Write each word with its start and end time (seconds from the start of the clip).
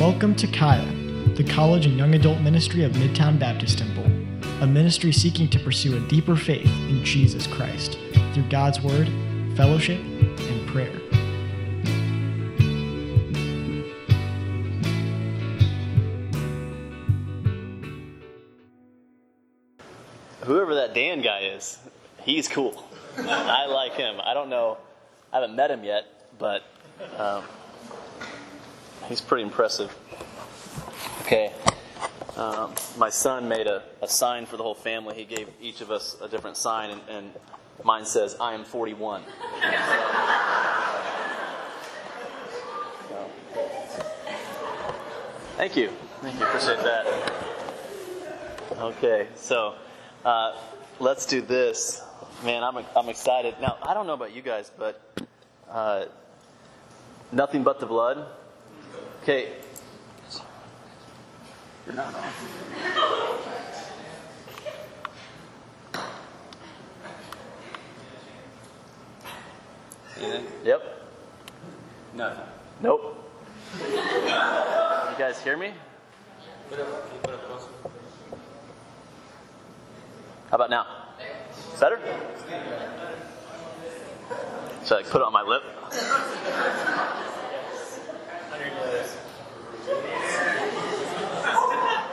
Welcome 0.00 0.34
to 0.36 0.46
Kaya, 0.46 0.90
the 1.34 1.44
college 1.44 1.84
and 1.84 1.98
young 1.98 2.14
adult 2.14 2.40
ministry 2.40 2.84
of 2.84 2.92
Midtown 2.92 3.38
Baptist 3.38 3.80
Temple, 3.80 4.06
a 4.62 4.66
ministry 4.66 5.12
seeking 5.12 5.46
to 5.50 5.58
pursue 5.58 5.94
a 5.98 6.08
deeper 6.08 6.36
faith 6.36 6.64
in 6.88 7.04
Jesus 7.04 7.46
Christ 7.46 7.98
through 8.32 8.48
God's 8.48 8.80
Word, 8.80 9.10
fellowship, 9.58 10.00
and 10.00 10.66
prayer. 10.68 10.90
Whoever 20.40 20.76
that 20.76 20.94
Dan 20.94 21.20
guy 21.20 21.40
is, 21.40 21.78
he's 22.22 22.48
cool. 22.48 22.86
I 23.18 23.66
like 23.66 23.92
him. 23.92 24.18
I 24.24 24.32
don't 24.32 24.48
know, 24.48 24.78
I 25.30 25.40
haven't 25.40 25.56
met 25.56 25.70
him 25.70 25.84
yet, 25.84 26.06
but 26.38 26.62
um, 27.18 27.44
he's 29.10 29.20
pretty 29.20 29.42
impressive. 29.42 29.94
Okay. 31.22 31.52
Um, 32.36 32.72
my 32.96 33.10
son 33.10 33.48
made 33.48 33.66
a, 33.66 33.82
a 34.00 34.08
sign 34.08 34.46
for 34.46 34.56
the 34.56 34.62
whole 34.62 34.74
family. 34.74 35.14
He 35.14 35.24
gave 35.24 35.48
each 35.60 35.82
of 35.82 35.90
us 35.90 36.16
a 36.22 36.28
different 36.28 36.56
sign, 36.56 36.90
and, 36.90 37.00
and 37.10 37.30
mine 37.84 38.06
says, 38.06 38.36
I 38.40 38.54
am 38.54 38.64
41. 38.64 39.22
Thank 45.56 45.76
you. 45.76 45.90
Thank 46.22 46.38
you. 46.38 46.46
Appreciate 46.46 46.78
that. 46.78 47.32
Okay, 48.78 49.26
so 49.34 49.74
uh, 50.24 50.56
let's 51.00 51.26
do 51.26 51.42
this. 51.42 52.02
Man, 52.44 52.62
I'm, 52.62 52.78
I'm 52.96 53.08
excited. 53.10 53.56
Now, 53.60 53.76
I 53.82 53.92
don't 53.92 54.06
know 54.06 54.14
about 54.14 54.34
you 54.34 54.40
guys, 54.40 54.70
but 54.78 55.02
uh, 55.68 56.06
nothing 57.32 57.62
but 57.62 57.80
the 57.80 57.86
blood. 57.86 58.26
Okay. 59.30 59.52
You're 61.86 61.94
not 61.94 62.12
on. 62.12 62.24
Anything? 70.18 70.46
Yep. 70.64 70.82
Nothing. 72.14 72.44
Nope. 72.80 73.32
You 73.78 73.86
guys 75.16 75.40
hear 75.44 75.56
me? 75.56 75.74
Put 76.68 76.80
up, 76.80 77.06
can 77.06 77.14
you 77.14 77.20
put 77.22 77.34
up 77.34 77.46
closer? 77.46 77.68
How 80.50 80.56
about 80.56 80.70
now? 80.70 80.86
Better? 81.78 82.00
Should 84.84 84.98
I 84.98 85.02
put 85.04 85.20
it 85.20 85.24
on 85.24 85.32
my 85.32 85.42
lip? 85.42 85.62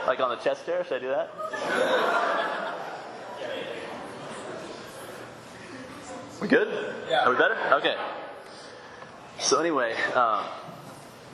Like 0.06 0.20
on 0.20 0.30
the 0.30 0.36
chest 0.36 0.64
hair? 0.64 0.84
Should 0.84 0.96
I 0.96 1.00
do 1.00 1.08
that? 1.08 1.30
We 6.40 6.48
good? 6.48 6.94
Yeah. 7.10 7.26
Are 7.26 7.30
we 7.30 7.36
better? 7.36 7.56
Okay. 7.74 7.96
So 9.38 9.60
anyway, 9.60 9.92
um, 10.14 10.44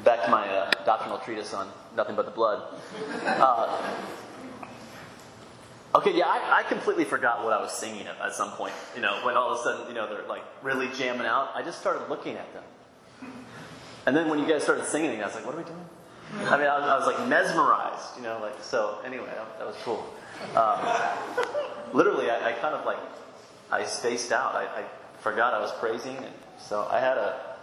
back 0.02 0.24
to 0.24 0.30
my 0.30 0.48
uh, 0.48 0.70
doctrinal 0.84 1.18
treatise 1.18 1.54
on 1.54 1.68
nothing 1.94 2.16
but 2.16 2.24
the 2.24 2.32
blood. 2.32 2.62
Uh, 3.24 3.80
Okay, 5.96 6.10
yeah, 6.12 6.26
I, 6.26 6.58
I 6.58 6.62
completely 6.64 7.04
forgot 7.04 7.44
what 7.44 7.52
I 7.52 7.60
was 7.60 7.70
singing 7.72 8.08
at, 8.08 8.18
at 8.20 8.34
some 8.34 8.50
point. 8.52 8.74
You 8.96 9.00
know, 9.00 9.20
when 9.22 9.36
all 9.36 9.52
of 9.52 9.60
a 9.60 9.62
sudden, 9.62 9.86
you 9.86 9.94
know, 9.94 10.08
they're 10.08 10.26
like 10.26 10.42
really 10.60 10.88
jamming 10.88 11.24
out, 11.24 11.50
I 11.54 11.62
just 11.62 11.78
started 11.78 12.08
looking 12.10 12.34
at 12.36 12.52
them. 12.52 12.64
And 14.06 14.16
then 14.16 14.28
when 14.28 14.38
you 14.38 14.46
guys 14.46 14.62
started 14.62 14.84
singing, 14.86 15.22
I 15.22 15.26
was 15.26 15.34
like, 15.34 15.46
what 15.46 15.54
are 15.54 15.58
we 15.58 15.64
doing? 15.64 15.86
I 16.46 16.58
mean, 16.58 16.66
I 16.66 16.78
was, 16.78 16.88
I 16.88 16.98
was 16.98 17.06
like 17.06 17.28
mesmerized, 17.28 18.16
you 18.16 18.22
know, 18.22 18.38
like, 18.40 18.60
so 18.62 18.98
anyway, 19.04 19.28
that, 19.58 19.66
was 19.66 19.76
cool. 19.84 20.04
Um, 20.56 20.78
literally, 21.92 22.30
I, 22.30 22.50
I 22.50 22.52
kind 22.52 22.74
of 22.74 22.84
like, 22.84 22.98
I 23.70 23.84
spaced 23.84 24.32
out. 24.32 24.54
I, 24.54 24.64
I 24.64 24.84
forgot 25.20 25.54
I 25.54 25.60
was 25.60 25.72
praising, 25.78 26.16
and 26.16 26.34
so 26.58 26.86
I 26.90 27.00
had 27.00 27.16
a 27.16 27.54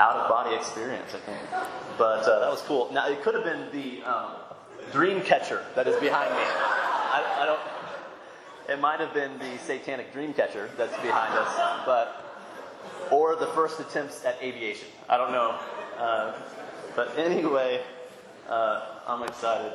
out 0.00 0.16
of 0.16 0.28
body 0.28 0.54
experience, 0.54 1.14
I 1.14 1.18
think. 1.18 1.38
But 1.96 2.22
uh, 2.28 2.40
that 2.40 2.50
was 2.50 2.60
cool. 2.62 2.90
Now, 2.92 3.08
it 3.08 3.22
could 3.22 3.34
have 3.34 3.44
been 3.44 3.68
the 3.72 4.02
um, 4.08 4.32
dream 4.92 5.22
catcher 5.22 5.64
that 5.74 5.88
is 5.88 5.98
behind 6.00 6.30
me. 6.30 6.42
I, 6.42 7.40
I 7.40 7.46
don't. 7.46 7.60
It 8.68 8.80
might 8.80 9.00
have 9.00 9.14
been 9.14 9.38
the 9.38 9.58
satanic 9.58 10.12
dream 10.12 10.34
catcher 10.34 10.70
that's 10.76 10.94
behind 11.02 11.32
us, 11.34 11.82
but 11.86 12.24
or 13.10 13.34
the 13.36 13.46
first 13.48 13.80
attempts 13.80 14.24
at 14.24 14.40
aviation. 14.42 14.88
I 15.08 15.16
don't 15.16 15.32
know. 15.32 15.58
Uh, 15.98 16.32
but 16.94 17.18
anyway, 17.18 17.82
uh, 18.48 18.86
I'm 19.06 19.24
excited. 19.24 19.72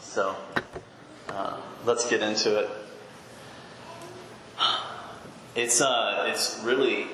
So 0.00 0.34
uh, 1.28 1.60
let's 1.84 2.08
get 2.08 2.22
into 2.22 2.58
it. 2.58 2.70
It's 5.54 5.82
uh, 5.82 6.26
it's 6.28 6.60
really 6.64 7.06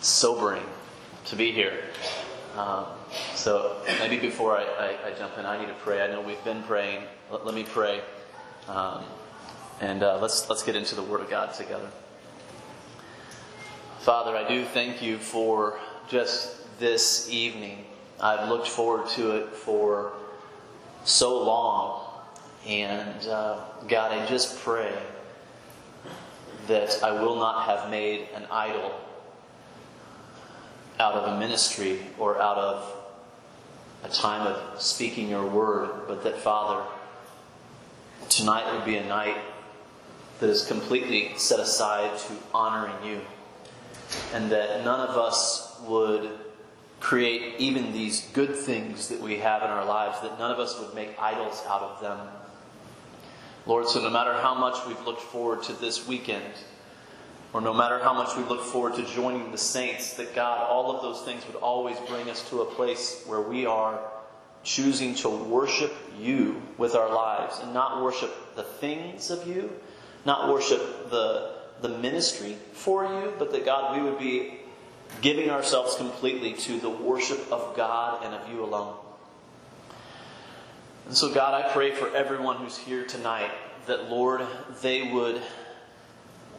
sobering 0.00 0.62
to 1.24 1.34
be 1.34 1.50
here. 1.50 1.82
Um, 2.56 2.86
so 3.34 3.82
maybe 3.98 4.18
before 4.18 4.56
I, 4.56 4.62
I, 4.62 5.08
I, 5.08 5.18
jump 5.18 5.36
in, 5.38 5.44
I 5.44 5.58
need 5.58 5.66
to 5.66 5.74
pray. 5.74 6.02
I 6.02 6.06
know 6.06 6.20
we've 6.20 6.42
been 6.44 6.62
praying. 6.62 7.02
Let, 7.30 7.44
let 7.44 7.54
me 7.54 7.64
pray, 7.64 8.00
um, 8.68 9.04
and 9.80 10.02
uh, 10.02 10.18
let's 10.20 10.48
let's 10.48 10.62
get 10.62 10.76
into 10.76 10.94
the 10.94 11.02
Word 11.02 11.20
of 11.20 11.28
God 11.28 11.52
together. 11.52 11.90
Father, 14.06 14.36
I 14.36 14.46
do 14.46 14.64
thank 14.64 15.02
you 15.02 15.18
for 15.18 15.80
just 16.08 16.78
this 16.78 17.28
evening. 17.28 17.84
I've 18.20 18.48
looked 18.48 18.68
forward 18.68 19.08
to 19.16 19.32
it 19.32 19.48
for 19.48 20.12
so 21.04 21.42
long, 21.42 22.04
and 22.64 23.26
uh, 23.26 23.64
God, 23.88 24.12
I 24.12 24.24
just 24.26 24.60
pray 24.60 24.94
that 26.68 27.02
I 27.02 27.20
will 27.20 27.34
not 27.34 27.66
have 27.66 27.90
made 27.90 28.28
an 28.36 28.46
idol 28.48 28.92
out 31.00 31.14
of 31.14 31.32
a 31.34 31.40
ministry 31.40 31.98
or 32.16 32.40
out 32.40 32.58
of 32.58 32.96
a 34.04 34.08
time 34.08 34.46
of 34.46 34.80
speaking 34.80 35.28
your 35.28 35.46
word, 35.46 35.90
but 36.06 36.22
that, 36.22 36.38
Father, 36.38 36.84
tonight 38.28 38.72
would 38.72 38.84
be 38.84 38.98
a 38.98 39.04
night 39.04 39.38
that 40.38 40.48
is 40.48 40.64
completely 40.64 41.32
set 41.36 41.58
aside 41.58 42.16
to 42.20 42.34
honoring 42.54 43.04
you, 43.04 43.20
and 44.34 44.50
that 44.50 44.84
none 44.84 45.00
of 45.00 45.16
us 45.16 45.80
would 45.86 46.30
create 47.00 47.54
even 47.58 47.92
these 47.92 48.28
good 48.32 48.54
things 48.54 49.08
that 49.08 49.20
we 49.20 49.36
have 49.38 49.62
in 49.62 49.68
our 49.68 49.84
lives, 49.84 50.20
that 50.22 50.38
none 50.38 50.50
of 50.50 50.58
us 50.58 50.78
would 50.80 50.94
make 50.94 51.10
idols 51.20 51.62
out 51.68 51.82
of 51.82 52.00
them. 52.00 52.18
Lord, 53.66 53.88
so 53.88 54.00
no 54.00 54.10
matter 54.10 54.32
how 54.32 54.54
much 54.54 54.86
we've 54.86 55.00
looked 55.04 55.22
forward 55.22 55.62
to 55.64 55.72
this 55.74 56.06
weekend, 56.06 56.54
or 57.52 57.60
no 57.60 57.74
matter 57.74 57.98
how 57.98 58.12
much 58.12 58.36
we 58.36 58.44
look 58.44 58.62
forward 58.62 58.94
to 58.94 59.04
joining 59.14 59.50
the 59.50 59.58
saints, 59.58 60.14
that 60.14 60.34
God, 60.34 60.68
all 60.68 60.94
of 60.94 61.02
those 61.02 61.24
things 61.24 61.46
would 61.46 61.56
always 61.56 61.96
bring 62.08 62.28
us 62.30 62.48
to 62.50 62.62
a 62.62 62.64
place 62.64 63.22
where 63.26 63.40
we 63.40 63.66
are 63.66 64.00
choosing 64.62 65.14
to 65.14 65.28
worship 65.28 65.94
you 66.18 66.60
with 66.76 66.94
our 66.94 67.12
lives 67.12 67.60
and 67.62 67.72
not 67.72 68.02
worship 68.02 68.56
the 68.56 68.62
things 68.62 69.30
of 69.30 69.46
you, 69.46 69.70
not 70.24 70.52
worship 70.52 71.10
the, 71.10 71.55
the 71.82 71.88
ministry 71.88 72.56
for 72.72 73.04
you, 73.04 73.32
but 73.38 73.52
that 73.52 73.64
God, 73.64 73.96
we 73.96 74.02
would 74.02 74.18
be 74.18 74.58
giving 75.20 75.50
ourselves 75.50 75.96
completely 75.96 76.52
to 76.54 76.78
the 76.78 76.90
worship 76.90 77.50
of 77.50 77.76
God 77.76 78.24
and 78.24 78.34
of 78.34 78.48
you 78.50 78.64
alone. 78.64 78.96
And 81.06 81.16
so, 81.16 81.32
God, 81.32 81.54
I 81.54 81.72
pray 81.72 81.92
for 81.92 82.14
everyone 82.14 82.56
who's 82.56 82.76
here 82.76 83.04
tonight 83.04 83.50
that, 83.86 84.10
Lord, 84.10 84.44
they 84.82 85.12
would 85.12 85.40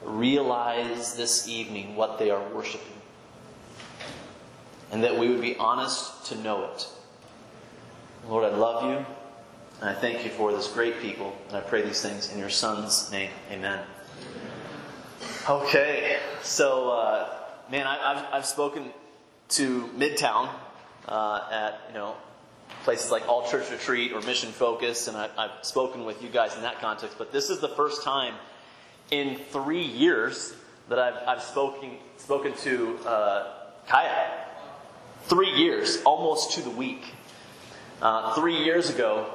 realize 0.04 1.16
this 1.16 1.48
evening 1.48 1.96
what 1.96 2.18
they 2.18 2.32
are 2.32 2.42
worshiping. 2.50 2.94
And 4.92 5.04
that 5.04 5.18
we 5.18 5.30
would 5.30 5.42
be 5.42 5.58
honest 5.58 6.28
to 6.28 6.36
know 6.36 6.72
it. 6.72 6.88
Lord, 8.30 8.46
I 8.46 8.56
love 8.56 8.84
you. 8.84 9.06
And 9.82 9.90
I 9.90 9.94
thank 9.94 10.24
you 10.24 10.32
for 10.32 10.52
this 10.54 10.72
great 10.72 11.02
people. 11.02 11.36
And 11.50 11.58
I 11.58 11.62
pray 11.62 11.82
these 11.82 12.02
things 12.02 12.32
in 12.32 12.40
your 12.40 12.50
Son's 12.50 13.12
name. 13.12 13.30
Amen. 13.52 13.80
Okay. 15.50 16.20
So, 16.42 16.90
uh, 16.90 17.30
man, 17.72 17.88
I, 17.88 18.16
have 18.16 18.28
I've 18.34 18.46
spoken 18.46 18.92
to 19.50 19.84
Midtown 19.98 20.50
uh, 21.08 21.48
at, 21.50 21.82
you 21.88 21.94
know, 21.94 22.16
places 22.84 23.12
like 23.12 23.30
All 23.30 23.50
Church 23.50 23.72
Retreat 23.72 24.12
or 24.12 24.20
Mission 24.24 24.52
Focus. 24.52 25.08
And 25.08 25.16
I, 25.16 25.30
I've 25.38 25.52
spoken 25.66 26.04
with 26.04 26.22
you 26.22 26.28
guys 26.28 26.54
in 26.58 26.64
that 26.64 26.82
context. 26.82 27.18
But 27.18 27.32
this 27.32 27.50
is 27.50 27.60
the 27.62 27.70
first 27.70 28.04
time 28.04 28.34
in 29.10 29.38
three 29.38 29.84
years 29.84 30.54
that 30.90 31.00
I've, 31.00 31.26
I've 31.26 31.44
spoken, 31.44 31.92
spoken 32.18 32.54
to 32.64 32.98
uh, 33.06 33.54
Kaya. 33.88 34.30
Three 35.28 35.52
years, 35.52 36.02
almost 36.04 36.56
to 36.56 36.62
the 36.62 36.72
week. 36.72 37.06
Uh, 38.02 38.36
three 38.36 38.66
years 38.66 38.90
ago, 38.90 39.34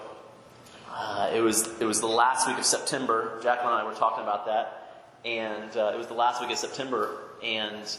uh, 0.91 1.31
it, 1.35 1.41
was, 1.41 1.70
it 1.81 1.87
was 1.87 2.03
the 2.03 2.06
last 2.06 2.47
week 2.47 2.59
of 2.59 2.67
September. 2.67 3.41
Jacqueline 3.43 3.73
and 3.73 3.82
I 3.82 3.85
were 3.91 3.94
talking 3.94 4.23
about 4.23 4.44
that. 4.44 4.81
And 5.24 5.76
uh, 5.76 5.92
it 5.94 5.98
was 5.98 6.08
the 6.08 6.14
last 6.14 6.40
week 6.40 6.50
of 6.50 6.58
September. 6.58 7.19
And 7.42 7.96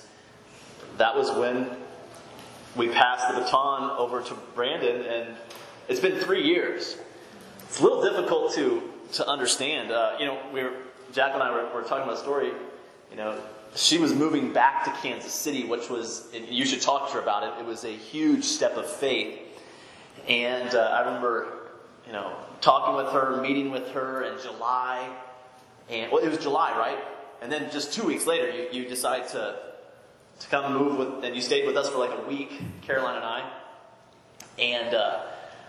that 0.98 1.16
was 1.16 1.32
when 1.32 1.70
we 2.76 2.90
passed 2.90 3.34
the 3.34 3.42
baton 3.42 3.92
over 3.98 4.22
to 4.22 4.34
Brandon, 4.56 5.06
and 5.06 5.36
it's 5.88 6.00
been 6.00 6.20
three 6.20 6.44
years. 6.44 6.98
It's 7.64 7.80
a 7.80 7.84
little 7.84 8.02
difficult 8.02 8.54
to 8.56 8.90
to 9.14 9.28
understand. 9.28 9.92
Uh, 9.92 10.16
you 10.20 10.26
know, 10.26 10.40
we 10.52 10.64
were, 10.64 10.74
Jack 11.12 11.34
and 11.34 11.44
I 11.44 11.52
were, 11.52 11.70
were 11.74 11.84
talking 11.84 12.04
about 12.04 12.16
a 12.16 12.20
story. 12.20 12.52
You 13.12 13.18
know, 13.18 13.40
she 13.76 14.00
was 14.00 14.14
moving 14.14 14.52
back 14.54 14.86
to 14.86 14.92
Kansas 15.02 15.32
City, 15.32 15.66
which 15.66 15.90
was 15.90 16.28
you 16.34 16.66
should 16.66 16.82
talk 16.82 17.10
to 17.10 17.16
her 17.16 17.20
about 17.22 17.44
it. 17.44 17.62
It 17.62 17.66
was 17.66 17.84
a 17.84 17.92
huge 17.92 18.44
step 18.44 18.76
of 18.76 18.88
faith, 18.88 19.40
and 20.28 20.74
uh, 20.74 20.80
I 20.80 21.06
remember, 21.06 21.70
you 22.08 22.14
know, 22.14 22.36
talking 22.62 22.96
with 22.96 23.14
her, 23.14 23.42
meeting 23.42 23.72
with 23.72 23.90
her 23.92 24.24
in 24.24 24.42
July, 24.42 25.08
and 25.90 26.12
well, 26.12 26.24
it 26.24 26.30
was 26.30 26.40
July, 26.40 26.76
right? 26.78 26.98
And 27.44 27.52
then 27.52 27.70
just 27.72 27.92
two 27.92 28.06
weeks 28.06 28.26
later, 28.26 28.50
you, 28.50 28.70
you 28.72 28.88
decide 28.88 29.28
to 29.30 29.58
to 30.40 30.48
come 30.48 30.74
move 30.74 30.98
with, 30.98 31.26
and 31.26 31.36
you 31.36 31.42
stayed 31.42 31.68
with 31.68 31.76
us 31.76 31.90
for 31.90 31.98
like 31.98 32.18
a 32.18 32.28
week, 32.28 32.60
Caroline 32.82 33.18
and 33.18 33.26
I. 33.26 33.52
And 34.58 34.96
uh, 34.96 35.26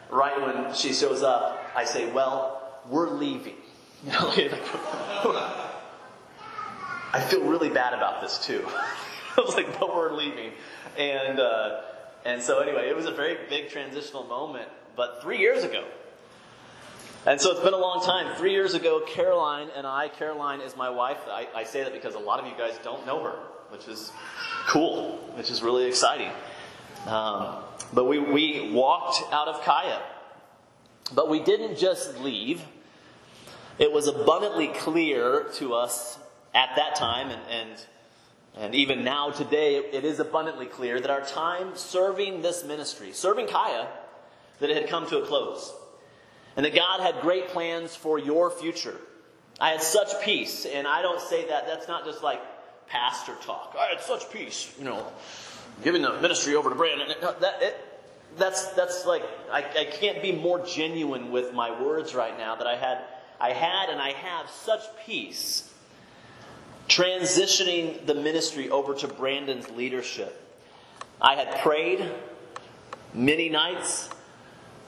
right 0.09 0.41
when 0.41 0.73
she 0.73 0.93
shows 0.93 1.25
up, 1.25 1.69
I 1.75 1.85
say, 1.85 2.11
"Well, 2.11 2.79
we're 2.89 3.11
leaving." 3.11 3.57
I 7.13 7.21
feel 7.29 7.43
really 7.43 7.71
bad 7.71 7.93
about 7.93 8.23
this 8.23 8.39
too. 8.39 8.65
I 9.37 9.41
was 9.41 9.57
like, 9.57 9.79
"But 9.81 9.95
we're 9.95 10.13
leaving," 10.13 10.53
and 10.97 11.41
uh, 11.41 11.81
and 12.25 12.41
so 12.41 12.61
anyway, 12.61 12.89
it 12.89 12.95
was 12.95 13.07
a 13.07 13.13
very 13.13 13.37
big 13.49 13.69
transitional 13.69 14.23
moment. 14.25 14.69
But 14.95 15.21
three 15.23 15.39
years 15.39 15.65
ago, 15.65 15.85
and 17.27 17.41
so 17.41 17.53
it's 17.53 17.61
been 17.61 17.73
a 17.73 17.79
long 17.79 18.05
time. 18.05 18.37
Three 18.37 18.53
years 18.53 18.75
ago, 18.75 19.03
Caroline 19.07 19.69
and 19.75 19.87
I, 19.87 20.09
Caroline 20.09 20.61
is 20.61 20.77
my 20.77 20.91
wife. 20.91 21.19
I, 21.27 21.49
I, 21.55 21.65
say 21.65 21.83
that 21.83 21.93
because 21.93 22.15
a 22.15 22.19
lot 22.19 22.39
of 22.39 22.47
you 22.47 22.53
guys 22.59 22.79
don't 22.85 23.07
know 23.07 23.23
her, 23.23 23.37
which 23.71 23.89
is 23.89 24.13
cool, 24.67 25.17
which 25.35 25.51
is 25.51 25.63
really 25.63 25.87
exciting. 25.87 26.31
Um, 27.07 27.57
but 27.95 28.05
we, 28.05 28.19
we 28.19 28.73
walked 28.73 29.23
out 29.33 29.49
of 29.49 29.63
Kaya. 29.63 30.03
But 31.15 31.31
we 31.31 31.41
didn't 31.41 31.79
just 31.79 32.19
leave. 32.21 32.63
It 33.79 33.91
was 33.91 34.07
abundantly 34.07 34.69
clear 34.69 35.47
to 35.55 35.75
us 35.75 36.19
at 36.55 36.77
that 36.77 36.95
time, 36.95 37.31
and, 37.31 37.41
and, 37.51 37.87
and 38.55 38.75
even 38.75 39.03
now 39.03 39.31
today, 39.31 39.77
it, 39.77 39.95
it 39.95 40.05
is 40.05 40.21
abundantly 40.21 40.67
clear 40.67 41.01
that 41.01 41.11
our 41.11 41.25
time 41.25 41.71
serving 41.75 42.43
this 42.43 42.65
ministry, 42.65 43.13
serving 43.13 43.47
Kaya, 43.49 43.89
that 44.61 44.71
it 44.71 44.77
had 44.77 44.89
come 44.89 45.07
to 45.09 45.19
a 45.19 45.27
close. 45.27 45.73
And 46.57 46.65
that 46.65 46.75
God 46.75 47.01
had 47.01 47.21
great 47.21 47.49
plans 47.49 47.97
for 47.97 48.19
your 48.19 48.51
future. 48.51 48.97
I 49.61 49.71
had 49.71 49.83
such 49.83 50.21
peace, 50.23 50.67
and 50.67 50.87
I 50.87 51.03
don't 51.03 51.21
say 51.21 51.49
that, 51.49 51.67
that's 51.67 51.89
not 51.89 52.05
just 52.05 52.23
like 52.23 52.41
pastor 52.87 53.35
talk. 53.43 53.77
I 53.79 53.87
had 53.87 54.01
such 54.01 54.31
peace, 54.31 54.73
you 54.79 54.85
know, 54.85 55.07
giving 55.83 56.03
the 56.03 56.21
ministry 56.21 56.55
over 56.55 56.71
to 56.71 56.75
Brandon. 56.75 57.09
That, 57.41 57.63
it, 57.63 57.77
that's, 58.37 58.69
that's 58.73 59.07
like, 59.07 59.23
I, 59.51 59.59
I 59.59 59.85
can't 59.85 60.23
be 60.23 60.33
more 60.33 60.65
genuine 60.67 61.31
with 61.31 61.55
my 61.55 61.81
words 61.81 62.15
right 62.15 62.37
now 62.37 62.57
that 62.57 62.67
I 62.67 62.77
had, 62.77 62.99
I 63.41 63.53
had 63.53 63.91
and 63.91 64.01
I 64.01 64.11
have 64.13 64.51
such 64.51 64.83
peace 65.07 65.71
transitioning 66.89 68.05
the 68.07 68.15
ministry 68.15 68.71
over 68.71 68.95
to 68.95 69.09
Brandon's 69.09 69.71
leadership. 69.71 70.41
I 71.21 71.35
had 71.35 71.61
prayed 71.61 72.11
many 73.15 73.49
nights, 73.49 74.11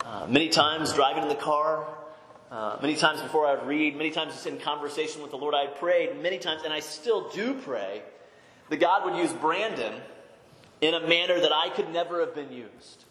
uh, 0.06 0.24
many 0.28 0.48
times 0.48 0.92
driving 0.92 1.24
in 1.24 1.28
the 1.28 1.34
car, 1.34 1.84
uh, 2.48 2.78
many 2.80 2.94
times 2.94 3.20
before 3.20 3.44
I 3.44 3.54
read, 3.64 3.96
many 3.96 4.10
times 4.10 4.34
just 4.34 4.46
in 4.46 4.56
conversation 4.56 5.20
with 5.20 5.32
the 5.32 5.36
Lord, 5.36 5.52
I 5.52 5.66
prayed 5.66 6.22
many 6.22 6.38
times, 6.38 6.62
and 6.62 6.72
I 6.72 6.78
still 6.78 7.28
do 7.30 7.54
pray 7.54 8.02
that 8.68 8.76
God 8.76 9.04
would 9.04 9.20
use 9.20 9.32
Brandon 9.32 9.94
in 10.80 10.94
a 10.94 11.00
manner 11.00 11.40
that 11.40 11.52
I 11.52 11.70
could 11.70 11.92
never 11.92 12.20
have 12.20 12.36
been 12.36 12.52
used. 12.52 13.04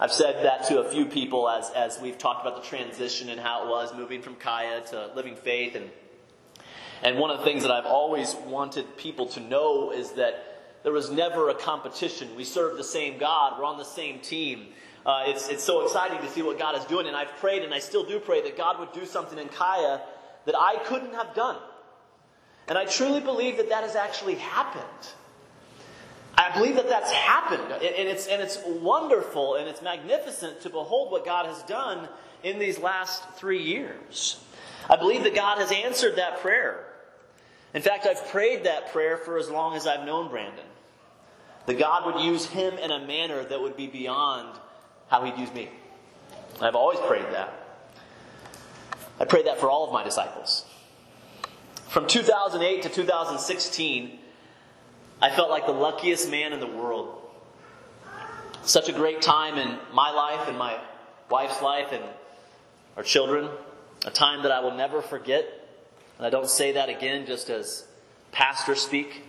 I've 0.00 0.10
said 0.10 0.46
that 0.46 0.66
to 0.68 0.78
a 0.78 0.90
few 0.90 1.04
people 1.04 1.46
as, 1.46 1.68
as 1.76 2.00
we've 2.00 2.16
talked 2.16 2.40
about 2.40 2.62
the 2.62 2.66
transition 2.66 3.28
and 3.28 3.38
how 3.38 3.66
it 3.66 3.68
was 3.68 3.94
moving 3.94 4.22
from 4.22 4.36
Kaya 4.36 4.80
to 4.86 5.10
Living 5.14 5.36
Faith. 5.36 5.74
And, 5.74 5.90
and 7.02 7.18
one 7.18 7.30
of 7.30 7.38
the 7.38 7.44
things 7.44 7.64
that 7.64 7.70
I've 7.70 7.84
always 7.84 8.34
wanted 8.46 8.96
people 8.96 9.26
to 9.26 9.40
know 9.40 9.90
is 9.90 10.12
that 10.12 10.78
there 10.84 10.92
was 10.92 11.10
never 11.10 11.50
a 11.50 11.54
competition. 11.54 12.34
We 12.34 12.44
serve 12.44 12.78
the 12.78 12.84
same 12.84 13.18
God, 13.18 13.58
we're 13.58 13.66
on 13.66 13.76
the 13.76 13.84
same 13.84 14.20
team. 14.20 14.68
Uh, 15.08 15.22
it's, 15.24 15.48
it's 15.48 15.64
so 15.64 15.86
exciting 15.86 16.20
to 16.20 16.28
see 16.28 16.42
what 16.42 16.58
God 16.58 16.76
is 16.76 16.84
doing, 16.84 17.06
and 17.06 17.16
I've 17.16 17.34
prayed, 17.36 17.62
and 17.62 17.72
I 17.72 17.78
still 17.78 18.04
do 18.04 18.20
pray, 18.20 18.42
that 18.42 18.58
God 18.58 18.78
would 18.78 18.92
do 18.92 19.06
something 19.06 19.38
in 19.38 19.48
Kaya 19.48 20.02
that 20.44 20.54
I 20.54 20.76
couldn't 20.84 21.14
have 21.14 21.34
done. 21.34 21.56
And 22.68 22.76
I 22.76 22.84
truly 22.84 23.20
believe 23.20 23.56
that 23.56 23.70
that 23.70 23.84
has 23.84 23.96
actually 23.96 24.34
happened. 24.34 24.84
I 26.36 26.52
believe 26.52 26.74
that 26.74 26.90
that's 26.90 27.10
happened, 27.10 27.72
and 27.72 28.06
it's, 28.06 28.26
and 28.26 28.42
it's 28.42 28.58
wonderful 28.66 29.54
and 29.54 29.66
it's 29.66 29.80
magnificent 29.80 30.60
to 30.60 30.68
behold 30.68 31.10
what 31.10 31.24
God 31.24 31.46
has 31.46 31.62
done 31.62 32.06
in 32.42 32.58
these 32.58 32.78
last 32.78 33.26
three 33.36 33.62
years. 33.62 34.38
I 34.90 34.96
believe 34.96 35.22
that 35.22 35.34
God 35.34 35.56
has 35.56 35.72
answered 35.72 36.16
that 36.16 36.40
prayer. 36.40 36.84
In 37.72 37.80
fact, 37.80 38.06
I've 38.06 38.28
prayed 38.28 38.64
that 38.64 38.92
prayer 38.92 39.16
for 39.16 39.38
as 39.38 39.48
long 39.48 39.74
as 39.74 39.86
I've 39.86 40.04
known 40.04 40.28
Brandon. 40.28 40.66
That 41.64 41.78
God 41.78 42.04
would 42.04 42.22
use 42.22 42.44
him 42.44 42.74
in 42.74 42.90
a 42.90 43.06
manner 43.06 43.42
that 43.42 43.60
would 43.60 43.76
be 43.76 43.86
beyond 43.86 44.58
how 45.08 45.24
he'd 45.24 45.36
use 45.38 45.52
me. 45.52 45.68
I've 46.60 46.74
always 46.74 46.98
prayed 47.00 47.24
that. 47.32 47.52
I 49.20 49.24
prayed 49.24 49.46
that 49.46 49.58
for 49.58 49.70
all 49.70 49.86
of 49.86 49.92
my 49.92 50.04
disciples. 50.04 50.64
From 51.88 52.06
2008 52.06 52.82
to 52.82 52.88
2016, 52.88 54.18
I 55.20 55.30
felt 55.30 55.50
like 55.50 55.66
the 55.66 55.72
luckiest 55.72 56.30
man 56.30 56.52
in 56.52 56.60
the 56.60 56.66
world. 56.66 57.22
Such 58.62 58.88
a 58.88 58.92
great 58.92 59.22
time 59.22 59.56
in 59.56 59.78
my 59.92 60.10
life 60.10 60.48
and 60.48 60.58
my 60.58 60.78
wife's 61.30 61.62
life 61.62 61.88
and 61.92 62.04
our 62.96 63.02
children. 63.02 63.48
A 64.06 64.10
time 64.10 64.42
that 64.42 64.52
I 64.52 64.60
will 64.60 64.74
never 64.74 65.02
forget. 65.02 65.46
And 66.18 66.26
I 66.26 66.30
don't 66.30 66.48
say 66.48 66.72
that 66.72 66.88
again 66.88 67.26
just 67.26 67.50
as 67.50 67.86
pastor 68.30 68.74
speak. 68.74 69.22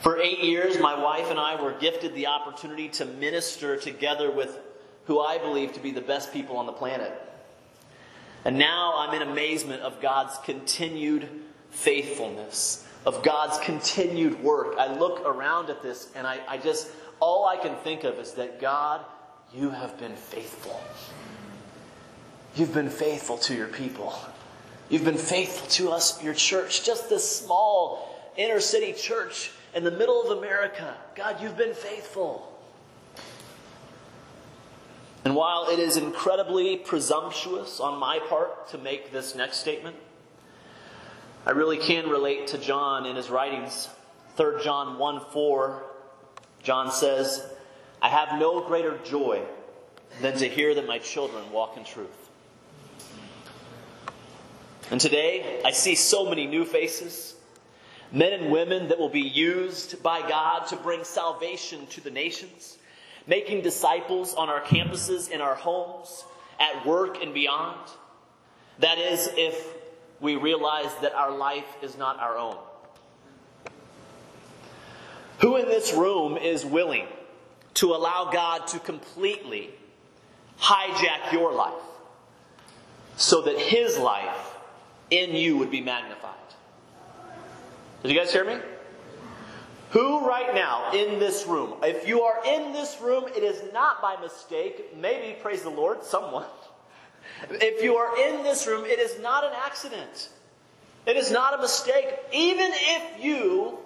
For 0.00 0.18
eight 0.18 0.40
years, 0.40 0.78
my 0.78 1.00
wife 1.00 1.30
and 1.30 1.38
I 1.38 1.60
were 1.60 1.72
gifted 1.72 2.14
the 2.14 2.26
opportunity 2.26 2.88
to 2.90 3.04
minister 3.04 3.76
together 3.76 4.30
with 4.30 4.58
who 5.04 5.20
I 5.20 5.38
believe 5.38 5.72
to 5.74 5.80
be 5.80 5.90
the 5.90 6.00
best 6.00 6.32
people 6.32 6.56
on 6.56 6.66
the 6.66 6.72
planet. 6.72 7.12
And 8.44 8.58
now 8.58 8.94
I'm 8.96 9.14
in 9.20 9.26
amazement 9.26 9.82
of 9.82 10.00
God's 10.00 10.38
continued 10.44 11.28
faithfulness, 11.70 12.86
of 13.04 13.22
God's 13.22 13.58
continued 13.58 14.42
work. 14.42 14.76
I 14.78 14.96
look 14.96 15.26
around 15.26 15.70
at 15.70 15.82
this 15.82 16.08
and 16.14 16.26
I, 16.26 16.40
I 16.48 16.58
just, 16.58 16.88
all 17.20 17.46
I 17.46 17.56
can 17.56 17.74
think 17.76 18.04
of 18.04 18.18
is 18.18 18.32
that 18.32 18.60
God, 18.60 19.04
you 19.54 19.70
have 19.70 19.98
been 19.98 20.16
faithful. 20.16 20.80
You've 22.56 22.74
been 22.74 22.90
faithful 22.90 23.36
to 23.38 23.54
your 23.54 23.68
people. 23.68 24.14
You've 24.88 25.04
been 25.04 25.16
faithful 25.16 25.68
to 25.68 25.90
us, 25.92 26.22
your 26.22 26.34
church, 26.34 26.84
just 26.84 27.08
this 27.08 27.38
small 27.38 28.32
inner 28.36 28.60
city 28.60 28.92
church 28.92 29.52
in 29.74 29.84
the 29.84 29.90
middle 29.90 30.22
of 30.22 30.38
America. 30.38 30.96
God, 31.14 31.40
you've 31.40 31.56
been 31.56 31.74
faithful. 31.74 32.49
And 35.24 35.34
while 35.34 35.68
it 35.68 35.78
is 35.78 35.96
incredibly 35.96 36.76
presumptuous 36.76 37.78
on 37.78 37.98
my 37.98 38.18
part 38.18 38.68
to 38.68 38.78
make 38.78 39.12
this 39.12 39.34
next 39.34 39.58
statement, 39.58 39.96
I 41.44 41.50
really 41.50 41.76
can 41.76 42.08
relate 42.08 42.48
to 42.48 42.58
John 42.58 43.04
in 43.06 43.16
his 43.16 43.28
writings. 43.28 43.88
3 44.36 44.62
John 44.62 44.98
1 44.98 45.20
4, 45.32 45.82
John 46.62 46.90
says, 46.90 47.44
I 48.00 48.08
have 48.08 48.38
no 48.38 48.62
greater 48.62 48.98
joy 49.04 49.42
than 50.22 50.36
to 50.38 50.48
hear 50.48 50.74
that 50.74 50.86
my 50.86 50.98
children 50.98 51.50
walk 51.52 51.76
in 51.76 51.84
truth. 51.84 52.30
And 54.90 55.00
today, 55.00 55.60
I 55.64 55.70
see 55.70 55.94
so 55.94 56.28
many 56.28 56.46
new 56.46 56.64
faces, 56.64 57.36
men 58.10 58.32
and 58.32 58.50
women 58.50 58.88
that 58.88 58.98
will 58.98 59.10
be 59.10 59.20
used 59.20 60.02
by 60.02 60.26
God 60.26 60.66
to 60.68 60.76
bring 60.76 61.04
salvation 61.04 61.86
to 61.88 62.00
the 62.00 62.10
nations 62.10 62.78
making 63.30 63.62
disciples 63.62 64.34
on 64.34 64.48
our 64.48 64.60
campuses, 64.60 65.30
in 65.30 65.40
our 65.40 65.54
homes, 65.54 66.24
at 66.58 66.84
work, 66.84 67.22
and 67.22 67.32
beyond. 67.32 67.78
That 68.80 68.98
is, 68.98 69.30
if 69.36 69.72
we 70.18 70.34
realize 70.34 70.92
that 71.00 71.14
our 71.14 71.30
life 71.30 71.76
is 71.80 71.96
not 71.96 72.18
our 72.18 72.36
own. 72.36 72.56
Who 75.38 75.56
in 75.56 75.66
this 75.66 75.94
room 75.94 76.36
is 76.36 76.66
willing 76.66 77.06
to 77.74 77.94
allow 77.94 78.30
God 78.32 78.66
to 78.68 78.80
completely 78.80 79.70
hijack 80.60 81.32
your 81.32 81.54
life 81.54 81.72
so 83.16 83.42
that 83.42 83.56
His 83.56 83.96
life 83.96 84.56
in 85.10 85.36
you 85.36 85.56
would 85.56 85.70
be 85.70 85.80
magnified? 85.80 86.34
Did 88.02 88.10
you 88.10 88.18
guys 88.18 88.32
hear 88.32 88.44
me? 88.44 88.58
Who 89.90 90.26
right 90.26 90.54
now 90.54 90.92
in 90.92 91.18
this 91.18 91.46
room, 91.46 91.74
if 91.82 92.06
you 92.06 92.22
are 92.22 92.44
in 92.46 92.72
this 92.72 93.00
room, 93.00 93.24
it 93.36 93.42
is 93.42 93.72
not 93.72 94.00
by 94.00 94.16
mistake, 94.20 94.96
maybe, 94.96 95.36
praise 95.40 95.62
the 95.62 95.70
Lord, 95.70 96.04
someone. 96.04 96.46
If 97.50 97.82
you 97.82 97.96
are 97.96 98.16
in 98.18 98.44
this 98.44 98.66
room, 98.66 98.84
it 98.84 98.98
is 99.00 99.20
not 99.20 99.44
an 99.44 99.52
accident. 99.52 100.28
It 101.06 101.16
is 101.16 101.30
not 101.30 101.58
a 101.58 101.58
mistake. 101.58 102.06
Even 102.32 102.70
if 102.72 103.24
you 103.24 103.78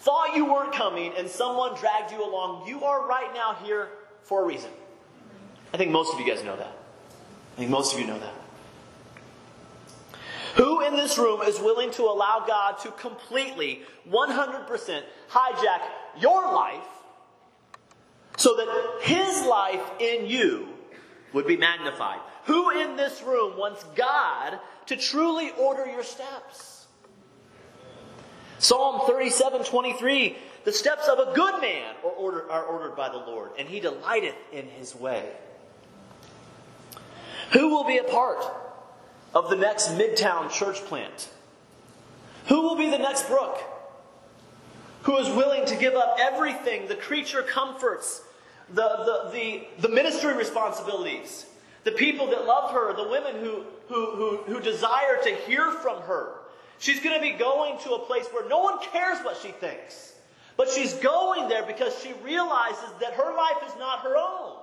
thought 0.00 0.34
you 0.34 0.44
weren't 0.52 0.72
coming, 0.72 1.12
and 1.16 1.28
someone 1.28 1.76
dragged 1.76 2.10
you 2.10 2.24
along, 2.24 2.66
you 2.66 2.84
are 2.84 3.06
right 3.06 3.32
now 3.32 3.56
here 3.62 3.88
for 4.22 4.42
a 4.42 4.46
reason. 4.46 4.70
I 5.72 5.76
think 5.76 5.90
most 5.90 6.12
of 6.12 6.20
you 6.20 6.26
guys 6.26 6.42
know 6.42 6.56
that. 6.56 6.72
I 7.54 7.58
think 7.58 7.70
most 7.70 7.94
of 7.94 8.00
you 8.00 8.06
know 8.06 8.18
that. 8.18 8.34
Who 10.56 10.82
in 10.82 10.94
this 10.94 11.18
room 11.18 11.42
is 11.42 11.58
willing 11.58 11.90
to 11.92 12.02
allow 12.02 12.44
God 12.46 12.78
to 12.80 12.90
completely, 12.92 13.82
100% 14.08 15.02
hijack 15.30 15.80
your 16.20 16.52
life 16.52 16.86
so 18.36 18.54
that 18.56 18.98
His 19.02 19.42
life 19.46 19.82
in 19.98 20.26
you 20.26 20.68
would 21.32 21.46
be 21.46 21.56
magnified? 21.56 22.20
Who 22.44 22.70
in 22.70 22.96
this 22.96 23.22
room 23.22 23.56
wants 23.56 23.84
God 23.96 24.60
to 24.86 24.96
truly 24.96 25.50
order 25.58 25.86
your 25.86 26.04
steps? 26.04 26.86
Psalm 28.58 29.06
37 29.06 29.64
23 29.64 30.36
The 30.64 30.72
steps 30.72 31.08
of 31.08 31.18
a 31.18 31.34
good 31.34 31.60
man 31.60 31.94
are 32.04 32.10
ordered, 32.10 32.48
are 32.48 32.64
ordered 32.64 32.94
by 32.94 33.08
the 33.08 33.18
Lord, 33.18 33.50
and 33.58 33.68
he 33.68 33.80
delighteth 33.80 34.36
in 34.52 34.68
his 34.68 34.94
way. 34.94 35.32
Who 37.52 37.68
will 37.70 37.84
be 37.84 37.98
a 37.98 38.04
part 38.04 38.44
of 39.34 39.50
the 39.50 39.56
next 39.56 39.88
Midtown 39.90 40.50
church 40.50 40.76
plant? 40.84 41.28
Who 42.46 42.62
will 42.62 42.76
be 42.76 42.90
the 42.90 42.98
next 42.98 43.28
Brooke? 43.28 43.62
Who 45.02 45.16
is 45.18 45.28
willing 45.28 45.66
to 45.66 45.76
give 45.76 45.94
up 45.94 46.16
everything 46.18 46.88
the 46.88 46.94
creature 46.94 47.42
comforts, 47.42 48.22
the, 48.70 48.82
the, 48.82 49.30
the, 49.32 49.66
the 49.80 49.88
ministry 49.88 50.34
responsibilities, 50.34 51.46
the 51.84 51.92
people 51.92 52.28
that 52.28 52.46
love 52.46 52.70
her, 52.72 52.94
the 52.94 53.08
women 53.08 53.36
who, 53.36 53.64
who, 53.88 54.16
who, 54.16 54.36
who 54.46 54.60
desire 54.60 55.18
to 55.24 55.30
hear 55.46 55.70
from 55.72 56.00
her? 56.02 56.32
She's 56.78 57.00
going 57.00 57.14
to 57.14 57.20
be 57.20 57.32
going 57.32 57.78
to 57.80 57.92
a 57.92 57.98
place 57.98 58.26
where 58.32 58.48
no 58.48 58.60
one 58.60 58.78
cares 58.92 59.18
what 59.24 59.36
she 59.42 59.48
thinks. 59.48 60.14
But 60.56 60.68
she's 60.68 60.94
going 60.94 61.48
there 61.48 61.64
because 61.66 61.98
she 62.02 62.12
realizes 62.22 62.90
that 63.00 63.14
her 63.14 63.36
life 63.36 63.68
is 63.68 63.72
not 63.78 64.00
her 64.00 64.16
own. 64.16 64.53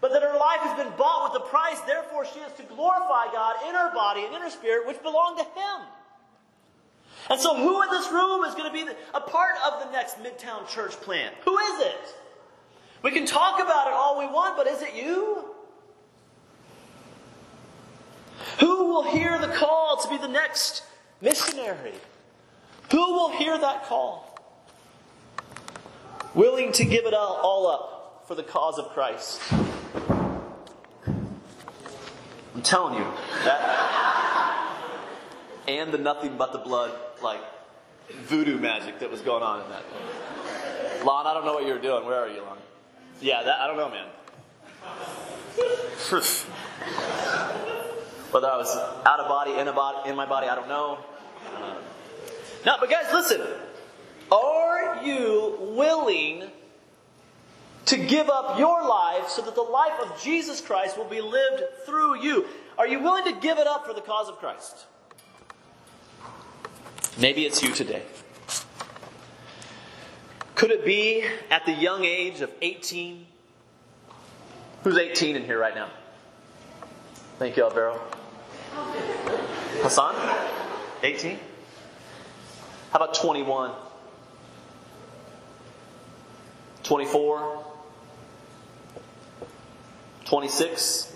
But 0.00 0.12
that 0.12 0.22
her 0.22 0.36
life 0.38 0.60
has 0.60 0.76
been 0.76 0.92
bought 0.96 1.32
with 1.32 1.42
a 1.42 1.46
price, 1.46 1.80
therefore 1.80 2.24
she 2.24 2.38
is 2.40 2.52
to 2.52 2.62
glorify 2.62 3.32
God 3.32 3.56
in 3.68 3.74
her 3.74 3.92
body 3.92 4.24
and 4.24 4.34
in 4.34 4.40
her 4.42 4.50
spirit, 4.50 4.86
which 4.86 5.02
belong 5.02 5.36
to 5.38 5.44
Him. 5.44 5.86
And 7.30 7.40
so, 7.40 7.56
who 7.56 7.82
in 7.82 7.90
this 7.90 8.10
room 8.12 8.44
is 8.44 8.54
going 8.54 8.72
to 8.72 8.72
be 8.72 8.90
a 9.12 9.20
part 9.20 9.56
of 9.66 9.84
the 9.84 9.92
next 9.92 10.22
Midtown 10.22 10.68
church 10.68 10.92
plan? 11.00 11.32
Who 11.44 11.58
is 11.58 11.80
it? 11.80 12.14
We 13.02 13.10
can 13.10 13.26
talk 13.26 13.60
about 13.60 13.88
it 13.88 13.92
all 13.92 14.18
we 14.18 14.26
want, 14.26 14.56
but 14.56 14.66
is 14.66 14.82
it 14.82 14.94
you? 14.94 15.44
Who 18.60 18.86
will 18.86 19.10
hear 19.10 19.38
the 19.38 19.48
call 19.48 20.00
to 20.02 20.08
be 20.08 20.16
the 20.16 20.28
next 20.28 20.84
missionary? 21.20 21.94
Who 22.90 23.12
will 23.12 23.30
hear 23.30 23.58
that 23.58 23.84
call? 23.84 24.24
Willing 26.34 26.72
to 26.72 26.84
give 26.84 27.04
it 27.04 27.14
all, 27.14 27.66
up 27.66 28.24
for 28.26 28.34
the 28.34 28.42
cause 28.42 28.78
of 28.78 28.88
Christ. 28.90 29.40
I'm 32.54 32.57
telling 32.68 32.94
you, 32.94 33.06
that 33.44 33.88
and 35.66 35.90
the 35.92 35.98
nothing 35.98 36.36
but 36.36 36.52
the 36.52 36.58
blood, 36.58 36.92
like 37.22 37.40
voodoo 38.24 38.58
magic 38.58 38.98
that 39.00 39.10
was 39.10 39.20
going 39.22 39.42
on 39.42 39.62
in 39.62 39.70
that. 39.70 39.82
Lon, 41.04 41.26
I 41.26 41.34
don't 41.34 41.44
know 41.44 41.54
what 41.54 41.66
you 41.66 41.72
were 41.72 41.80
doing. 41.80 42.04
Where 42.04 42.20
are 42.20 42.28
you, 42.28 42.42
Lon? 42.42 42.58
Yeah, 43.20 43.42
that 43.42 43.60
I 43.60 43.66
don't 43.66 43.76
know, 43.76 43.88
man. 43.88 44.06
Whether 48.30 48.46
I 48.46 48.56
was 48.58 48.76
out 49.06 49.20
of 49.20 49.28
body, 49.28 49.54
in 49.58 49.66
a 49.68 49.72
body, 49.72 50.10
in 50.10 50.16
my 50.16 50.26
body, 50.26 50.48
I 50.48 50.54
don't 50.54 50.68
know. 50.68 50.98
Uh, 51.56 51.74
no, 52.66 52.76
but 52.78 52.90
guys, 52.90 53.06
listen. 53.12 53.40
Are 54.30 55.02
you 55.02 55.56
willing 55.74 56.50
to 57.88 57.96
give 57.96 58.28
up 58.28 58.58
your 58.58 58.86
life 58.86 59.28
so 59.28 59.40
that 59.42 59.54
the 59.54 59.62
life 59.62 59.98
of 60.00 60.20
Jesus 60.22 60.60
Christ 60.60 60.98
will 60.98 61.08
be 61.08 61.22
lived 61.22 61.62
through 61.86 62.20
you? 62.22 62.44
Are 62.76 62.86
you 62.86 63.00
willing 63.00 63.24
to 63.24 63.40
give 63.40 63.58
it 63.58 63.66
up 63.66 63.86
for 63.86 63.94
the 63.94 64.02
cause 64.02 64.28
of 64.28 64.36
Christ? 64.36 64.86
Maybe 67.18 67.46
it's 67.46 67.62
you 67.62 67.74
today. 67.74 68.02
Could 70.54 70.70
it 70.70 70.84
be 70.84 71.24
at 71.50 71.64
the 71.64 71.72
young 71.72 72.04
age 72.04 72.42
of 72.42 72.52
18? 72.60 73.26
Who's 74.84 74.98
18 74.98 75.36
in 75.36 75.44
here 75.44 75.58
right 75.58 75.74
now? 75.74 75.88
Thank 77.38 77.56
you, 77.56 77.64
Alvaro. 77.64 78.00
Hassan? 79.82 80.14
18? 81.02 81.38
How 82.92 82.96
about 82.96 83.14
21? 83.14 83.72
24? 86.82 87.67
26? 90.28 91.10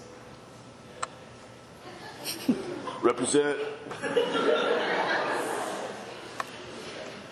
Represent. 3.02 3.59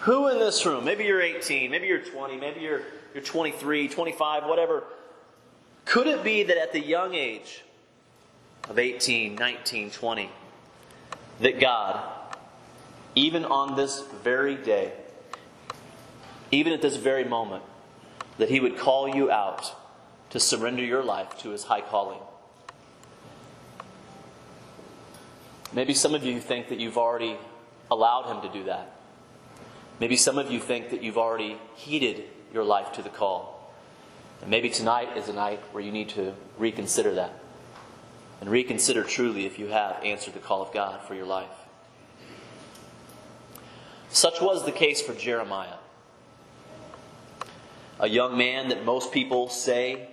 Who 0.01 0.29
in 0.29 0.39
this 0.39 0.67
room, 0.67 0.85
maybe 0.85 1.05
you're 1.05 1.23
18, 1.23 1.71
maybe 1.71 1.87
you're 1.87 2.01
20, 2.05 2.37
maybe 2.37 2.61
you're, 2.61 2.83
you're 3.15 3.23
23, 3.23 3.89
25, 3.89 4.45
whatever, 4.45 4.85
could 5.87 6.07
it 6.07 6.23
be 6.23 6.43
that 6.43 6.59
at 6.59 6.75
the 6.75 6.81
young 6.81 7.15
age 7.15 7.63
of 8.69 8.79
18, 8.79 9.37
19, 9.37 9.91
20, 9.91 10.31
that 11.41 11.61
God, 11.61 12.07
even 13.15 13.47
on 13.47 13.77
this 13.77 14.03
very 14.23 14.57
day, 14.57 14.93
even 16.51 16.75
at 16.75 16.83
this 16.83 16.97
very 16.97 17.25
moment, 17.25 17.63
that 18.37 18.51
He 18.51 18.61
would 18.61 18.77
call 18.77 19.09
you 19.09 19.31
out 19.31 19.80
to 20.31 20.41
surrender 20.41 20.83
your 20.83 21.03
life 21.03 21.39
to 21.39 21.51
His 21.51 21.65
high 21.65 21.81
calling? 21.81 22.21
Maybe 25.73 25.95
some 25.95 26.15
of 26.15 26.25
you 26.25 26.41
think 26.41 26.69
that 26.69 26.81
you've 26.81 26.99
already 26.99 27.37
allowed 27.91 28.27
Him 28.33 28.51
to 28.51 28.59
do 28.59 28.65
that. 28.65 28.97
Maybe 30.01 30.17
some 30.17 30.39
of 30.39 30.51
you 30.51 30.59
think 30.59 30.91
that 30.91 31.03
you've 31.03 31.19
already 31.19 31.59
heeded 31.75 32.25
your 32.53 32.65
life 32.65 32.93
to 32.93 33.03
the 33.03 33.11
call. 33.11 33.73
And 34.41 34.51
maybe 34.51 34.71
tonight 34.71 35.17
is 35.17 35.29
a 35.29 35.33
night 35.33 35.61
where 35.73 35.83
you 35.83 35.93
need 35.93 36.09
to 36.11 36.35
reconsider 36.59 37.15
that. 37.15 37.33
And 38.41 38.49
reconsider 38.49 39.05
truly 39.05 39.45
if 39.45 39.59
you 39.59 39.67
have 39.67 40.03
answered 40.03 40.35
the 40.35 40.41
call 40.41 40.63
of 40.63 40.73
God 40.73 41.03
for 41.03 41.15
your 41.15 41.27
life. 41.27 41.49
Such 44.09 44.41
was 44.41 44.65
the 44.65 44.73
case 44.73 45.03
for 45.03 45.15
Jeremiah. 45.15 45.77
A 48.01 48.09
young 48.09 48.39
man 48.39 48.71
that 48.71 48.85
most 48.85 49.13
people 49.13 49.51
say 49.51 50.09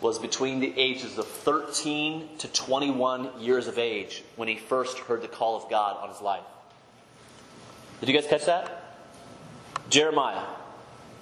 was 0.00 0.18
between 0.18 0.60
the 0.60 0.72
ages 0.78 1.18
of 1.18 1.26
13 1.26 2.28
to 2.38 2.48
21 2.48 3.40
years 3.40 3.66
of 3.66 3.78
age 3.78 4.22
when 4.36 4.48
he 4.48 4.56
first 4.56 4.98
heard 4.98 5.22
the 5.22 5.28
call 5.28 5.56
of 5.56 5.68
God 5.68 5.96
on 6.00 6.08
his 6.08 6.20
life. 6.20 6.44
Did 8.00 8.08
you 8.08 8.14
guys 8.14 8.28
catch 8.28 8.46
that? 8.46 8.84
Jeremiah, 9.90 10.44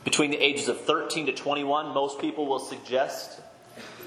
between 0.05 0.31
the 0.31 0.39
ages 0.39 0.69
of 0.69 0.81
13 0.83 1.27
to 1.27 1.33
21, 1.33 1.95
most 1.95 2.21
people 2.21 2.47
will 2.47 2.59
suggest 2.59 3.41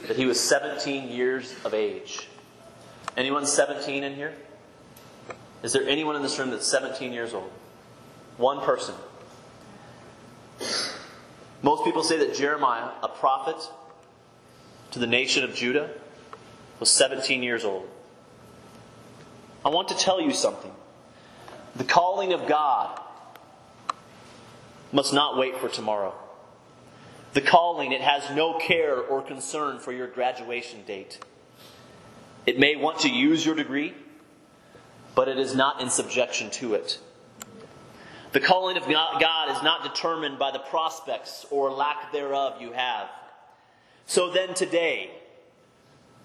that 0.08 0.18
he 0.18 0.26
was 0.26 0.40
17 0.40 1.10
years 1.10 1.56
of 1.66 1.74
age. 1.74 2.28
Anyone 3.18 3.46
17 3.46 4.04
in 4.04 4.16
here? 4.16 4.34
Is 5.64 5.74
there 5.74 5.88
anyone 5.88 6.16
in 6.16 6.22
this 6.22 6.38
room 6.38 6.52
that's 6.52 6.68
17 6.68 7.12
years 7.12 7.34
old? 7.34 7.52
One 8.38 8.62
person. 8.62 8.96
Most 11.62 11.84
people 11.84 12.04
say 12.04 12.18
that 12.20 12.36
Jeremiah, 12.36 12.92
a 13.04 13.10
prophet 13.10 13.58
to 14.92 15.00
the 15.00 15.08
nation 15.08 15.44
of 15.44 15.54
Judah, 15.54 15.90
was 16.80 16.90
17 16.90 17.44
years 17.44 17.64
old. 17.66 17.88
I 19.66 19.70
want 19.70 19.90
to 19.90 19.98
tell 19.98 20.22
you 20.22 20.32
something. 20.32 20.72
The 21.76 21.84
calling 21.84 22.34
of 22.34 22.48
God 22.48 23.00
must 24.92 25.14
not 25.14 25.38
wait 25.38 25.58
for 25.58 25.70
tomorrow. 25.70 26.16
The 27.34 27.42
calling, 27.42 27.92
it 27.92 28.02
has 28.02 28.36
no 28.36 28.58
care 28.58 28.98
or 28.98 29.22
concern 29.22 29.80
for 29.80 29.92
your 29.92 30.08
graduation 30.08 30.84
date. 30.88 31.20
It 32.46 32.58
may 32.58 32.76
want 32.76 33.00
to 33.02 33.10
use 33.10 33.46
your 33.46 33.54
degree, 33.54 33.94
but 35.14 35.28
it 35.28 35.38
is 35.38 35.54
not 35.56 35.82
in 35.82 35.90
subjection 35.90 36.50
to 36.52 36.74
it. 36.74 37.00
The 38.32 38.40
calling 38.40 38.78
of 38.78 38.88
God 38.88 39.56
is 39.56 39.62
not 39.62 39.84
determined 39.84 40.40
by 40.40 40.52
the 40.52 40.60
prospects 40.60 41.46
or 41.52 41.72
lack 41.72 42.12
thereof 42.12 42.62
you 42.62 42.72
have. 42.72 43.10
So 44.10 44.32
then, 44.32 44.56
today, 44.56 45.12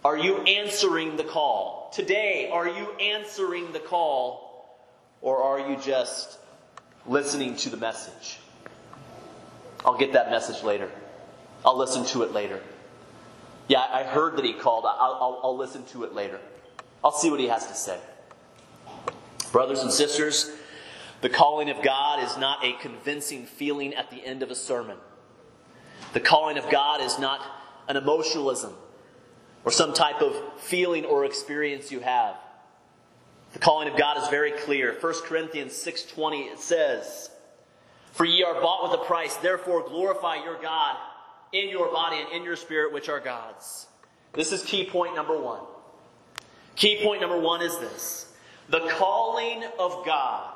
are 0.07 0.17
you 0.17 0.39
answering 0.39 1.19
the 1.19 1.23
call? 1.23 1.91
Today, 1.93 2.49
are 2.51 2.67
you 2.67 2.93
answering 2.95 3.73
the 3.73 3.79
call? 3.79 4.81
Or 5.21 5.43
are 5.43 5.71
you 5.71 5.77
just 5.77 6.39
listening 7.07 7.57
to 7.57 7.69
the 7.69 7.77
message? 7.77 8.39
I'll 9.85 9.99
get 9.99 10.15
that 10.15 10.31
message 10.31 10.63
later. 10.63 10.91
I'll 11.63 11.77
listen 11.77 12.07
to 12.07 12.23
it 12.23 12.33
later. 12.33 12.59
Yeah, 13.69 13.85
I 13.93 14.03
heard 14.03 14.37
that 14.37 14.47
he 14.47 14.55
called. 14.55 14.87
I'll, 14.87 15.19
I'll, 15.21 15.41
I'll 15.45 15.57
listen 15.59 15.85
to 15.89 16.05
it 16.05 16.15
later. 16.15 16.41
I'll 17.05 17.13
see 17.13 17.31
what 17.31 17.39
he 17.39 17.49
has 17.49 17.67
to 17.67 17.75
say. 17.75 17.99
Brothers 19.53 19.81
and 19.81 19.93
sisters, 19.93 20.51
The 21.21 21.29
calling 21.29 21.69
of 21.69 21.83
God 21.83 22.23
is 22.23 22.39
not 22.39 22.65
a 22.65 22.73
convincing 22.81 23.45
feeling 23.45 23.93
at 23.93 24.11
the 24.11 24.25
end 24.25 24.43
of 24.43 24.51
a 24.51 24.55
sermon. 24.55 24.97
The 26.15 26.21
calling 26.21 26.57
of 26.57 26.71
God 26.71 27.03
is 27.03 27.19
not 27.19 27.43
an 27.89 27.97
emotionalism 27.97 28.75
or 29.65 29.71
some 29.71 29.95
type 29.95 30.21
of 30.21 30.35
feeling 30.61 31.05
or 31.05 31.25
experience 31.25 31.91
you 31.91 32.01
have. 32.01 32.37
The 33.53 33.59
calling 33.59 33.89
of 33.89 33.97
God 33.97 34.19
is 34.19 34.29
very 34.29 34.53
clear. 34.53 34.93
1 34.93 35.23
Corinthians 35.25 35.75
6:20 35.75 36.49
it 36.49 36.59
says, 36.59 37.31
"For 38.13 38.25
ye 38.25 38.43
are 38.43 38.61
bought 38.61 38.83
with 38.83 39.01
a 39.01 39.05
price, 39.05 39.37
therefore 39.37 39.83
glorify 39.83 40.37
your 40.37 40.57
God 40.57 40.97
in 41.53 41.69
your 41.69 41.89
body 41.89 42.21
and 42.21 42.31
in 42.31 42.43
your 42.43 42.57
spirit 42.57 42.93
which 42.93 43.09
are 43.09 43.21
God's." 43.21 43.87
This 44.33 44.51
is 44.51 44.65
key 44.65 44.85
point 44.91 45.15
number 45.15 45.37
1. 45.39 45.61
Key 46.75 47.05
point 47.05 47.21
number 47.21 47.39
1 47.39 47.63
is 47.63 47.79
this. 47.79 48.33
The 48.69 48.81
calling 48.99 49.65
of 49.79 50.05
God 50.05 50.53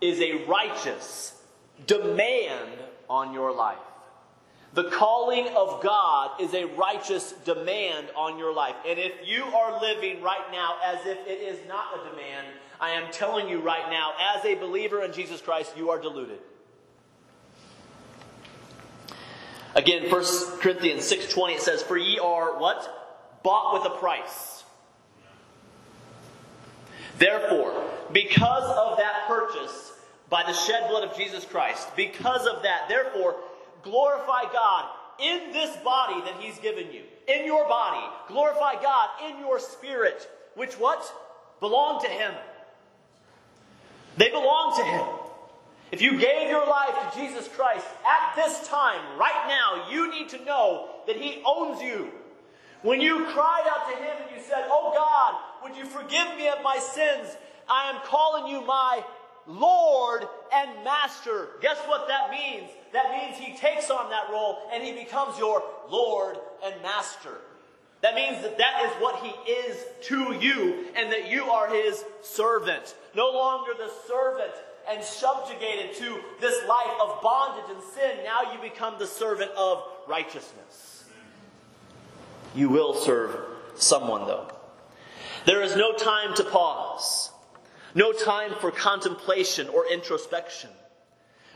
is 0.00 0.20
a 0.20 0.44
righteous 0.44 1.34
demand 1.86 2.78
on 3.10 3.34
your 3.34 3.52
life. 3.52 3.78
The 4.74 4.84
calling 4.90 5.48
of 5.56 5.82
God 5.82 6.40
is 6.40 6.54
a 6.54 6.64
righteous 6.64 7.32
demand 7.44 8.08
on 8.14 8.38
your 8.38 8.52
life. 8.52 8.76
And 8.86 8.98
if 8.98 9.12
you 9.24 9.42
are 9.44 9.80
living 9.80 10.22
right 10.22 10.52
now 10.52 10.76
as 10.84 11.06
if 11.06 11.18
it 11.26 11.40
is 11.40 11.58
not 11.66 11.86
a 11.98 12.10
demand, 12.10 12.46
I 12.80 12.90
am 12.90 13.10
telling 13.10 13.48
you 13.48 13.60
right 13.60 13.90
now, 13.90 14.12
as 14.36 14.44
a 14.44 14.54
believer 14.54 15.02
in 15.02 15.12
Jesus 15.12 15.40
Christ, 15.40 15.72
you 15.76 15.90
are 15.90 16.00
deluded. 16.00 16.38
Again, 19.74 20.10
1 20.10 20.24
Corinthians 20.60 21.10
6.20, 21.10 21.56
it 21.56 21.60
says, 21.60 21.82
For 21.82 21.96
ye 21.96 22.18
are 22.18 22.58
what? 22.58 23.40
Bought 23.42 23.74
with 23.74 23.92
a 23.92 23.96
price. 23.96 24.64
Therefore, 27.18 27.84
because 28.12 28.70
of 28.76 28.98
that 28.98 29.26
purchase 29.26 29.92
by 30.30 30.44
the 30.44 30.52
shed 30.52 30.88
blood 30.88 31.08
of 31.08 31.16
Jesus 31.16 31.44
Christ, 31.44 31.88
because 31.96 32.46
of 32.46 32.62
that, 32.62 32.88
therefore, 32.88 33.36
glorify 33.88 34.44
God 34.52 34.90
in 35.18 35.52
this 35.52 35.74
body 35.78 36.20
that 36.22 36.36
He's 36.40 36.58
given 36.58 36.92
you. 36.92 37.02
In 37.26 37.44
your 37.44 37.66
body. 37.68 38.04
Glorify 38.28 38.80
God 38.82 39.10
in 39.28 39.38
your 39.40 39.58
spirit, 39.58 40.28
which 40.54 40.74
what? 40.74 41.12
Belong 41.60 42.00
to 42.02 42.08
Him. 42.08 42.32
They 44.16 44.30
belong 44.30 44.76
to 44.78 44.84
Him. 44.84 45.06
If 45.90 46.02
you 46.02 46.18
gave 46.18 46.50
your 46.50 46.66
life 46.66 46.94
to 47.12 47.18
Jesus 47.18 47.48
Christ 47.48 47.86
at 48.06 48.36
this 48.36 48.68
time, 48.68 49.18
right 49.18 49.46
now, 49.48 49.90
you 49.90 50.10
need 50.10 50.28
to 50.30 50.44
know 50.44 50.90
that 51.06 51.16
He 51.16 51.42
owns 51.46 51.80
you. 51.82 52.10
When 52.82 53.00
you 53.00 53.24
cried 53.26 53.64
out 53.68 53.90
to 53.90 53.96
Him 53.96 54.16
and 54.22 54.36
you 54.36 54.42
said, 54.42 54.66
Oh 54.68 54.92
God, 54.94 55.40
would 55.62 55.76
you 55.76 55.86
forgive 55.86 56.36
me 56.36 56.48
of 56.48 56.62
my 56.62 56.78
sins? 56.78 57.36
I 57.68 57.90
am 57.90 58.00
calling 58.04 58.52
you 58.52 58.64
my 58.64 59.02
Lord 59.46 60.26
and 60.54 60.84
Master. 60.84 61.48
Guess 61.60 61.78
what 61.86 62.06
that 62.08 62.30
means? 62.30 62.70
That 62.92 63.10
means 63.10 63.36
He 63.36 63.56
takes 63.56 63.90
on 63.90 64.10
that 64.10 64.30
role 64.30 64.58
and 64.72 64.82
He 64.82 64.92
becomes 64.92 65.38
your 65.38 65.62
Lord 65.90 66.38
and 66.64 66.80
Master. 66.82 67.38
That 68.00 68.14
means 68.14 68.42
that 68.42 68.58
that 68.58 68.84
is 68.84 68.90
what 69.02 69.22
He 69.24 69.50
is 69.50 69.84
to 70.02 70.34
you 70.34 70.86
and 70.96 71.12
that 71.12 71.30
you 71.30 71.44
are 71.44 71.68
His 71.68 72.04
servant. 72.22 72.94
No 73.14 73.30
longer 73.30 73.72
the 73.76 73.90
servant 74.06 74.52
and 74.88 75.02
subjugated 75.02 75.94
to 75.96 76.20
this 76.40 76.66
life 76.66 76.94
of 77.02 77.20
bondage 77.22 77.70
and 77.74 77.82
sin. 77.94 78.24
Now 78.24 78.52
you 78.52 78.60
become 78.60 78.94
the 78.98 79.06
servant 79.06 79.50
of 79.52 79.82
righteousness. 80.06 81.04
You 82.54 82.70
will 82.70 82.94
serve 82.94 83.38
someone, 83.74 84.26
though. 84.26 84.48
There 85.44 85.62
is 85.62 85.76
no 85.76 85.92
time 85.92 86.34
to 86.36 86.44
pause. 86.44 87.30
No 87.94 88.12
time 88.12 88.52
for 88.60 88.70
contemplation 88.70 89.68
or 89.68 89.86
introspection. 89.90 90.70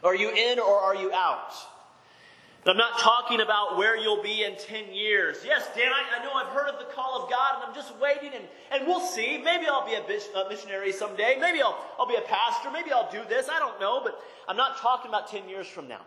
Are 0.03 0.15
you 0.15 0.31
in 0.31 0.59
or 0.59 0.79
are 0.79 0.95
you 0.95 1.13
out? 1.13 1.53
I'm 2.65 2.77
not 2.77 3.01
talking 3.01 3.41
about 3.41 3.77
where 3.77 3.97
you'll 3.97 4.23
be 4.23 4.45
in 4.45 4.57
10 4.57 4.93
years. 4.95 5.38
Yes, 5.45 5.69
Dan, 5.75 5.91
I, 5.93 6.21
I 6.21 6.25
know 6.25 6.33
I've 6.33 6.55
heard 6.55 6.69
of 6.69 6.79
the 6.79 6.93
call 6.95 7.21
of 7.21 7.29
God 7.29 7.57
and 7.57 7.65
I'm 7.65 7.75
just 7.75 7.93
waiting 7.99 8.31
and, 8.35 8.45
and 8.71 8.87
we'll 8.87 9.01
see. 9.01 9.38
Maybe 9.38 9.67
I'll 9.67 9.85
be 9.85 9.95
a, 9.95 10.38
a 10.38 10.49
missionary 10.49 10.93
someday. 10.93 11.37
Maybe 11.41 11.61
I'll, 11.61 11.77
I'll 11.99 12.07
be 12.07 12.15
a 12.15 12.21
pastor. 12.21 12.71
Maybe 12.71 12.93
I'll 12.93 13.11
do 13.11 13.21
this. 13.29 13.49
I 13.49 13.59
don't 13.59 13.81
know. 13.81 14.01
But 14.05 14.17
I'm 14.47 14.57
not 14.57 14.77
talking 14.77 15.09
about 15.09 15.29
10 15.29 15.49
years 15.49 15.67
from 15.67 15.88
now. 15.88 16.03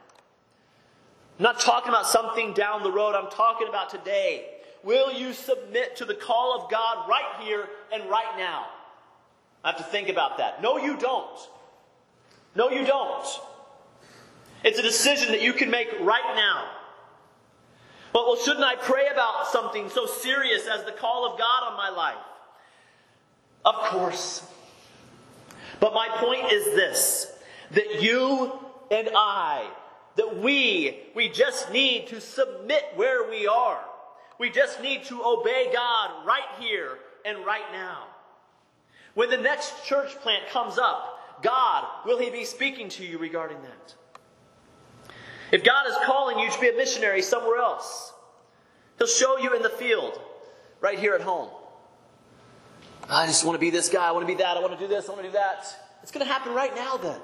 I'm 1.37 1.43
not 1.43 1.59
talking 1.59 1.89
about 1.89 2.07
something 2.07 2.53
down 2.53 2.83
the 2.83 2.91
road. 2.91 3.15
I'm 3.15 3.29
talking 3.29 3.67
about 3.67 3.89
today. 3.89 4.45
Will 4.81 5.11
you 5.11 5.33
submit 5.33 5.97
to 5.97 6.05
the 6.05 6.15
call 6.15 6.61
of 6.61 6.71
God 6.71 7.09
right 7.09 7.41
here 7.41 7.67
and 7.93 8.09
right 8.09 8.37
now? 8.37 8.67
I 9.61 9.71
have 9.71 9.77
to 9.77 9.83
think 9.83 10.07
about 10.07 10.37
that. 10.37 10.61
No, 10.61 10.77
you 10.77 10.95
don't. 10.95 11.37
No, 12.55 12.69
you 12.69 12.85
don't. 12.85 13.27
It's 14.65 14.79
a 14.79 14.81
decision 14.81 15.31
that 15.31 15.43
you 15.43 15.53
can 15.53 15.69
make 15.69 15.89
right 16.01 16.35
now. 16.35 16.67
But 18.11 18.25
well, 18.25 18.35
shouldn't 18.35 18.65
I 18.65 18.75
pray 18.75 19.09
about 19.13 19.47
something 19.47 19.91
so 19.91 20.07
serious 20.07 20.65
as 20.65 20.83
the 20.85 20.91
call 20.91 21.31
of 21.31 21.37
God 21.37 21.71
on 21.71 21.77
my 21.77 21.89
life? 21.89 22.17
Of 23.63 23.75
course. 23.75 24.43
But 25.79 25.93
my 25.93 26.07
point 26.15 26.51
is 26.51 26.65
this 26.75 27.31
that 27.71 28.01
you 28.01 28.53
and 28.89 29.09
I, 29.15 29.69
that 30.15 30.39
we, 30.39 30.99
we 31.13 31.29
just 31.29 31.71
need 31.71 32.07
to 32.07 32.19
submit 32.19 32.85
where 32.95 33.29
we 33.29 33.45
are. 33.45 33.83
We 34.39 34.49
just 34.49 34.81
need 34.81 35.03
to 35.05 35.23
obey 35.23 35.69
God 35.71 36.25
right 36.25 36.49
here 36.59 36.97
and 37.23 37.45
right 37.45 37.71
now. 37.71 38.07
When 39.13 39.29
the 39.29 39.37
next 39.37 39.85
church 39.85 40.15
plant 40.21 40.49
comes 40.49 40.79
up, 40.79 41.43
God, 41.43 41.85
will 42.03 42.17
He 42.17 42.31
be 42.31 42.45
speaking 42.45 42.89
to 42.89 43.05
you 43.05 43.19
regarding 43.19 43.61
that? 43.61 43.93
If 45.51 45.63
God 45.63 45.87
is 45.87 45.95
calling 46.05 46.39
you 46.39 46.49
to 46.49 46.59
be 46.59 46.69
a 46.69 46.75
missionary 46.75 47.21
somewhere 47.21 47.59
else, 47.59 48.13
He'll 48.97 49.07
show 49.07 49.37
you 49.37 49.53
in 49.55 49.61
the 49.61 49.69
field, 49.69 50.19
right 50.81 50.97
here 50.97 51.13
at 51.13 51.21
home. 51.21 51.49
I 53.09 53.27
just 53.27 53.45
want 53.45 53.55
to 53.55 53.59
be 53.59 53.69
this 53.69 53.89
guy, 53.89 54.07
I 54.07 54.11
want 54.11 54.27
to 54.27 54.33
be 54.33 54.41
that, 54.41 54.57
I 54.57 54.61
want 54.61 54.73
to 54.73 54.79
do 54.79 54.87
this, 54.87 55.07
I 55.09 55.11
want 55.11 55.23
to 55.23 55.27
do 55.27 55.33
that. 55.33 55.67
It's 56.01 56.11
going 56.11 56.25
to 56.25 56.31
happen 56.31 56.53
right 56.53 56.73
now 56.75 56.97
then. 56.97 57.19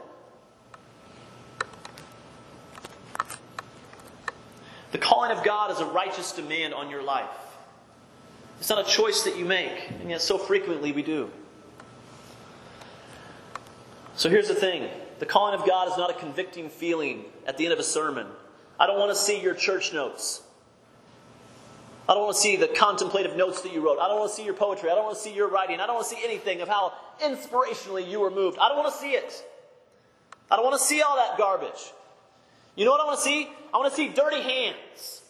The 4.92 4.98
calling 4.98 5.32
of 5.32 5.44
God 5.44 5.72
is 5.72 5.80
a 5.80 5.86
righteous 5.86 6.34
demand 6.34 6.74
on 6.74 6.90
your 6.90 7.02
life. 7.02 7.30
It's 8.60 8.70
not 8.70 8.86
a 8.86 8.90
choice 8.90 9.24
that 9.24 9.38
you 9.38 9.46
make, 9.46 9.90
and 10.02 10.10
yet 10.10 10.22
so 10.22 10.38
frequently 10.38 10.92
we 10.92 11.02
do. 11.02 11.32
So 14.16 14.30
here's 14.30 14.50
the 14.50 14.56
thing 14.56 14.90
the 15.22 15.28
calling 15.28 15.54
of 15.54 15.68
God 15.68 15.88
is 15.88 15.96
not 15.98 16.10
a 16.10 16.16
convicting 16.16 16.68
feeling 16.68 17.26
at 17.46 17.56
the 17.56 17.66
end 17.66 17.74
of 17.74 17.78
a 17.78 17.84
sermon. 17.84 18.26
I 18.80 18.88
don't 18.88 18.98
want 18.98 19.12
to 19.12 19.16
see 19.16 19.40
your 19.40 19.54
church 19.54 19.94
notes. 19.94 20.42
I 22.10 22.16
don't 22.16 22.24
want 22.24 22.38
to 22.38 22.42
see 22.42 22.56
the 22.56 22.68
contemplative 22.68 23.36
notes 23.38 23.62
that 23.62 23.72
you 23.72 23.86
wrote. 23.86 24.00
I 24.00 24.08
don't 24.08 24.18
want 24.18 24.32
to 24.32 24.36
see 24.36 24.44
your 24.44 24.56
poetry. 24.56 24.90
I 24.90 24.96
don't 24.96 25.04
want 25.04 25.16
to 25.16 25.22
see 25.22 25.32
your 25.32 25.48
writing. 25.48 25.80
I 25.80 25.86
don't 25.86 25.94
want 25.94 26.08
to 26.08 26.16
see 26.16 26.24
anything 26.24 26.62
of 26.62 26.68
how 26.68 26.94
inspirationally 27.22 28.10
you 28.10 28.20
were 28.20 28.32
moved. 28.32 28.58
I 28.60 28.68
don't 28.68 28.80
want 28.80 28.92
to 28.92 29.00
see 29.00 29.12
it. 29.12 29.46
I 30.50 30.56
don't 30.56 30.66
want 30.66 30.82
to 30.82 30.84
see 30.84 31.04
all 31.04 31.16
that 31.16 31.38
garbage. 31.38 31.94
You 32.76 32.86
know 32.86 32.92
what 32.92 33.02
I 33.02 33.06
want 33.06 33.20
to 33.20 33.24
see? 33.24 33.48
I 33.72 33.78
want 33.78 33.92
to 33.92 33.96
see 33.96 34.08
dirty 34.08 34.42
hands. 34.42 35.22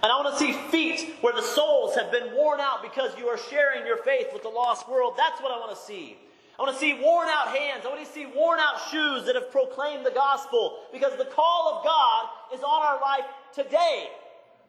And 0.00 0.12
I 0.12 0.14
want 0.22 0.32
to 0.32 0.38
see 0.38 0.52
feet 0.70 1.16
where 1.22 1.34
the 1.34 1.42
soles 1.42 1.96
have 1.96 2.12
been 2.12 2.36
worn 2.36 2.60
out 2.60 2.84
because 2.84 3.18
you 3.18 3.26
are 3.26 3.38
sharing 3.50 3.84
your 3.84 3.96
faith 3.96 4.28
with 4.32 4.44
the 4.44 4.48
lost 4.48 4.88
world. 4.88 5.14
That's 5.16 5.42
what 5.42 5.50
I 5.50 5.58
want 5.58 5.76
to 5.76 5.82
see. 5.84 6.18
I 6.58 6.62
want 6.62 6.74
to 6.74 6.80
see 6.80 6.94
worn 6.94 7.28
out 7.28 7.48
hands. 7.48 7.84
I 7.84 7.88
want 7.88 8.04
to 8.04 8.10
see 8.10 8.24
worn 8.24 8.58
out 8.58 8.80
shoes 8.90 9.26
that 9.26 9.34
have 9.34 9.50
proclaimed 9.50 10.06
the 10.06 10.10
gospel 10.10 10.78
because 10.90 11.16
the 11.18 11.26
call 11.26 11.74
of 11.76 11.84
God 11.84 12.28
is 12.54 12.62
on 12.62 12.82
our 12.82 13.00
life 13.00 13.26
today. 13.54 14.08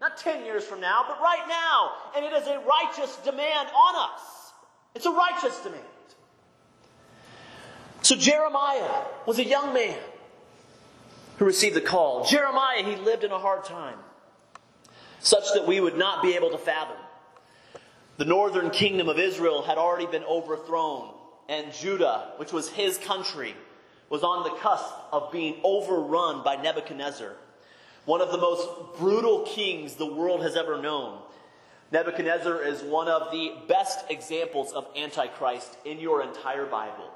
Not 0.02 0.18
10 0.18 0.44
years 0.44 0.66
from 0.66 0.82
now, 0.82 1.06
but 1.08 1.20
right 1.22 1.46
now. 1.48 1.92
And 2.16 2.26
it 2.26 2.34
is 2.34 2.48
a 2.48 2.60
righteous 2.60 3.16
demand 3.24 3.70
on 3.70 4.12
us. 4.12 4.52
It's 4.96 5.06
a 5.06 5.12
righteous 5.12 5.58
demand. 5.62 5.84
So 8.02 8.16
Jeremiah 8.16 9.04
was 9.26 9.40
a 9.40 9.46
young 9.46 9.74
man 9.74 9.98
who 11.38 11.46
received 11.46 11.76
the 11.76 11.82
call. 11.82 12.26
Jeremiah, 12.26 12.84
he 12.84 12.96
lived 12.98 13.24
in 13.24 13.32
a 13.32 13.40
hard 13.40 13.64
time, 13.64 13.98
such 15.20 15.54
that 15.54 15.66
we 15.66 15.80
would 15.80 15.98
not 15.98 16.22
be 16.22 16.36
able 16.36 16.50
to 16.52 16.58
fathom. 16.58 16.98
The 18.18 18.26
northern 18.26 18.72
kingdom 18.72 19.08
of 19.10 19.20
Israel 19.20 19.62
had 19.62 19.78
already 19.78 20.08
been 20.08 20.24
overthrown 20.24 21.14
and 21.50 21.74
Judah, 21.74 22.34
which 22.38 22.52
was 22.52 22.70
his 22.70 22.98
country, 22.98 23.56
was 24.10 24.24
on 24.24 24.44
the 24.44 24.56
cusp 24.62 24.94
of 25.12 25.32
being 25.32 25.56
overrun 25.64 26.44
by 26.44 26.56
Nebuchadnezzar, 26.56 27.34
one 28.06 28.22
of 28.22 28.32
the 28.32 28.38
most 28.38 28.68
brutal 28.98 29.46
kings 29.46 29.96
the 29.96 30.06
world 30.06 30.42
has 30.42 30.56
ever 30.56 30.82
known. 30.82 31.20
Nebuchadnezzar 31.92 32.64
is 32.64 32.82
one 32.82 33.08
of 33.08 33.32
the 33.32 33.54
best 33.68 34.06
examples 34.10 34.74
of 34.74 34.88
Antichrist 34.96 35.78
in 35.86 36.00
your 36.00 36.22
entire 36.22 36.66
Bible. 36.66 37.10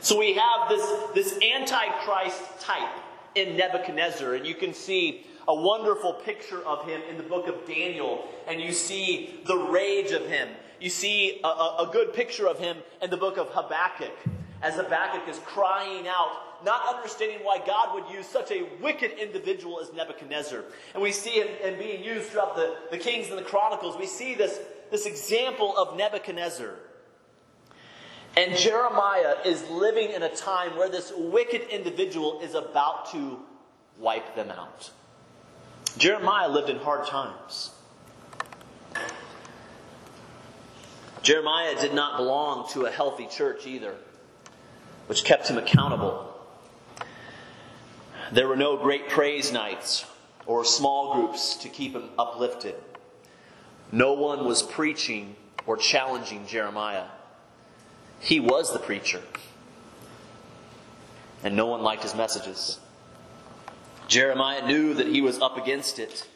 So 0.00 0.18
we 0.18 0.34
have 0.34 0.68
this, 0.68 0.86
this 1.14 1.38
Antichrist 1.42 2.60
type 2.60 2.88
in 3.34 3.56
Nebuchadnezzar, 3.56 4.34
and 4.34 4.46
you 4.46 4.54
can 4.54 4.72
see 4.72 5.26
a 5.46 5.54
wonderful 5.54 6.14
picture 6.14 6.62
of 6.66 6.86
him 6.86 7.02
in 7.08 7.16
the 7.16 7.22
book 7.22 7.48
of 7.48 7.66
Daniel, 7.66 8.26
and 8.46 8.60
you 8.60 8.72
see 8.72 9.40
the 9.46 9.56
rage 9.56 10.12
of 10.12 10.26
him. 10.26 10.48
You 10.80 10.88
see 10.88 11.40
a, 11.44 11.46
a, 11.46 11.90
good 11.92 12.14
picture 12.14 12.48
of 12.48 12.58
him 12.58 12.78
in 13.02 13.10
the 13.10 13.16
book 13.18 13.36
of 13.36 13.48
Habakkuk, 13.50 14.16
as 14.62 14.74
Habakkuk 14.76 15.28
is 15.28 15.38
crying 15.40 16.08
out, 16.08 16.64
not 16.64 16.94
understanding 16.94 17.38
why 17.42 17.58
God 17.64 17.94
would 17.94 18.14
use 18.14 18.26
such 18.26 18.50
a 18.50 18.66
wicked 18.80 19.12
individual 19.20 19.78
as 19.80 19.92
Nebuchadnezzar. 19.92 20.64
And 20.94 21.02
we 21.02 21.12
see 21.12 21.32
him, 21.32 21.48
him 21.62 21.78
being 21.78 22.02
used 22.02 22.30
throughout 22.30 22.56
the, 22.56 22.76
the 22.90 22.96
Kings 22.96 23.28
and 23.28 23.38
the 23.38 23.42
Chronicles. 23.42 23.98
We 23.98 24.06
see 24.06 24.34
this, 24.34 24.58
this 24.90 25.04
example 25.04 25.76
of 25.76 25.98
Nebuchadnezzar. 25.98 26.74
And 28.36 28.56
Jeremiah 28.56 29.36
is 29.44 29.68
living 29.68 30.12
in 30.12 30.22
a 30.22 30.34
time 30.34 30.76
where 30.78 30.88
this 30.88 31.12
wicked 31.14 31.62
individual 31.68 32.40
is 32.40 32.54
about 32.54 33.10
to 33.12 33.38
wipe 33.98 34.34
them 34.34 34.50
out. 34.50 34.90
Jeremiah 35.98 36.48
lived 36.48 36.70
in 36.70 36.78
hard 36.78 37.06
times. 37.06 37.70
Jeremiah 41.22 41.78
did 41.80 41.92
not 41.92 42.16
belong 42.16 42.68
to 42.70 42.86
a 42.86 42.90
healthy 42.90 43.26
church 43.26 43.66
either, 43.66 43.94
which 45.06 45.24
kept 45.24 45.48
him 45.48 45.58
accountable. 45.58 46.34
There 48.32 48.48
were 48.48 48.56
no 48.56 48.76
great 48.76 49.08
praise 49.08 49.52
nights 49.52 50.06
or 50.46 50.64
small 50.64 51.14
groups 51.14 51.56
to 51.56 51.68
keep 51.68 51.92
him 51.92 52.10
uplifted. 52.18 52.74
No 53.92 54.14
one 54.14 54.46
was 54.46 54.62
preaching 54.62 55.36
or 55.66 55.76
challenging 55.76 56.46
Jeremiah. 56.46 57.06
He 58.20 58.40
was 58.40 58.72
the 58.72 58.78
preacher, 58.78 59.20
and 61.42 61.54
no 61.54 61.66
one 61.66 61.82
liked 61.82 62.02
his 62.02 62.14
messages. 62.14 62.78
Jeremiah 64.08 64.66
knew 64.66 64.94
that 64.94 65.06
he 65.06 65.20
was 65.20 65.40
up 65.40 65.56
against 65.58 65.98
it, 65.98 66.26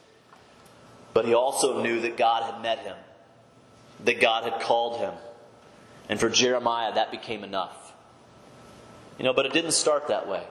but 1.15 1.25
he 1.25 1.35
also 1.35 1.83
knew 1.83 2.01
that 2.03 2.17
God 2.17 2.43
had 2.43 2.61
met 2.61 2.81
him 2.81 2.97
that 4.05 4.21
God 4.21 4.45
had 4.45 4.61
called 4.61 4.99
him. 4.99 5.15
And 6.09 6.21
for 6.21 6.29
Jeremiah, 6.29 6.95
that 6.95 7.11
became 7.11 7.45
enough. 7.45 7.93
You 9.19 9.25
know, 9.25 9.33
but 9.33 9.47
it 9.47 9.53
didn't 9.53 9.73
start 9.73 10.09
that 10.09 10.29
way. 10.29 10.43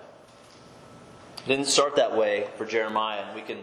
It 1.40 1.48
didn't 1.48 1.68
start 1.68 1.98
that 1.98 2.16
way 2.16 2.48
for 2.58 2.66
Jeremiah. 2.66 3.24
And 3.26 3.36
we 3.36 3.42
can 3.42 3.60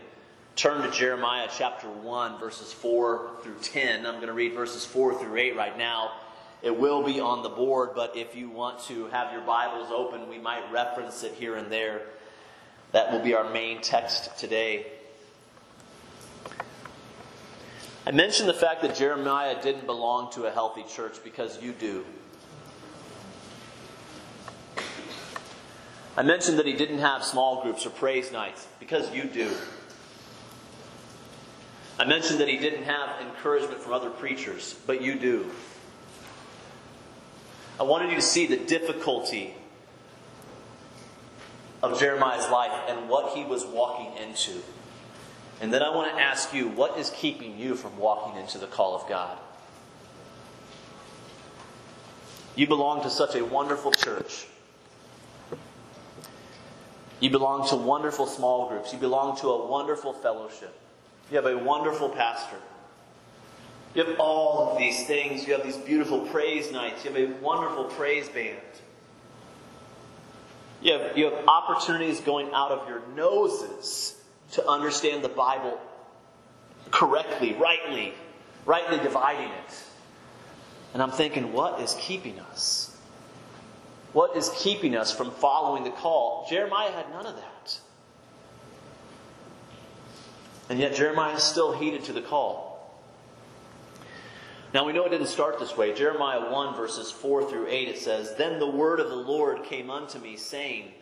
turn 0.56 0.82
to 0.82 0.90
Jeremiah 0.90 1.48
chapter 1.56 1.88
1, 1.88 2.38
verses 2.38 2.72
4 2.72 3.30
through 3.42 3.56
10. 3.62 4.06
I'm 4.06 4.16
going 4.16 4.26
to 4.26 4.34
read 4.34 4.52
verses 4.52 4.84
4 4.84 5.18
through 5.18 5.36
8 5.36 5.56
right 5.56 5.78
now. 5.78 6.12
It 6.62 6.78
will 6.78 7.02
be 7.02 7.20
on 7.20 7.42
the 7.42 7.48
board, 7.48 7.90
but 7.94 8.16
if 8.16 8.36
you 8.36 8.50
want 8.50 8.80
to 8.84 9.06
have 9.06 9.32
your 9.32 9.40
Bibles 9.40 9.90
open, 9.90 10.28
we 10.28 10.38
might 10.38 10.70
reference 10.70 11.22
it 11.22 11.32
here 11.32 11.54
and 11.56 11.72
there. 11.72 12.02
That 12.92 13.10
will 13.12 13.20
be 13.20 13.34
our 13.34 13.50
main 13.50 13.80
text 13.80 14.36
today. 14.36 14.86
I 18.06 18.12
mentioned 18.12 18.48
the 18.48 18.54
fact 18.54 18.82
that 18.82 18.94
Jeremiah 18.94 19.60
didn't 19.62 19.86
belong 19.86 20.32
to 20.32 20.46
a 20.46 20.50
healthy 20.50 20.84
church 20.84 21.22
because 21.22 21.62
you 21.62 21.72
do. 21.72 22.04
I 26.16 26.22
mentioned 26.22 26.58
that 26.58 26.66
he 26.66 26.72
didn't 26.72 26.98
have 26.98 27.22
small 27.24 27.62
groups 27.62 27.86
or 27.86 27.90
praise 27.90 28.32
nights 28.32 28.66
because 28.78 29.12
you 29.14 29.24
do. 29.24 29.50
I 31.98 32.04
mentioned 32.06 32.40
that 32.40 32.48
he 32.48 32.56
didn't 32.56 32.84
have 32.84 33.20
encouragement 33.20 33.80
from 33.80 33.92
other 33.92 34.10
preachers, 34.10 34.74
but 34.86 35.02
you 35.02 35.18
do. 35.18 35.50
I 37.78 37.82
wanted 37.82 38.10
you 38.10 38.16
to 38.16 38.22
see 38.22 38.46
the 38.46 38.56
difficulty 38.56 39.54
of 41.82 41.98
Jeremiah's 42.00 42.48
life 42.50 42.72
and 42.88 43.08
what 43.08 43.36
he 43.36 43.44
was 43.44 43.64
walking 43.66 44.16
into. 44.16 44.62
And 45.60 45.72
then 45.72 45.82
I 45.82 45.94
want 45.94 46.10
to 46.14 46.20
ask 46.20 46.54
you 46.54 46.68
what 46.68 46.98
is 46.98 47.10
keeping 47.10 47.58
you 47.58 47.74
from 47.74 47.96
walking 47.98 48.40
into 48.40 48.58
the 48.58 48.66
call 48.66 48.96
of 48.96 49.06
God? 49.08 49.38
You 52.56 52.66
belong 52.66 53.02
to 53.02 53.10
such 53.10 53.34
a 53.34 53.44
wonderful 53.44 53.92
church. 53.92 54.46
You 57.20 57.28
belong 57.28 57.68
to 57.68 57.76
wonderful 57.76 58.26
small 58.26 58.68
groups. 58.68 58.92
You 58.92 58.98
belong 58.98 59.36
to 59.40 59.48
a 59.48 59.66
wonderful 59.66 60.14
fellowship. 60.14 60.74
You 61.30 61.36
have 61.36 61.46
a 61.46 61.58
wonderful 61.58 62.08
pastor. 62.08 62.56
You 63.94 64.04
have 64.04 64.18
all 64.18 64.70
of 64.70 64.78
these 64.78 65.06
things. 65.06 65.46
You 65.46 65.52
have 65.52 65.62
these 65.62 65.76
beautiful 65.76 66.20
praise 66.20 66.72
nights. 66.72 67.04
You 67.04 67.12
have 67.12 67.30
a 67.30 67.34
wonderful 67.40 67.84
praise 67.84 68.28
band. 68.30 68.56
You 70.82 70.94
have, 70.94 71.18
you 71.18 71.24
have 71.26 71.44
opportunities 71.46 72.20
going 72.20 72.50
out 72.54 72.70
of 72.70 72.88
your 72.88 73.02
noses 73.14 74.19
to 74.52 74.66
understand 74.66 75.22
the 75.22 75.28
Bible 75.28 75.78
correctly, 76.90 77.54
rightly, 77.54 78.14
rightly 78.66 78.98
dividing 78.98 79.50
it. 79.50 79.84
And 80.92 81.02
I'm 81.02 81.12
thinking, 81.12 81.52
what 81.52 81.80
is 81.80 81.96
keeping 82.00 82.38
us? 82.40 82.96
What 84.12 84.36
is 84.36 84.50
keeping 84.56 84.96
us 84.96 85.14
from 85.14 85.30
following 85.30 85.84
the 85.84 85.90
call? 85.90 86.46
Jeremiah 86.50 86.90
had 86.90 87.10
none 87.10 87.26
of 87.26 87.36
that. 87.36 87.78
And 90.68 90.78
yet 90.78 90.94
Jeremiah 90.94 91.38
still 91.38 91.72
heeded 91.72 92.04
to 92.04 92.12
the 92.12 92.22
call. 92.22 92.70
Now 94.72 94.84
we 94.84 94.92
know 94.92 95.04
it 95.04 95.10
didn't 95.10 95.26
start 95.26 95.58
this 95.58 95.76
way. 95.76 95.94
Jeremiah 95.94 96.52
1, 96.52 96.76
verses 96.76 97.10
4 97.10 97.50
through 97.50 97.66
8, 97.68 97.88
it 97.88 97.98
says, 97.98 98.36
Then 98.36 98.60
the 98.60 98.70
word 98.70 99.00
of 99.00 99.10
the 99.10 99.16
Lord 99.16 99.64
came 99.64 99.90
unto 99.90 100.18
me, 100.20 100.36
saying, 100.36 100.92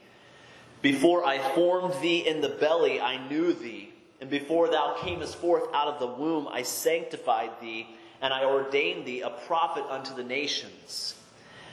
before 0.83 1.25
I 1.25 1.39
formed 1.55 1.95
thee 2.01 2.27
in 2.27 2.41
the 2.41 2.49
belly, 2.49 3.01
I 3.01 3.27
knew 3.29 3.53
thee. 3.53 3.93
And 4.21 4.31
before 4.31 4.69
thou 4.69 4.97
camest 5.01 5.37
forth 5.37 5.73
out 5.73 5.89
of 5.89 6.01
the 6.01 6.07
womb, 6.07 6.49
I 6.49 6.63
sanctified 6.63 7.51
thee, 7.61 7.89
and 8.21 8.33
I 8.33 8.45
ordained 8.45 9.07
thee 9.07 9.21
a 9.21 9.31
prophet 9.31 9.85
unto 9.89 10.15
the 10.15 10.25
nations. 10.25 11.15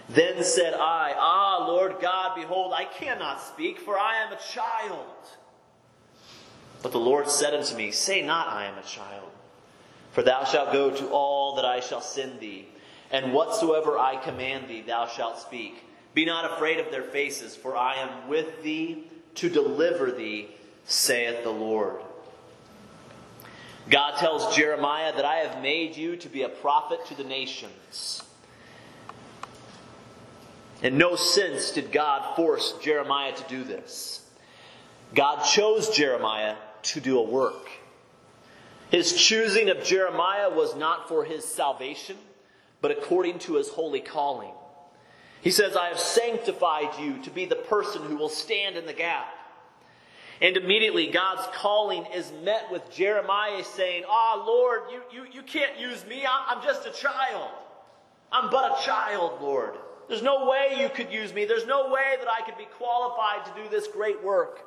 Then 0.10 0.44
said 0.44 0.76
I, 0.76 1.14
Ah, 1.18 1.66
Lord 1.68 1.96
God, 2.00 2.36
behold, 2.36 2.74
I 2.74 2.86
cannot 2.86 3.42
speak, 3.42 3.80
for 3.80 3.98
I 3.98 4.24
am 4.24 4.34
a 4.34 4.40
child. 4.54 5.06
But 6.84 6.92
the 6.92 7.00
Lord 7.00 7.30
said 7.30 7.56
unto 7.56 7.76
me, 7.76 7.92
Say 7.92 8.22
not, 8.22 8.48
I 8.48 8.66
am 8.66 8.78
a 8.78 8.84
child, 8.84 9.32
for 10.12 10.22
thou 10.22 10.44
shalt 10.44 10.72
go 10.72 10.92
to 10.92 11.10
all 11.10 11.56
that 11.56 11.66
I 11.66 11.80
shall 11.80 12.02
send 12.02 12.40
thee, 12.40 12.68
and 13.12 13.34
whatsoever 13.34 13.98
I 13.98 14.18
command 14.18 14.68
thee, 14.68 14.82
thou 14.82 15.08
shalt 15.08 15.40
speak. 15.40 15.84
Be 16.16 16.26
not 16.26 16.54
afraid 16.54 16.80
of 16.80 16.92
their 16.92 17.04
faces, 17.04 17.56
for 17.56 17.76
I 17.76 17.96
am 17.96 18.30
with 18.30 18.64
thee 18.64 19.04
to 19.36 19.50
deliver 19.50 20.12
thee, 20.12 20.48
saith 20.86 21.44
the 21.44 21.52
Lord. 21.52 22.02
God 23.90 24.18
tells 24.18 24.56
Jeremiah 24.56 25.14
that 25.14 25.26
I 25.26 25.36
have 25.40 25.62
made 25.62 25.96
you 25.98 26.16
to 26.16 26.30
be 26.30 26.42
a 26.44 26.50
prophet 26.50 27.06
to 27.08 27.16
the 27.16 27.26
nations. 27.26 28.24
In 30.82 30.98
no 30.98 31.16
sense 31.16 31.72
did 31.72 31.92
God 31.92 32.36
force 32.36 32.74
Jeremiah 32.82 33.36
to 33.36 33.44
do 33.50 33.64
this. 33.64 34.26
God 35.14 35.44
chose 35.44 35.90
Jeremiah 35.90 36.56
to 36.84 37.02
do 37.02 37.20
a 37.20 37.24
work. 37.24 37.70
His 38.90 39.14
choosing 39.14 39.70
of 39.70 39.84
Jeremiah 39.84 40.50
was 40.50 40.76
not 40.76 41.10
for 41.10 41.26
his 41.26 41.44
salvation, 41.44 42.18
but 42.82 42.92
according 42.92 43.40
to 43.40 43.56
his 43.56 43.70
holy 43.70 44.00
calling. 44.00 44.54
He 45.46 45.52
says, 45.52 45.76
I 45.76 45.90
have 45.90 46.00
sanctified 46.00 47.00
you 47.00 47.20
to 47.22 47.30
be 47.30 47.46
the 47.46 47.56
person 47.56 48.02
who 48.02 48.16
will 48.16 48.30
stand 48.30 48.78
in 48.78 48.88
the 48.88 48.94
gap. 48.94 49.28
And 50.42 50.58
immediately 50.58 51.12
God's 51.12 51.48
calling 51.54 52.04
is 52.16 52.32
met 52.44 52.72
with 52.72 52.92
Jeremiah 52.92 53.64
saying, 53.64 54.06
Ah, 54.10 54.38
oh, 54.38 54.44
Lord, 54.48 54.82
you, 54.92 55.02
you, 55.12 55.28
you 55.32 55.42
can't 55.44 55.80
use 55.80 56.04
me. 56.08 56.26
I'm, 56.26 56.58
I'm 56.58 56.64
just 56.64 56.88
a 56.88 56.92
child. 56.92 57.52
I'm 58.32 58.50
but 58.50 58.80
a 58.80 58.84
child, 58.84 59.40
Lord. 59.40 59.76
There's 60.08 60.24
no 60.24 60.50
way 60.50 60.78
you 60.80 60.90
could 60.90 61.14
use 61.14 61.32
me. 61.32 61.46
There's 61.46 61.68
no 61.68 61.92
way 61.92 62.16
that 62.18 62.28
I 62.28 62.44
could 62.44 62.58
be 62.58 62.68
qualified 62.80 63.46
to 63.46 63.64
do 63.64 63.70
this 63.70 63.86
great 63.86 64.24
work. 64.24 64.62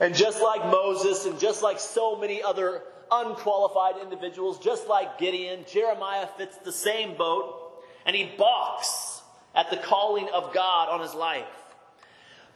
And 0.00 0.12
just 0.12 0.42
like 0.42 0.64
Moses 0.72 1.24
and 1.24 1.38
just 1.38 1.62
like 1.62 1.78
so 1.78 2.16
many 2.16 2.42
other 2.42 2.82
unqualified 3.12 4.02
individuals, 4.02 4.58
just 4.58 4.88
like 4.88 5.18
Gideon, 5.18 5.64
Jeremiah 5.72 6.26
fits 6.36 6.56
the 6.56 6.72
same 6.72 7.16
boat 7.16 7.84
and 8.04 8.16
he 8.16 8.28
balks 8.36 9.07
at 9.58 9.70
the 9.70 9.76
calling 9.76 10.28
of 10.32 10.54
God 10.54 10.88
on 10.88 11.00
his 11.00 11.14
life. 11.14 11.44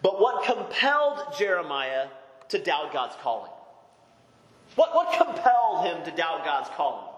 But 0.02 0.20
what 0.20 0.44
compelled 0.44 1.34
Jeremiah 1.36 2.06
to 2.48 2.58
doubt 2.58 2.92
God's 2.92 3.16
calling? 3.20 3.50
What, 4.76 4.94
what 4.94 5.18
compelled 5.18 5.84
him 5.84 6.04
to 6.04 6.12
doubt 6.12 6.44
God's 6.44 6.70
calling? 6.76 7.08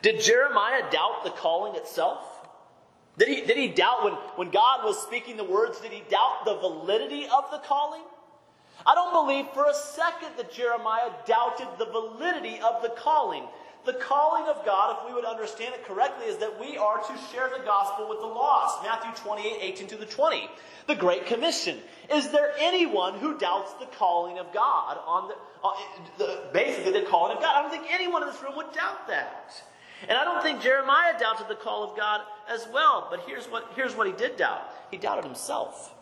Did 0.00 0.20
Jeremiah 0.20 0.88
doubt 0.92 1.24
the 1.24 1.30
calling 1.30 1.74
itself? 1.74 2.24
Did 3.18 3.28
he, 3.28 3.40
did 3.42 3.56
he 3.56 3.68
doubt 3.68 4.04
when, 4.04 4.12
when 4.36 4.50
God 4.50 4.84
was 4.84 5.02
speaking 5.02 5.36
the 5.36 5.44
words, 5.44 5.80
did 5.80 5.90
he 5.90 6.04
doubt 6.08 6.44
the 6.44 6.56
validity 6.56 7.24
of 7.24 7.50
the 7.50 7.58
calling? 7.58 8.02
I 8.86 8.94
don't 8.94 9.12
believe 9.12 9.46
for 9.52 9.66
a 9.66 9.74
second 9.74 10.36
that 10.36 10.52
Jeremiah 10.52 11.10
doubted 11.26 11.66
the 11.78 11.86
validity 11.86 12.60
of 12.60 12.80
the 12.80 12.90
calling. 12.90 13.42
The 13.86 13.94
calling 13.94 14.44
of 14.44 14.64
God, 14.66 14.98
if 14.98 15.08
we 15.08 15.14
would 15.14 15.24
understand 15.24 15.74
it 15.74 15.84
correctly, 15.86 16.26
is 16.26 16.36
that 16.38 16.60
we 16.60 16.76
are 16.76 16.98
to 16.98 17.18
share 17.32 17.48
the 17.48 17.64
gospel 17.64 18.08
with 18.08 18.20
the 18.20 18.26
lost. 18.26 18.82
Matthew 18.82 19.10
28, 19.22 19.58
18 19.60 19.86
to 19.88 19.96
the 19.96 20.06
20. 20.06 20.48
The 20.86 20.94
Great 20.94 21.26
Commission. 21.26 21.78
Is 22.12 22.30
there 22.30 22.52
anyone 22.58 23.14
who 23.18 23.38
doubts 23.38 23.72
the 23.74 23.86
calling 23.86 24.38
of 24.38 24.52
God 24.52 24.98
on 25.06 25.28
the, 25.28 25.34
uh, 25.64 25.72
the, 26.18 26.50
basically 26.52 26.92
the 26.92 27.06
calling 27.06 27.36
of 27.36 27.42
God? 27.42 27.56
I 27.56 27.62
don't 27.62 27.70
think 27.70 27.90
anyone 27.90 28.22
in 28.22 28.28
this 28.28 28.42
room 28.42 28.54
would 28.56 28.72
doubt 28.72 29.08
that. 29.08 29.62
And 30.08 30.18
I 30.18 30.24
don't 30.24 30.42
think 30.42 30.62
Jeremiah 30.62 31.18
doubted 31.18 31.48
the 31.48 31.54
call 31.54 31.82
of 31.82 31.96
God 31.96 32.22
as 32.48 32.66
well. 32.72 33.08
But 33.10 33.20
here's 33.26 33.46
what, 33.46 33.70
here's 33.76 33.94
what 33.94 34.06
he 34.06 34.12
did 34.12 34.36
doubt. 34.36 34.62
he 34.90 34.98
doubted 34.98 35.24
himself. 35.24 35.94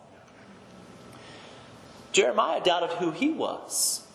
Jeremiah 2.11 2.62
doubted 2.62 2.91
who 2.97 3.11
he 3.12 3.31
was. 3.31 4.08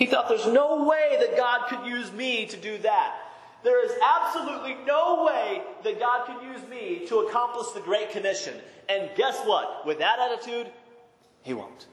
He 0.00 0.06
thought 0.06 0.30
there's 0.30 0.46
no 0.46 0.88
way 0.88 1.18
that 1.20 1.36
God 1.36 1.68
could 1.68 1.86
use 1.86 2.10
me 2.10 2.46
to 2.46 2.56
do 2.56 2.78
that. 2.78 3.16
There 3.62 3.84
is 3.84 3.92
absolutely 4.02 4.74
no 4.86 5.26
way 5.26 5.60
that 5.84 6.00
God 6.00 6.26
could 6.26 6.42
use 6.42 6.66
me 6.70 7.06
to 7.08 7.18
accomplish 7.18 7.68
the 7.72 7.80
Great 7.80 8.10
Commission. 8.10 8.54
And 8.88 9.10
guess 9.14 9.38
what? 9.44 9.86
With 9.86 9.98
that 9.98 10.18
attitude, 10.18 10.68
He 11.42 11.52
won't. 11.52 11.86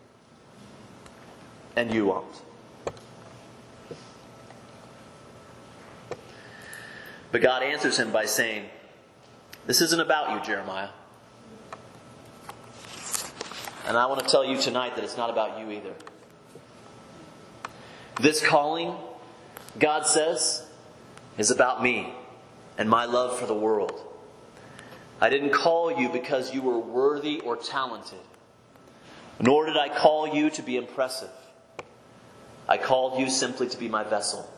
And 1.76 1.94
you 1.94 2.06
won't. 2.06 2.42
But 7.34 7.42
God 7.42 7.62
answers 7.62 8.00
him 8.00 8.14
by 8.14 8.26
saying, 8.26 8.70
This 9.66 9.82
isn't 9.82 10.00
about 10.00 10.32
you, 10.32 10.46
Jeremiah. 10.46 10.90
And 13.86 13.98
I 13.98 14.06
want 14.06 14.22
to 14.22 14.28
tell 14.30 14.46
you 14.46 14.58
tonight 14.58 14.96
that 14.96 15.04
it's 15.04 15.18
not 15.18 15.30
about 15.30 15.60
you 15.60 15.70
either. 15.72 15.94
This 18.20 18.44
calling, 18.44 18.96
God 19.78 20.08
says, 20.08 20.66
is 21.38 21.52
about 21.52 21.84
me 21.84 22.12
and 22.78 22.90
my 22.90 23.06
love 23.06 23.38
for 23.38 23.46
the 23.46 23.54
world. 23.54 24.02
I 25.22 25.30
didn't 25.30 25.52
call 25.52 26.00
you 26.00 26.10
because 26.10 26.54
you 26.54 26.64
were 26.64 26.80
worthy 26.80 27.40
or 27.42 27.56
talented, 27.56 28.20
nor 29.40 29.68
did 29.68 29.78
I 29.78 29.90
call 29.90 30.34
you 30.34 30.50
to 30.52 30.62
be 30.64 30.78
impressive. 30.78 31.30
I 32.68 32.78
called 32.78 33.20
you 33.20 33.30
simply 33.30 33.70
to 33.70 33.78
be 33.78 33.88
my 33.88 34.04
vessel. 34.04 34.52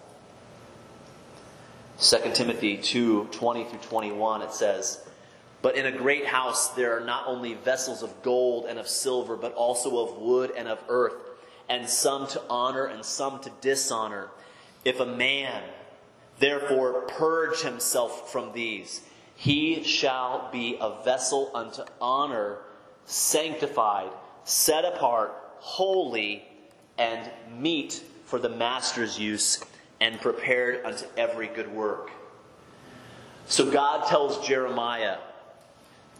2 2.01 2.31
Timothy 2.33 2.77
2 2.77 3.27
20 3.31 3.65
through 3.65 3.79
21, 3.79 4.41
it 4.41 4.53
says, 4.53 5.03
But 5.61 5.75
in 5.75 5.85
a 5.85 5.91
great 5.91 6.25
house 6.25 6.69
there 6.69 6.95
are 6.95 7.05
not 7.05 7.27
only 7.27 7.55
vessels 7.55 8.03
of 8.03 8.23
gold 8.23 8.67
and 8.67 8.79
of 8.79 8.87
silver, 8.87 9.35
but 9.35 9.53
also 9.53 9.99
of 9.99 10.17
wood 10.17 10.53
and 10.55 10.69
of 10.69 10.79
earth, 10.87 11.28
and 11.69 11.87
some 11.87 12.27
to 12.27 12.41
honor 12.49 12.85
and 12.85 13.05
some 13.05 13.39
to 13.41 13.51
dishonor. 13.61 14.29
If 14.83 14.99
a 14.99 15.05
man 15.05 15.63
therefore 16.39 17.01
purge 17.03 17.61
himself 17.61 18.31
from 18.31 18.51
these, 18.53 19.01
he 19.35 19.83
shall 19.83 20.49
be 20.51 20.77
a 20.81 21.01
vessel 21.03 21.51
unto 21.53 21.83
honor, 22.01 22.57
sanctified, 23.05 24.09
set 24.43 24.83
apart, 24.83 25.31
holy, 25.59 26.43
and 26.97 27.29
meet 27.57 28.03
for 28.25 28.39
the 28.39 28.49
master's 28.49 29.17
use 29.17 29.63
and 30.01 30.19
prepared 30.19 30.85
unto 30.85 31.05
every 31.17 31.47
good 31.47 31.71
work. 31.73 32.11
So 33.45 33.69
God 33.71 34.07
tells 34.07 34.45
Jeremiah, 34.47 35.17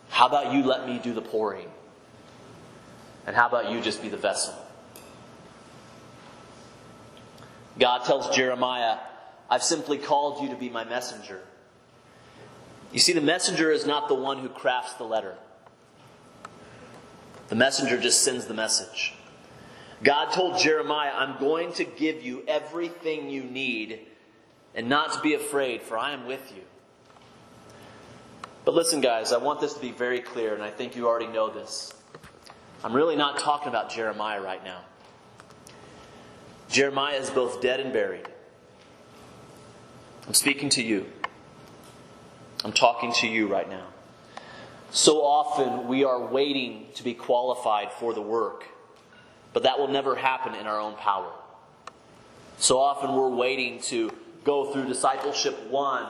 How 0.09 0.27
about 0.27 0.53
you 0.53 0.63
let 0.63 0.87
me 0.87 0.99
do 1.03 1.13
the 1.13 1.21
pouring? 1.21 1.69
And 3.27 3.35
how 3.35 3.47
about 3.47 3.71
you 3.71 3.81
just 3.81 4.01
be 4.01 4.09
the 4.09 4.17
vessel? 4.17 4.55
God 7.79 8.03
tells 8.05 8.35
Jeremiah, 8.35 8.97
I've 9.49 9.63
simply 9.63 9.97
called 9.97 10.43
you 10.43 10.49
to 10.49 10.55
be 10.55 10.69
my 10.69 10.83
messenger. 10.83 11.41
You 12.91 12.99
see, 12.99 13.13
the 13.13 13.21
messenger 13.21 13.71
is 13.71 13.85
not 13.85 14.07
the 14.07 14.15
one 14.15 14.39
who 14.39 14.49
crafts 14.49 14.93
the 14.93 15.05
letter, 15.05 15.35
the 17.47 17.55
messenger 17.55 17.99
just 17.99 18.21
sends 18.21 18.45
the 18.45 18.53
message. 18.53 19.13
God 20.03 20.31
told 20.31 20.59
Jeremiah, 20.59 21.11
I'm 21.13 21.39
going 21.39 21.73
to 21.73 21.83
give 21.83 22.23
you 22.23 22.43
everything 22.47 23.29
you 23.29 23.43
need 23.43 23.99
and 24.73 24.87
not 24.87 25.13
to 25.13 25.21
be 25.21 25.33
afraid, 25.33 25.81
for 25.81 25.97
I 25.97 26.13
am 26.13 26.25
with 26.25 26.53
you. 26.55 26.61
But 28.63 28.75
listen, 28.75 29.01
guys, 29.01 29.33
I 29.33 29.37
want 29.37 29.59
this 29.59 29.73
to 29.73 29.81
be 29.81 29.91
very 29.91 30.19
clear, 30.21 30.53
and 30.53 30.63
I 30.63 30.69
think 30.69 30.95
you 30.95 31.07
already 31.07 31.27
know 31.27 31.49
this. 31.49 31.91
I'm 32.83 32.93
really 32.93 33.15
not 33.15 33.39
talking 33.39 33.67
about 33.67 33.89
Jeremiah 33.89 34.41
right 34.41 34.63
now. 34.63 34.81
Jeremiah 36.69 37.15
is 37.15 37.31
both 37.31 37.61
dead 37.61 37.79
and 37.79 37.91
buried. 37.91 38.27
I'm 40.27 40.35
speaking 40.35 40.69
to 40.69 40.83
you. 40.83 41.07
I'm 42.63 42.73
talking 42.73 43.11
to 43.13 43.27
you 43.27 43.47
right 43.47 43.67
now. 43.67 43.87
So 44.91 45.23
often 45.23 45.87
we 45.87 46.03
are 46.03 46.27
waiting 46.27 46.85
to 46.95 47.03
be 47.03 47.15
qualified 47.15 47.91
for 47.93 48.13
the 48.13 48.21
work. 48.21 48.65
But 49.51 49.63
that 49.63 49.79
will 49.79 49.87
never 49.87 50.15
happen 50.15 50.53
in 50.53 50.67
our 50.67 50.79
own 50.79 50.93
power. 50.95 51.31
So 52.59 52.79
often 52.79 53.15
we're 53.15 53.29
waiting 53.29 53.81
to 53.83 54.11
go 54.43 54.71
through 54.71 54.85
discipleship 54.85 55.69
one, 55.71 56.05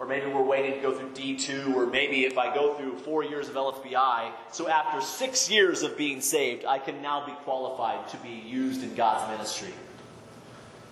or 0.00 0.06
maybe 0.06 0.26
we're 0.26 0.42
waiting 0.42 0.74
to 0.74 0.80
go 0.80 0.92
through 0.92 1.10
D2, 1.10 1.74
or 1.76 1.86
maybe 1.86 2.24
if 2.24 2.36
I 2.36 2.52
go 2.52 2.74
through 2.74 2.98
four 2.98 3.22
years 3.22 3.48
of 3.48 3.54
LFBI, 3.54 4.32
so 4.50 4.68
after 4.68 5.00
six 5.00 5.48
years 5.48 5.82
of 5.82 5.96
being 5.96 6.20
saved, 6.20 6.64
I 6.64 6.78
can 6.78 7.00
now 7.00 7.24
be 7.24 7.32
qualified 7.44 8.08
to 8.08 8.16
be 8.16 8.30
used 8.30 8.82
in 8.82 8.94
God's 8.94 9.30
ministry. 9.30 9.72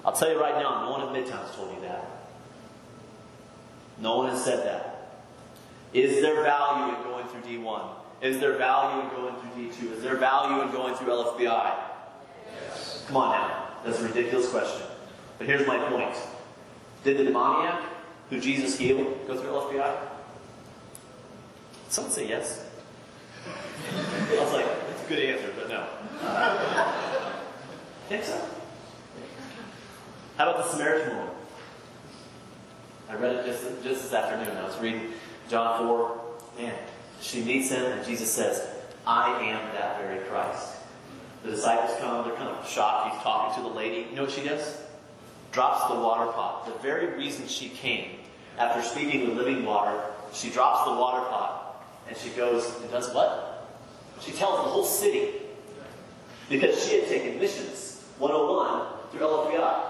I'll 0.04 0.12
tell 0.12 0.30
you 0.30 0.40
right 0.40 0.54
now, 0.54 0.84
no 0.84 0.90
one 0.90 1.02
in 1.02 1.22
Midtown 1.22 1.42
has 1.46 1.54
told 1.54 1.74
you 1.74 1.80
that. 1.82 2.04
No 4.00 4.18
one 4.18 4.30
has 4.30 4.44
said 4.44 4.64
that. 4.64 5.12
Is 5.92 6.22
there 6.22 6.42
value 6.42 6.96
in 6.96 7.02
going 7.02 7.26
through 7.28 7.40
D1? 7.42 7.88
Is 8.20 8.38
there 8.38 8.56
value 8.56 9.02
in 9.02 9.16
going 9.16 9.34
through 9.36 9.64
D2? 9.90 9.96
Is 9.96 10.02
there 10.02 10.16
value 10.16 10.62
in 10.62 10.70
going 10.70 10.94
through 10.94 11.08
LFBI? 11.08 11.74
Yes. 12.52 13.04
Come 13.06 13.16
on 13.16 13.32
now. 13.32 13.68
That's 13.84 14.00
a 14.00 14.04
ridiculous 14.04 14.50
question. 14.50 14.86
But 15.38 15.46
here's 15.46 15.66
my 15.66 15.78
point. 15.88 16.14
Did 17.04 17.18
the 17.18 17.24
demoniac 17.24 17.82
who 18.28 18.40
Jesus 18.40 18.76
healed 18.78 19.26
go 19.26 19.36
through 19.36 19.50
LFBI? 19.50 19.96
Someone 21.88 22.12
say 22.12 22.28
yes. 22.28 22.66
I 23.88 24.42
was 24.42 24.52
like, 24.52 24.66
that's 24.66 25.04
a 25.04 25.08
good 25.08 25.18
answer, 25.20 25.52
but 25.56 25.68
no. 25.68 25.86
I 26.22 27.32
think 28.08 28.24
so. 28.24 28.57
How 30.38 30.48
about 30.48 30.64
the 30.64 30.70
Samaritan 30.70 31.16
woman? 31.16 31.34
I 33.08 33.16
read 33.16 33.34
it 33.34 33.46
just, 33.46 33.82
just 33.82 34.02
this 34.04 34.12
afternoon. 34.12 34.56
I 34.56 34.62
was 34.62 34.78
reading 34.78 35.10
John 35.50 35.84
4. 35.84 36.20
Man, 36.58 36.74
she 37.20 37.42
meets 37.42 37.70
him, 37.70 37.82
and 37.82 38.06
Jesus 38.06 38.30
says, 38.30 38.64
I 39.04 39.30
am 39.48 39.74
that 39.74 40.00
very 40.00 40.20
Christ. 40.26 40.76
The 41.42 41.50
disciples 41.50 41.90
come, 41.98 42.24
they're 42.24 42.36
kind 42.36 42.50
of 42.50 42.68
shocked. 42.68 43.14
He's 43.14 43.22
talking 43.24 43.60
to 43.60 43.68
the 43.68 43.74
lady. 43.74 44.06
You 44.10 44.14
know 44.14 44.22
what 44.22 44.30
she 44.30 44.44
does? 44.44 44.80
Drops 45.50 45.92
the 45.92 45.98
water 45.98 46.30
pot. 46.30 46.66
The 46.66 46.82
very 46.84 47.16
reason 47.16 47.48
she 47.48 47.70
came, 47.70 48.20
after 48.58 48.80
speaking 48.80 49.28
with 49.28 49.36
living 49.36 49.64
water, 49.64 50.00
she 50.32 50.50
drops 50.50 50.88
the 50.88 50.94
water 50.94 51.28
pot, 51.30 51.84
and 52.06 52.16
she 52.16 52.28
goes 52.30 52.80
and 52.80 52.88
does 52.92 53.12
what? 53.12 53.66
She 54.20 54.30
tells 54.30 54.58
the 54.58 54.70
whole 54.70 54.84
city. 54.84 55.32
Because 56.48 56.86
she 56.86 57.00
had 57.00 57.08
taken 57.08 57.40
missions 57.40 58.04
101 58.18 58.86
through 59.10 59.20
LFBI. 59.26 59.87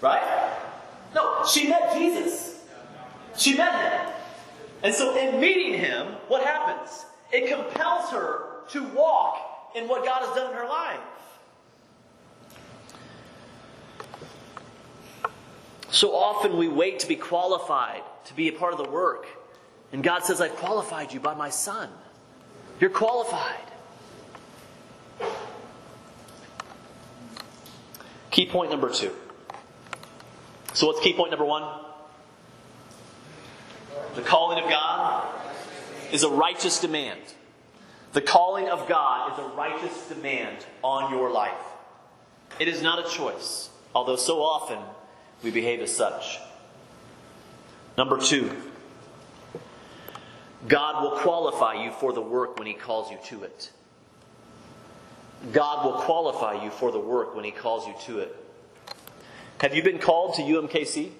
Right? 0.00 0.58
No, 1.14 1.44
she 1.46 1.68
met 1.68 1.94
Jesus. 1.94 2.62
She 3.36 3.56
met 3.56 3.74
him. 3.74 4.12
And 4.82 4.94
so, 4.94 5.16
in 5.16 5.40
meeting 5.40 5.78
him, 5.78 6.08
what 6.28 6.44
happens? 6.44 7.06
It 7.32 7.48
compels 7.48 8.10
her 8.10 8.46
to 8.70 8.84
walk 8.88 9.72
in 9.74 9.88
what 9.88 10.04
God 10.04 10.24
has 10.24 10.34
done 10.36 10.50
in 10.50 10.56
her 10.56 10.68
life. 10.68 11.00
So 15.90 16.14
often 16.14 16.56
we 16.56 16.66
wait 16.66 16.98
to 17.00 17.06
be 17.06 17.14
qualified 17.14 18.02
to 18.24 18.34
be 18.34 18.48
a 18.48 18.52
part 18.52 18.72
of 18.72 18.78
the 18.78 18.90
work. 18.90 19.26
And 19.92 20.02
God 20.02 20.24
says, 20.24 20.40
I've 20.40 20.56
qualified 20.56 21.12
you 21.12 21.20
by 21.20 21.34
my 21.34 21.50
Son. 21.50 21.88
You're 22.80 22.90
qualified. 22.90 23.70
Key 28.34 28.46
point 28.46 28.68
number 28.68 28.90
two. 28.90 29.12
So, 30.72 30.88
what's 30.88 30.98
key 30.98 31.12
point 31.12 31.30
number 31.30 31.44
one? 31.44 31.62
The 34.16 34.22
calling 34.22 34.58
of 34.58 34.68
God 34.68 35.32
is 36.10 36.24
a 36.24 36.28
righteous 36.28 36.80
demand. 36.80 37.20
The 38.12 38.20
calling 38.20 38.68
of 38.68 38.88
God 38.88 39.32
is 39.32 39.38
a 39.38 39.48
righteous 39.56 40.08
demand 40.08 40.66
on 40.82 41.12
your 41.12 41.30
life. 41.30 41.54
It 42.58 42.66
is 42.66 42.82
not 42.82 43.06
a 43.06 43.08
choice, 43.08 43.70
although 43.94 44.16
so 44.16 44.42
often 44.42 44.80
we 45.44 45.52
behave 45.52 45.78
as 45.78 45.94
such. 45.94 46.40
Number 47.96 48.18
two, 48.18 48.50
God 50.66 51.04
will 51.04 51.20
qualify 51.20 51.84
you 51.84 51.92
for 51.92 52.12
the 52.12 52.20
work 52.20 52.58
when 52.58 52.66
He 52.66 52.74
calls 52.74 53.12
you 53.12 53.18
to 53.26 53.44
it. 53.44 53.70
God 55.52 55.84
will 55.84 56.00
qualify 56.00 56.62
you 56.62 56.70
for 56.70 56.90
the 56.90 56.98
work 56.98 57.34
when 57.34 57.44
He 57.44 57.50
calls 57.50 57.86
you 57.86 57.94
to 58.06 58.20
it. 58.20 58.36
Have 59.60 59.74
you 59.74 59.82
been 59.82 59.98
called 59.98 60.34
to 60.34 60.42
UMKC? 60.42 61.10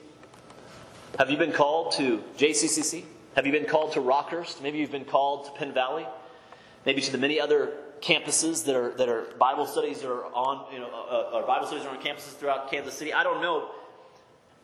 Have 1.19 1.31
you 1.31 1.37
been 1.37 1.53
called 1.53 1.93
to 1.93 2.23
JCCC? 2.37 3.05
Have 3.37 3.47
you 3.47 3.53
been 3.53 3.67
called 3.67 3.93
to 3.93 4.01
Rockhurst? 4.01 4.63
Maybe 4.63 4.79
you've 4.79 4.93
been 4.93 5.05
called 5.05 5.47
to 5.47 5.53
Penn 5.53 5.73
Valley. 5.73 6.07
Maybe 6.85 7.01
to 7.01 7.13
the 7.13 7.19
many 7.19 7.41
other 7.41 7.73
campuses 8.01 8.65
that 8.67 8.77
are 8.77 8.91
that 8.97 9.09
are 9.09 9.23
Bible 9.39 9.67
studies 9.67 10.03
that 10.03 10.11
are 10.11 10.25
on 10.35 10.73
you 10.73 10.79
know 10.79 10.91
uh, 10.93 11.39
uh, 11.39 11.47
Bible 11.47 11.67
studies 11.67 11.87
are 11.87 11.91
on 11.91 12.03
campuses 12.03 12.37
throughout 12.37 12.71
Kansas 12.71 12.95
City. 12.95 13.13
I 13.13 13.23
don't 13.23 13.41
know. 13.41 13.71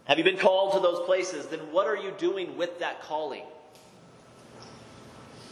Have 0.05 0.19
you 0.19 0.25
been 0.25 0.37
called 0.39 0.75
to 0.75 0.81
those 0.81 1.05
places? 1.07 1.47
Then 1.47 1.61
what 1.73 1.87
are 1.87 1.97
you 1.97 2.13
doing 2.19 2.57
with 2.57 2.81
that 2.81 3.03
calling? 3.03 3.45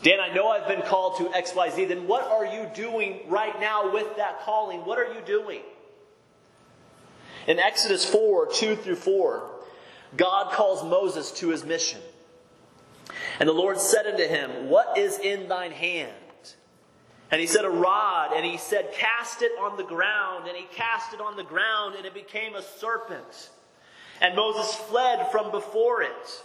Dan, 0.03 0.21
I 0.21 0.33
know 0.33 0.49
I've 0.49 0.69
been 0.69 0.83
called 0.83 1.19
to 1.19 1.25
XYZ. 1.25 1.89
Then 1.89 2.07
what 2.07 2.25
are 2.25 2.47
you 2.47 2.69
doing 2.75 3.21
right 3.29 3.59
now 3.61 3.93
with 3.93 4.17
that 4.17 4.41
calling? 4.43 4.81
What 4.85 4.99
are 4.99 5.13
you 5.13 5.21
doing? 5.27 5.61
In 7.47 7.59
Exodus 7.59 8.05
4 8.05 8.49
2 8.53 8.77
through 8.77 8.97
4, 8.97 9.51
God 10.17 10.53
calls 10.53 10.85
Moses 10.85 11.33
to 11.33 11.49
his 11.49 11.65
mission. 11.65 12.01
And 13.41 13.49
the 13.49 13.55
Lord 13.55 13.79
said 13.79 14.07
unto 14.07 14.27
him, 14.27 14.69
What 14.69 14.99
is 14.99 15.19
in 15.19 15.49
thine 15.49 15.73
hand? 15.73 16.13
And 17.31 17.41
he 17.41 17.47
said, 17.47 17.65
A 17.65 17.71
rod. 17.71 18.33
And 18.35 18.45
he 18.45 18.57
said, 18.57 18.93
Cast 18.93 19.43
it 19.43 19.53
on 19.61 19.77
the 19.77 19.85
ground. 19.85 20.47
And 20.47 20.57
he 20.57 20.65
cast 20.75 21.13
it 21.13 21.21
on 21.21 21.37
the 21.37 21.45
ground, 21.45 21.97
and 21.97 22.07
it 22.07 22.15
became 22.15 22.55
a 22.55 22.63
serpent. 22.63 23.51
And 24.21 24.35
Moses 24.35 24.75
fled 24.75 25.31
from 25.31 25.51
before 25.51 26.03
it. 26.03 26.45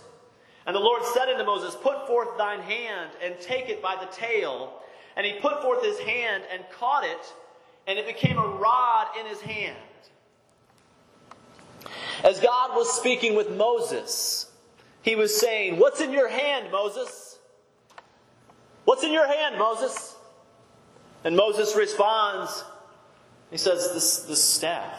And 0.66 0.76
the 0.76 0.80
Lord 0.80 1.04
said 1.14 1.30
unto 1.30 1.44
Moses, 1.44 1.76
Put 1.76 2.08
forth 2.08 2.38
thine 2.38 2.62
hand, 2.62 3.12
and 3.22 3.36
take 3.42 3.70
it 3.70 3.82
by 3.82 3.96
the 3.96 4.10
tail. 4.12 4.82
And 5.16 5.26
he 5.26 5.34
put 5.40 5.62
forth 5.62 5.84
his 5.84 6.00
hand, 6.00 6.44
and 6.52 6.64
caught 6.72 7.04
it, 7.04 7.34
and 7.86 8.00
it 8.00 8.08
became 8.08 8.38
a 8.38 8.48
rod 8.48 9.08
in 9.20 9.26
his 9.26 9.42
hand. 9.42 9.78
As 12.24 12.40
God 12.40 12.76
was 12.76 12.92
speaking 12.92 13.36
with 13.36 13.52
Moses, 13.52 14.50
he 15.02 15.16
was 15.16 15.38
saying, 15.38 15.78
What's 15.78 16.00
in 16.00 16.12
your 16.12 16.30
hand, 16.30 16.72
Moses? 16.72 17.38
What's 18.86 19.04
in 19.04 19.12
your 19.12 19.28
hand, 19.28 19.58
Moses? 19.58 20.16
And 21.26 21.36
Moses 21.36 21.76
responds, 21.76 22.64
He 23.52 23.58
says, 23.58 23.94
This, 23.94 24.20
this 24.20 24.44
staff. 24.44 24.98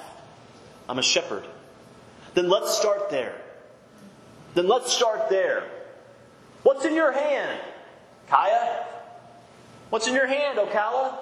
I'm 0.88 0.98
a 0.98 1.02
shepherd. 1.02 1.44
Then 2.34 2.50
let's 2.50 2.76
start 2.76 3.08
there. 3.08 3.34
Then 4.54 4.68
let's 4.68 4.92
start 4.92 5.28
there. 5.28 5.64
What's 6.62 6.84
in 6.84 6.94
your 6.94 7.12
hand, 7.12 7.60
Kaya? 8.28 8.84
What's 9.90 10.08
in 10.08 10.14
your 10.14 10.26
hand, 10.26 10.58
Ocala? 10.58 11.18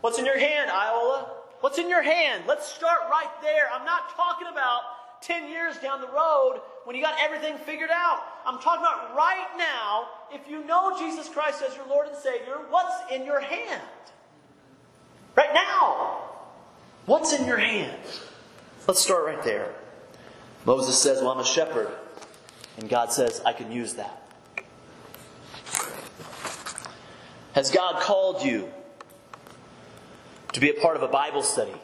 What's 0.00 0.18
in 0.18 0.24
your 0.24 0.38
hand, 0.38 0.70
Iola? 0.70 1.28
What's 1.60 1.78
in 1.78 1.88
your 1.88 2.02
hand? 2.02 2.44
Let's 2.46 2.66
start 2.66 3.00
right 3.10 3.30
there. 3.42 3.68
I'm 3.72 3.84
not 3.84 4.14
talking 4.16 4.46
about 4.50 4.82
10 5.22 5.50
years 5.50 5.76
down 5.78 6.00
the 6.00 6.08
road 6.08 6.60
when 6.84 6.96
you 6.96 7.02
got 7.02 7.14
everything 7.20 7.56
figured 7.58 7.90
out. 7.92 8.22
I'm 8.46 8.58
talking 8.60 8.80
about 8.80 9.14
right 9.14 9.48
now, 9.58 10.08
if 10.32 10.48
you 10.48 10.64
know 10.64 10.96
Jesus 10.98 11.28
Christ 11.28 11.62
as 11.68 11.76
your 11.76 11.86
Lord 11.86 12.08
and 12.08 12.16
Savior, 12.16 12.56
what's 12.70 13.12
in 13.12 13.26
your 13.26 13.40
hand? 13.40 13.82
Right 15.36 15.52
now. 15.52 16.22
What's 17.06 17.32
in 17.32 17.46
your 17.46 17.58
hand? 17.58 17.98
Let's 18.86 19.00
start 19.00 19.26
right 19.26 19.42
there. 19.42 19.74
Moses 20.64 20.96
says, 20.98 21.20
Well, 21.20 21.30
I'm 21.30 21.40
a 21.40 21.44
shepherd. 21.44 21.90
And 22.80 22.88
God 22.88 23.12
says, 23.12 23.42
I 23.44 23.52
can 23.52 23.70
use 23.70 23.94
that. 23.94 24.16
Has 27.52 27.70
God 27.70 28.00
called 28.00 28.42
you 28.42 28.70
to 30.54 30.60
be 30.60 30.70
a 30.70 30.74
part 30.74 30.96
of 30.96 31.02
a 31.02 31.08
Bible 31.08 31.42
study? 31.42 31.74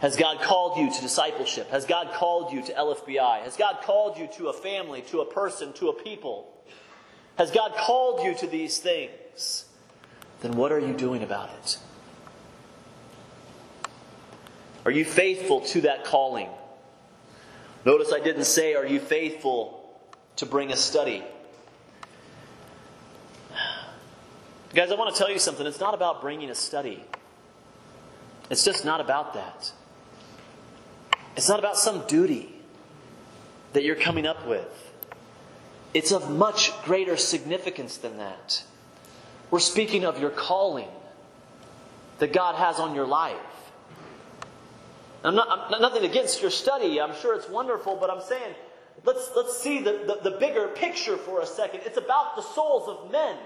Has 0.00 0.16
God 0.16 0.42
called 0.42 0.78
you 0.78 0.92
to 0.92 1.00
discipleship? 1.00 1.70
Has 1.70 1.86
God 1.86 2.12
called 2.12 2.52
you 2.52 2.62
to 2.62 2.72
LFBI? 2.72 3.42
Has 3.42 3.56
God 3.56 3.78
called 3.82 4.18
you 4.18 4.28
to 4.36 4.48
a 4.48 4.52
family, 4.52 5.02
to 5.10 5.20
a 5.20 5.24
person, 5.24 5.72
to 5.74 5.88
a 5.88 5.92
people? 5.92 6.52
Has 7.36 7.50
God 7.50 7.74
called 7.74 8.24
you 8.24 8.34
to 8.36 8.46
these 8.46 8.78
things? 8.78 9.64
Then 10.40 10.52
what 10.52 10.70
are 10.70 10.78
you 10.78 10.92
doing 10.92 11.22
about 11.22 11.50
it? 11.62 11.78
Are 14.84 14.90
you 14.90 15.04
faithful 15.04 15.62
to 15.62 15.80
that 15.82 16.04
calling? 16.04 16.48
Notice 17.84 18.12
I 18.12 18.20
didn't 18.20 18.44
say, 18.44 18.74
Are 18.74 18.86
you 18.86 19.00
faithful 19.00 19.77
to 20.38 20.46
bring 20.46 20.72
a 20.72 20.76
study? 20.76 21.22
Guys, 24.72 24.90
I 24.92 24.94
want 24.94 25.14
to 25.14 25.18
tell 25.18 25.30
you 25.30 25.38
something. 25.38 25.66
It's 25.66 25.80
not 25.80 25.94
about 25.94 26.20
bringing 26.20 26.48
a 26.50 26.54
study, 26.54 27.04
it's 28.50 28.64
just 28.64 28.84
not 28.84 29.00
about 29.00 29.34
that. 29.34 29.72
It's 31.36 31.48
not 31.48 31.60
about 31.60 31.76
some 31.76 32.04
duty 32.08 32.52
that 33.72 33.84
you're 33.84 33.94
coming 33.94 34.26
up 34.26 34.44
with. 34.46 34.92
It's 35.94 36.10
of 36.10 36.30
much 36.30 36.72
greater 36.82 37.16
significance 37.16 37.96
than 37.96 38.18
that. 38.18 38.64
We're 39.50 39.60
speaking 39.60 40.04
of 40.04 40.20
your 40.20 40.30
calling 40.30 40.88
that 42.18 42.32
God 42.32 42.56
has 42.56 42.80
on 42.80 42.94
your 42.96 43.06
life. 43.06 43.36
I'm 45.22 45.36
not, 45.36 45.72
I'm 45.72 45.80
nothing 45.80 46.04
against 46.04 46.42
your 46.42 46.50
study. 46.50 47.00
I'm 47.00 47.14
sure 47.14 47.34
it's 47.34 47.48
wonderful, 47.48 47.96
but 47.96 48.10
I'm 48.10 48.20
saying 48.20 48.54
let's, 49.08 49.30
let's 49.34 49.56
see 49.56 49.80
the, 49.80 50.18
the, 50.22 50.30
the 50.30 50.36
bigger 50.36 50.68
picture 50.68 51.16
for 51.16 51.40
a 51.40 51.46
second. 51.46 51.80
It's 51.86 51.96
about 51.96 52.36
the 52.36 52.42
souls 52.42 52.88
of 52.88 53.10
men. 53.10 53.36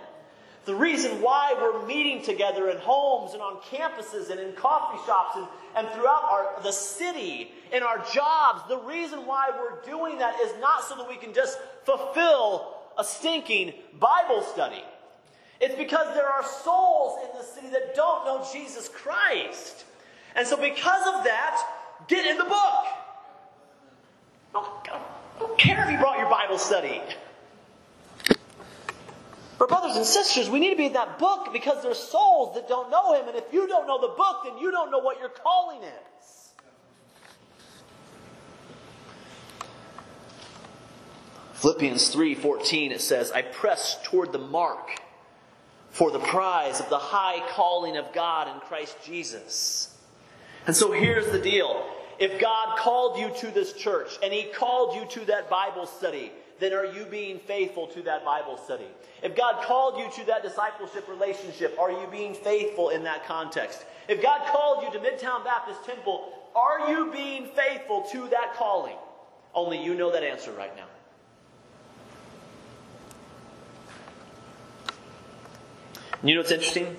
The 0.65 0.75
reason 0.75 1.23
why 1.23 1.55
we're 1.61 1.87
meeting 1.87 2.23
together 2.23 2.69
in 2.71 2.79
homes 2.79 3.33
and 3.33 3.43
on 3.43 3.61
campuses 3.63 4.31
and 4.31 4.41
in 4.41 4.55
coffee 4.55 4.99
shops 5.07 5.37
and, 5.37 5.47
and 5.77 5.89
throughout 5.95 6.25
our, 6.25 6.63
the 6.63 6.73
city, 6.73 7.53
in 7.73 7.83
our 7.83 7.99
jobs, 8.13 8.63
the 8.69 8.79
reason 8.79 9.25
why 9.25 9.51
we're 9.51 9.81
doing 9.85 10.19
that 10.19 10.41
is 10.41 10.53
not 10.61 10.85
so 10.85 10.97
that 10.97 11.09
we 11.09 11.17
can 11.17 11.33
just 11.33 11.59
fulfill 11.85 12.75
a 12.99 13.05
stinking 13.05 13.73
Bible 13.99 14.43
study. 14.43 14.83
It's 15.61 15.77
because 15.77 16.13
there 16.15 16.29
are 16.29 16.45
souls 16.45 17.19
in 17.25 17.39
the 17.39 17.45
city 17.45 17.69
that 17.69 17.95
don't 17.95 18.25
know 18.25 18.45
Jesus 18.53 18.89
Christ. 18.89 19.85
And 20.35 20.47
so, 20.47 20.57
because 20.57 21.07
of 21.07 21.25
that, 21.25 21.65
get 22.09 22.27
in 22.27 22.37
the 22.37 22.45
book. 22.45 22.85
Oh, 24.55 24.83
I 24.93 25.12
don't 25.43 25.59
care 25.59 25.85
if 25.85 25.91
you 25.91 25.99
brought 25.99 26.19
your 26.19 26.31
Bible 26.31 26.59
study. 26.59 27.01
But, 29.59 29.69
brothers 29.69 29.97
and 29.97 30.05
sisters, 30.05 30.51
we 30.51 30.59
need 30.59 30.71
to 30.71 30.77
be 30.77 30.87
in 30.87 30.93
that 30.95 31.19
book 31.19 31.53
because 31.53 31.83
there's 31.83 31.99
souls 31.99 32.55
that 32.57 32.69
don't 32.69 32.91
know 32.91 33.15
Him. 33.15 33.29
And 33.29 33.37
if 33.37 33.45
you 33.53 33.69
don't 33.69 33.87
know 33.87 34.01
the 34.01 34.15
book, 34.15 34.43
then 34.45 34.59
you 34.59 34.71
don't 34.71 34.91
know 34.91 34.99
what 34.99 35.21
your 35.21 35.29
calling 35.29 35.83
is. 35.83 36.51
Philippians 41.55 42.13
3:14 42.13 42.91
it 42.91 43.01
says, 43.01 43.31
"I 43.31 43.43
press 43.43 44.03
toward 44.03 44.33
the 44.33 44.39
mark 44.39 45.01
for 45.91 46.11
the 46.11 46.19
prize 46.19 46.81
of 46.81 46.89
the 46.89 46.99
high 46.99 47.41
calling 47.51 47.97
of 47.97 48.13
God 48.13 48.49
in 48.49 48.59
Christ 48.61 48.97
Jesus." 49.05 49.97
And 50.67 50.77
so 50.77 50.91
here's 50.91 51.31
the 51.31 51.39
deal. 51.39 51.87
If 52.23 52.41
God 52.41 52.79
called 52.79 53.19
you 53.19 53.33
to 53.41 53.51
this 53.51 53.73
church 53.73 54.17
and 54.23 54.33
He 54.33 54.45
called 54.45 54.95
you 54.95 55.05
to 55.07 55.27
that 55.27 55.51
Bible 55.51 55.87
study, 55.87 56.31
then 56.61 56.73
are 56.73 56.87
you 56.87 57.05
being 57.05 57.41
faithful 57.41 57.89
to 57.89 58.03
that 58.03 58.25
Bible 58.25 58.57
study? 58.65 58.87
If 59.25 59.35
God 59.35 59.65
called 59.65 59.99
you 59.99 60.09
to 60.23 60.27
that 60.29 60.45
discipleship 60.45 61.09
relationship, 61.09 61.77
are 61.81 61.91
you 61.91 62.07
being 62.13 62.33
faithful 62.33 62.91
in 62.91 63.03
that 63.03 63.27
context? 63.27 63.85
If 64.07 64.23
God 64.23 64.47
called 64.53 64.85
you 64.85 64.93
to 64.93 65.05
Midtown 65.05 65.45
Baptist 65.45 65.85
Temple, 65.85 66.33
are 66.55 66.93
you 66.93 67.11
being 67.11 67.47
faithful 67.57 68.03
to 68.13 68.29
that 68.29 68.55
calling? 68.55 68.95
Only 69.53 69.83
you 69.83 69.97
know 69.97 70.13
that 70.13 70.23
answer 70.23 70.53
right 70.53 70.77
now. 70.77 70.87
You 76.23 76.37
know 76.37 76.41
what's 76.43 76.53
interesting? 76.53 76.97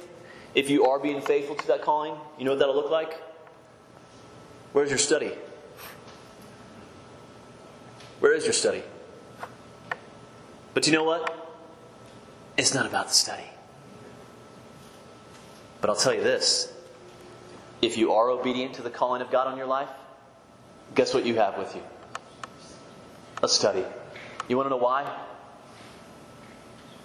If 0.53 0.69
you 0.69 0.86
are 0.86 0.99
being 0.99 1.21
faithful 1.21 1.55
to 1.55 1.67
that 1.67 1.81
calling, 1.81 2.15
you 2.38 2.43
know 2.43 2.51
what 2.51 2.59
that'll 2.59 2.75
look 2.75 2.91
like? 2.91 3.21
Where's 4.73 4.89
your 4.89 4.97
study? 4.97 5.31
Where 8.19 8.33
is 8.33 8.43
your 8.43 8.53
study? 8.53 8.83
But 10.73 10.88
you 10.88 10.93
know 10.93 11.03
what? 11.03 11.39
It's 12.57 12.73
not 12.73 12.88
about 12.88 13.07
the 13.07 13.13
study. 13.13 13.43
But 15.79 15.91
I'll 15.91 15.95
tell 15.95 16.13
you 16.13 16.23
this 16.23 16.73
if 17.83 17.97
you 17.97 18.13
are 18.13 18.29
obedient 18.29 18.75
to 18.75 18.81
the 18.81 18.89
calling 18.89 19.21
of 19.21 19.29
God 19.29 19.45
on 19.45 19.57
your 19.57 19.67
life, 19.67 19.89
guess 20.95 21.13
what 21.13 21.25
you 21.25 21.36
have 21.36 21.57
with 21.57 21.75
you? 21.75 21.83
A 23.43 23.47
study. 23.47 23.83
You 24.48 24.58
want 24.58 24.65
to 24.65 24.69
know 24.71 24.77
why? 24.77 25.06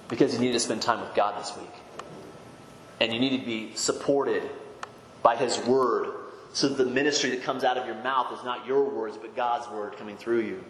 Because 0.08 0.32
you 0.32 0.40
need 0.40 0.52
to 0.52 0.60
spend 0.60 0.80
time 0.80 1.00
with 1.00 1.14
God 1.14 1.38
this 1.38 1.54
week. 1.56 1.72
And 3.00 3.12
you 3.12 3.20
need 3.20 3.38
to 3.38 3.44
be 3.44 3.74
supported 3.74 4.48
by 5.22 5.36
His 5.36 5.58
Word 5.58 6.14
so 6.52 6.68
that 6.68 6.82
the 6.82 6.90
ministry 6.90 7.30
that 7.30 7.42
comes 7.42 7.64
out 7.64 7.76
of 7.76 7.86
your 7.86 8.02
mouth 8.02 8.32
is 8.36 8.44
not 8.44 8.66
your 8.66 8.84
words, 8.84 9.16
but 9.16 9.36
God's 9.36 9.68
Word 9.68 9.96
coming 9.96 10.16
through 10.16 10.40
you. 10.40 10.64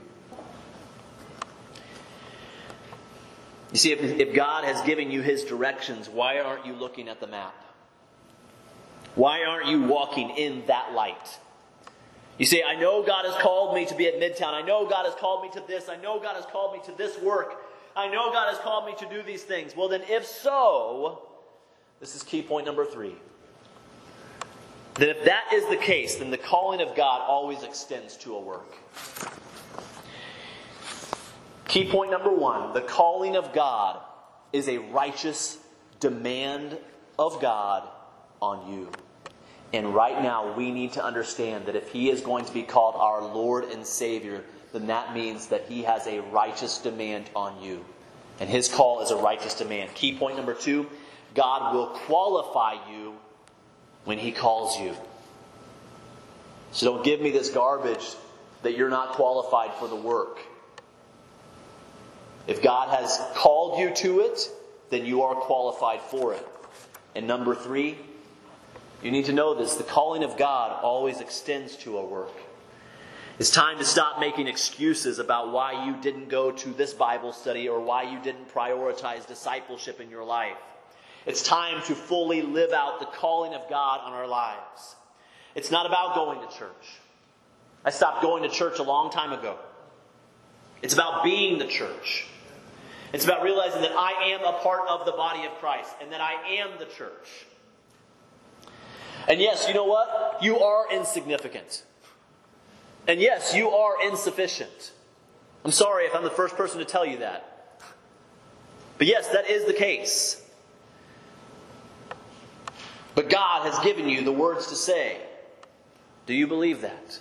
You 3.73 3.79
see, 3.79 3.93
if, 3.93 4.01
if 4.01 4.35
God 4.35 4.65
has 4.65 4.81
given 4.83 5.11
you 5.11 5.21
His 5.21 5.45
directions, 5.45 6.09
why 6.09 6.41
aren't 6.41 6.67
you 6.67 6.73
looking 6.73 7.09
at 7.09 7.21
the 7.21 7.27
map? 7.27 7.55
Why 9.15 9.45
aren't 9.45 9.67
you 9.67 9.83
walking 9.83 10.31
in 10.31 10.65
that 10.67 10.93
light? 10.93 11.39
You 12.39 12.47
say, 12.47 12.63
I 12.63 12.79
know 12.79 13.03
God 13.03 13.25
has 13.25 13.35
called 13.35 13.75
me 13.75 13.85
to 13.87 13.95
be 13.97 14.07
at 14.07 14.21
Midtown. 14.21 14.55
I 14.55 14.63
know 14.63 14.89
God 14.89 15.07
has 15.07 15.15
called 15.17 15.43
me 15.43 15.51
to 15.61 15.67
this. 15.67 15.89
I 15.89 15.97
know 15.97 16.21
God 16.21 16.37
has 16.37 16.47
called 16.47 16.73
me 16.73 16.81
to 16.87 16.93
this 16.93 17.21
work. 17.21 17.65
I 17.97 18.07
know 18.07 18.31
God 18.31 18.49
has 18.49 18.59
called 18.59 18.87
me 18.87 18.95
to 19.01 19.13
do 19.13 19.25
these 19.25 19.43
things. 19.43 19.75
Well, 19.77 19.89
then, 19.89 20.03
if 20.09 20.25
so, 20.25 21.23
this 21.99 22.15
is 22.15 22.23
key 22.23 22.43
point 22.43 22.65
number 22.65 22.85
three. 22.85 23.17
Then, 24.99 25.11
if 25.11 25.25
that 25.25 25.53
is 25.53 25.65
the 25.67 25.77
case, 25.77 26.17
then 26.17 26.31
the 26.31 26.39
calling 26.39 26.81
of 26.81 26.97
God 26.97 27.21
always 27.21 27.63
extends 27.63 28.17
to 28.19 28.35
a 28.35 28.41
work. 28.41 28.75
Key 31.69 31.89
point 31.89 32.11
number 32.11 32.33
one 32.33 32.75
the 32.75 32.81
calling 32.81 33.37
of 33.37 33.53
God 33.53 34.01
is 34.53 34.69
a 34.69 34.79
righteous 34.79 35.59
demand 36.01 36.79
of 37.19 37.41
God 37.41 37.89
on 38.41 38.73
you. 38.73 38.91
And 39.73 39.95
right 39.95 40.23
now, 40.23 40.55
we 40.55 40.71
need 40.71 40.93
to 40.95 41.05
understand 41.05 41.67
that 41.67 41.77
if 41.77 41.91
He 41.91 42.11
is 42.11 42.21
going 42.21 42.47
to 42.47 42.53
be 42.53 42.63
called 42.63 42.95
our 42.97 43.23
Lord 43.23 43.65
and 43.65 43.87
Savior, 43.87 44.43
then 44.73 44.87
that 44.87 45.15
means 45.15 45.49
that 45.49 45.67
He 45.69 45.83
has 45.83 46.07
a 46.07 46.21
righteous 46.23 46.79
demand 46.79 47.31
on 47.37 47.63
you. 47.63 47.85
And 48.41 48.49
His 48.49 48.69
call 48.69 49.03
is 49.03 49.11
a 49.11 49.17
righteous 49.17 49.55
demand. 49.55 49.95
Key 49.95 50.17
point 50.19 50.37
number 50.37 50.55
two 50.55 50.89
God 51.35 51.75
will 51.75 51.89
qualify 51.89 52.77
you 52.91 53.15
when 54.09 54.19
He 54.19 54.33
calls 54.33 54.81
you. 54.81 54.97
So 56.73 56.87
don't 56.87 57.05
give 57.05 57.21
me 57.21 57.31
this 57.31 57.51
garbage 57.51 58.15
that 58.63 58.75
you're 58.75 58.89
not 58.89 59.11
qualified 59.11 59.75
for 59.75 59.87
the 59.87 59.97
work. 59.97 60.39
If 62.47 62.63
God 62.63 62.89
has 62.99 63.21
called 63.35 63.79
you 63.79 63.95
to 63.97 64.21
it, 64.21 64.49
then 64.89 65.05
you 65.05 65.25
are 65.25 65.35
qualified 65.35 66.01
for 66.01 66.33
it. 66.33 66.49
And 67.15 67.27
number 67.27 67.55
three, 67.55 67.99
you 69.03 69.11
need 69.11 69.27
to 69.27 69.35
know 69.35 69.53
this 69.53 69.75
the 69.75 69.85
calling 69.85 70.25
of 70.25 70.39
God 70.39 70.83
always 70.83 71.21
extends 71.21 71.77
to 71.77 71.99
a 71.99 72.05
work. 72.05 72.33
It's 73.39 73.51
time 73.51 73.77
to 73.77 73.85
stop 73.85 74.21
making 74.21 74.47
excuses 74.47 75.19
about 75.19 75.53
why 75.53 75.85
you 75.85 76.01
didn't 76.01 76.31
go 76.31 76.51
to 76.51 76.71
this 76.71 76.95
Bible 76.95 77.35
study 77.35 77.69
or 77.69 77.79
why 77.79 78.05
you 78.05 78.19
didn't 78.23 78.51
prioritize 78.55 79.27
discipleship 79.27 80.01
in 80.01 80.09
your 80.09 80.25
life. 80.25 80.57
It's 81.27 81.43
time 81.43 81.83
to 81.85 81.95
fully 81.95 82.43
live 82.43 82.73
out 82.73 83.01
the 83.01 83.07
calling 83.07 83.55
of 83.55 83.69
God 83.69 84.01
on 84.03 84.13
our 84.13 84.27
lives. 84.27 84.97
It's 85.55 85.71
not 85.71 85.87
about 85.87 86.15
going 86.15 86.41
to 86.41 86.57
church. 86.57 87.01
I 87.85 87.91
stopped 87.91 88.23
going 88.23 88.43
to 88.43 88.49
church 88.49 88.79
a 88.79 88.83
long 88.83 89.11
time 89.11 89.33
ago. 89.33 89.59
It's 90.83 90.95
about 90.95 91.25
being 91.25 91.59
the 91.59 91.67
church. 91.67 92.27
It's 93.13 93.25
about 93.25 93.43
realizing 93.43 93.83
that 93.83 93.93
I 93.93 94.33
am 94.33 94.45
a 94.45 94.59
part 94.59 94.89
of 94.89 95.07
the 95.07 95.13
body 95.13 95.45
of 95.47 95.53
Christ 95.55 95.91
and 96.01 96.13
that 96.13 96.21
I 96.21 96.35
am 96.59 96.79
the 96.79 96.85
church. 96.85 97.47
And 99.27 99.41
yes, 99.41 99.67
you 99.67 99.75
know 99.75 99.85
what? 99.85 100.39
You 100.43 100.59
are 100.61 100.93
insignificant. 100.93 101.85
And 103.07 103.21
yes, 103.21 103.55
you 103.55 103.71
are 103.71 103.95
insufficient. 104.07 104.93
I'm 105.65 105.73
sorry 105.73 106.05
if 106.05 106.15
I'm 106.15 106.25
the 106.25 106.31
first 106.31 106.57
person 106.57 106.79
to 106.79 106.85
tell 106.85 107.05
you 107.05 107.19
that. 107.19 107.83
But 108.99 109.07
yes, 109.07 109.29
that 109.29 109.49
is 109.51 109.65
the 109.65 109.73
case. 109.73 110.43
But 113.19 113.31
God 113.31 113.67
has 113.67 113.77
given 113.81 114.09
you 114.09 114.23
the 114.23 114.31
words 114.31 114.69
to 114.69 114.77
say. 114.77 115.17
Do 116.27 116.35
you 116.35 116.47
believe 116.47 116.83
that? 116.83 117.19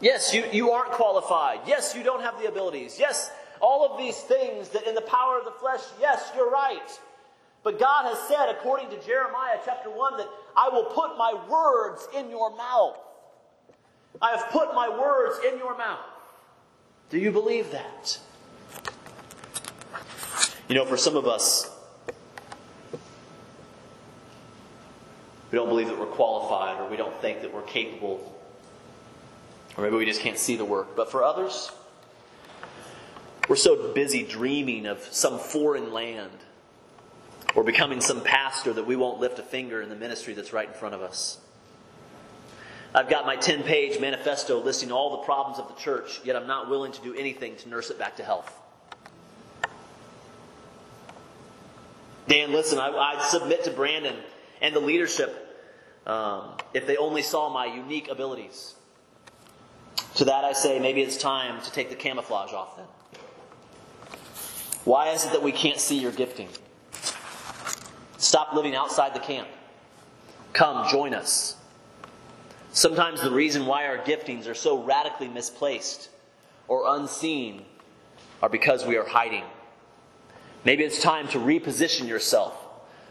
Yes, 0.00 0.32
you, 0.32 0.42
you 0.54 0.70
aren't 0.70 0.92
qualified. 0.92 1.58
Yes, 1.66 1.94
you 1.94 2.02
don't 2.02 2.22
have 2.22 2.40
the 2.40 2.48
abilities. 2.48 2.98
Yes, 2.98 3.30
all 3.60 3.84
of 3.84 3.98
these 3.98 4.16
things 4.16 4.70
that 4.70 4.86
in 4.86 4.94
the 4.94 5.02
power 5.02 5.38
of 5.38 5.44
the 5.44 5.50
flesh, 5.50 5.82
yes, 6.00 6.32
you're 6.34 6.50
right. 6.50 6.98
But 7.62 7.78
God 7.78 8.06
has 8.06 8.26
said, 8.26 8.48
according 8.48 8.88
to 8.88 8.98
Jeremiah 9.04 9.58
chapter 9.66 9.90
1, 9.90 10.16
that 10.16 10.28
I 10.56 10.70
will 10.70 10.84
put 10.84 11.18
my 11.18 11.38
words 11.46 12.08
in 12.16 12.30
your 12.30 12.56
mouth. 12.56 12.96
I 14.22 14.30
have 14.30 14.48
put 14.50 14.74
my 14.74 14.88
words 14.88 15.40
in 15.46 15.58
your 15.58 15.76
mouth. 15.76 16.06
Do 17.10 17.18
you 17.18 17.30
believe 17.30 17.70
that? 17.72 18.18
You 20.70 20.74
know, 20.74 20.86
for 20.86 20.96
some 20.96 21.16
of 21.16 21.26
us, 21.26 21.69
we 25.50 25.56
don't 25.56 25.68
believe 25.68 25.88
that 25.88 25.98
we're 25.98 26.06
qualified 26.06 26.80
or 26.80 26.88
we 26.88 26.96
don't 26.96 27.14
think 27.20 27.42
that 27.42 27.52
we're 27.52 27.62
capable 27.62 28.36
or 29.76 29.84
maybe 29.84 29.96
we 29.96 30.04
just 30.04 30.20
can't 30.20 30.38
see 30.38 30.56
the 30.56 30.64
work. 30.64 30.96
But 30.96 31.10
for 31.10 31.24
others, 31.24 31.70
we're 33.48 33.56
so 33.56 33.92
busy 33.92 34.22
dreaming 34.22 34.86
of 34.86 35.00
some 35.10 35.38
foreign 35.38 35.92
land 35.92 36.30
or 37.54 37.64
becoming 37.64 38.00
some 38.00 38.20
pastor 38.20 38.72
that 38.72 38.86
we 38.86 38.96
won't 38.96 39.20
lift 39.20 39.38
a 39.38 39.42
finger 39.42 39.80
in 39.80 39.88
the 39.88 39.96
ministry 39.96 40.34
that's 40.34 40.52
right 40.52 40.68
in 40.68 40.74
front 40.74 40.94
of 40.94 41.02
us. 41.02 41.38
I've 42.94 43.08
got 43.08 43.24
my 43.24 43.36
10 43.36 43.62
page 43.62 44.00
manifesto 44.00 44.60
listing 44.60 44.90
all 44.90 45.12
the 45.12 45.24
problems 45.24 45.58
of 45.58 45.68
the 45.68 45.80
church, 45.80 46.20
yet 46.24 46.34
I'm 46.36 46.48
not 46.48 46.68
willing 46.68 46.92
to 46.92 47.00
do 47.02 47.14
anything 47.14 47.56
to 47.56 47.68
nurse 47.68 47.90
it 47.90 47.98
back 47.98 48.16
to 48.16 48.24
health. 48.24 48.52
Dan, 52.26 52.52
listen, 52.52 52.78
I, 52.78 52.88
I 52.88 53.28
submit 53.28 53.64
to 53.64 53.70
Brandon 53.70 54.16
and 54.60 54.74
the 54.74 54.80
leadership 54.80 55.39
um, 56.10 56.50
if 56.74 56.86
they 56.88 56.96
only 56.96 57.22
saw 57.22 57.48
my 57.48 57.66
unique 57.66 58.08
abilities. 58.08 58.74
To 60.16 60.24
that 60.24 60.44
I 60.44 60.52
say, 60.52 60.80
maybe 60.80 61.02
it's 61.02 61.16
time 61.16 61.62
to 61.62 61.72
take 61.72 61.88
the 61.88 61.94
camouflage 61.94 62.52
off 62.52 62.76
then. 62.76 62.86
Why 64.84 65.10
is 65.10 65.24
it 65.24 65.32
that 65.32 65.42
we 65.42 65.52
can't 65.52 65.78
see 65.78 65.98
your 65.98 66.10
gifting? 66.10 66.48
Stop 68.18 68.54
living 68.54 68.74
outside 68.74 69.14
the 69.14 69.20
camp. 69.20 69.46
Come, 70.52 70.90
join 70.90 71.14
us. 71.14 71.56
Sometimes 72.72 73.20
the 73.20 73.30
reason 73.30 73.66
why 73.66 73.86
our 73.86 73.98
giftings 73.98 74.48
are 74.48 74.54
so 74.54 74.82
radically 74.82 75.28
misplaced 75.28 76.08
or 76.66 76.96
unseen 76.96 77.64
are 78.42 78.48
because 78.48 78.84
we 78.84 78.96
are 78.96 79.06
hiding. 79.06 79.44
Maybe 80.64 80.82
it's 80.82 81.00
time 81.00 81.28
to 81.28 81.38
reposition 81.38 82.08
yourself 82.08 82.54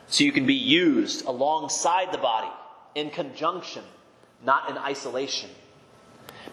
so 0.07 0.25
you 0.25 0.31
can 0.33 0.45
be 0.45 0.53
used 0.53 1.25
alongside 1.25 2.11
the 2.11 2.17
body, 2.17 2.51
in 2.95 3.09
conjunction, 3.09 3.83
not 4.43 4.69
in 4.69 4.77
isolation. 4.77 5.49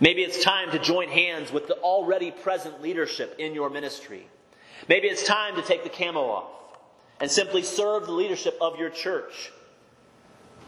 Maybe 0.00 0.22
it's 0.22 0.42
time 0.42 0.70
to 0.72 0.78
join 0.78 1.08
hands 1.08 1.52
with 1.52 1.68
the 1.68 1.74
already 1.76 2.30
present 2.30 2.82
leadership 2.82 3.36
in 3.38 3.54
your 3.54 3.70
ministry. 3.70 4.26
Maybe 4.88 5.08
it's 5.08 5.24
time 5.24 5.56
to 5.56 5.62
take 5.62 5.84
the 5.84 5.90
camo 5.90 6.20
off 6.20 6.50
and 7.20 7.30
simply 7.30 7.62
serve 7.62 8.06
the 8.06 8.12
leadership 8.12 8.58
of 8.60 8.78
your 8.78 8.90
church. 8.90 9.52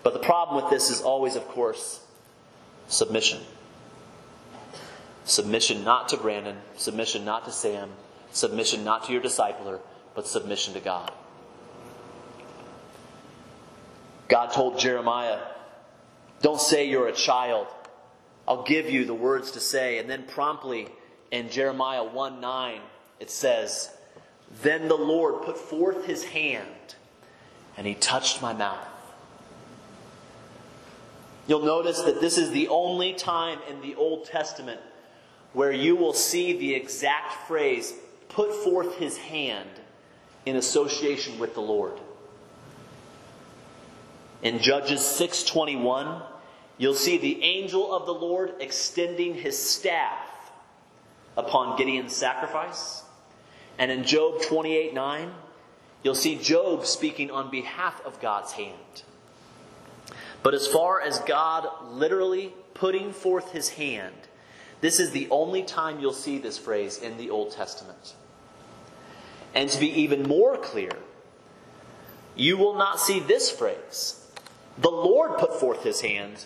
But 0.02 0.14
the 0.14 0.20
problem 0.20 0.62
with 0.62 0.70
this 0.70 0.90
is 0.90 1.02
always, 1.02 1.36
of 1.36 1.46
course, 1.48 2.00
submission. 2.86 3.40
Submission 5.24 5.84
not 5.84 6.08
to 6.08 6.16
Brandon, 6.16 6.56
submission 6.76 7.24
not 7.24 7.44
to 7.44 7.52
Sam, 7.52 7.90
submission 8.30 8.84
not 8.84 9.04
to 9.04 9.12
your 9.12 9.20
discipler, 9.20 9.80
but 10.14 10.26
submission 10.26 10.72
to 10.74 10.80
God. 10.80 11.12
God 14.28 14.52
told 14.52 14.78
Jeremiah, 14.78 15.38
Don't 16.42 16.60
say 16.60 16.88
you're 16.88 17.08
a 17.08 17.12
child. 17.12 17.66
I'll 18.46 18.62
give 18.62 18.88
you 18.88 19.04
the 19.04 19.14
words 19.14 19.50
to 19.52 19.60
say. 19.60 19.98
And 19.98 20.08
then 20.08 20.24
promptly 20.24 20.88
in 21.30 21.50
Jeremiah 21.50 22.04
1 22.04 22.40
9, 22.40 22.80
it 23.20 23.30
says, 23.30 23.90
Then 24.62 24.88
the 24.88 24.94
Lord 24.96 25.42
put 25.42 25.58
forth 25.58 26.06
his 26.06 26.24
hand 26.24 26.66
and 27.76 27.86
he 27.86 27.94
touched 27.94 28.42
my 28.42 28.52
mouth. 28.52 28.88
You'll 31.46 31.64
notice 31.64 32.02
that 32.02 32.20
this 32.20 32.36
is 32.36 32.50
the 32.50 32.68
only 32.68 33.14
time 33.14 33.58
in 33.70 33.80
the 33.80 33.94
Old 33.94 34.26
Testament 34.26 34.80
where 35.52 35.72
you 35.72 35.96
will 35.96 36.12
see 36.12 36.58
the 36.58 36.74
exact 36.74 37.46
phrase, 37.46 37.94
put 38.28 38.52
forth 38.52 38.96
his 38.96 39.16
hand 39.16 39.70
in 40.44 40.56
association 40.56 41.38
with 41.38 41.54
the 41.54 41.60
Lord. 41.60 41.98
In 44.42 44.58
Judges 44.58 45.00
621, 45.04 46.22
You'll 46.78 46.94
see 46.94 47.18
the 47.18 47.42
angel 47.42 47.92
of 47.92 48.06
the 48.06 48.14
Lord 48.14 48.54
extending 48.60 49.34
his 49.34 49.58
staff 49.58 50.52
upon 51.36 51.76
Gideon's 51.76 52.14
sacrifice. 52.14 53.02
And 53.78 53.90
in 53.90 54.04
Job 54.04 54.40
28 54.42 54.94
9, 54.94 55.30
you'll 56.04 56.14
see 56.14 56.36
Job 56.36 56.86
speaking 56.86 57.30
on 57.30 57.50
behalf 57.50 58.00
of 58.06 58.20
God's 58.20 58.52
hand. 58.52 59.02
But 60.42 60.54
as 60.54 60.68
far 60.68 61.00
as 61.00 61.18
God 61.20 61.68
literally 61.90 62.54
putting 62.74 63.12
forth 63.12 63.50
his 63.52 63.70
hand, 63.70 64.14
this 64.80 65.00
is 65.00 65.10
the 65.10 65.28
only 65.30 65.64
time 65.64 65.98
you'll 65.98 66.12
see 66.12 66.38
this 66.38 66.58
phrase 66.58 66.98
in 66.98 67.18
the 67.18 67.30
Old 67.30 67.50
Testament. 67.50 68.14
And 69.52 69.68
to 69.70 69.80
be 69.80 69.88
even 70.02 70.22
more 70.22 70.56
clear, 70.56 70.92
you 72.36 72.56
will 72.56 72.74
not 72.74 73.00
see 73.00 73.18
this 73.18 73.50
phrase. 73.50 74.24
The 74.78 74.90
Lord 74.90 75.38
put 75.38 75.58
forth 75.58 75.82
his 75.82 76.02
hand 76.02 76.44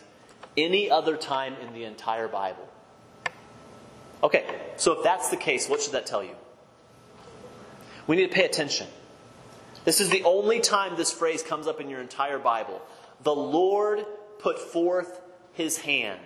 any 0.56 0.90
other 0.90 1.16
time 1.16 1.54
in 1.60 1.72
the 1.72 1.84
entire 1.84 2.28
Bible. 2.28 2.68
Okay, 4.22 4.44
so 4.76 4.92
if 4.92 5.02
that's 5.02 5.30
the 5.30 5.36
case, 5.36 5.68
what 5.68 5.80
should 5.82 5.92
that 5.92 6.06
tell 6.06 6.22
you? 6.22 6.34
We 8.06 8.16
need 8.16 8.28
to 8.28 8.34
pay 8.34 8.44
attention. 8.44 8.86
This 9.84 10.00
is 10.00 10.10
the 10.10 10.22
only 10.24 10.60
time 10.60 10.96
this 10.96 11.12
phrase 11.12 11.42
comes 11.42 11.66
up 11.66 11.80
in 11.80 11.90
your 11.90 12.00
entire 12.00 12.38
Bible. 12.38 12.80
The 13.22 13.34
Lord 13.34 14.04
put 14.38 14.58
forth 14.58 15.20
his 15.52 15.78
hand. 15.78 16.20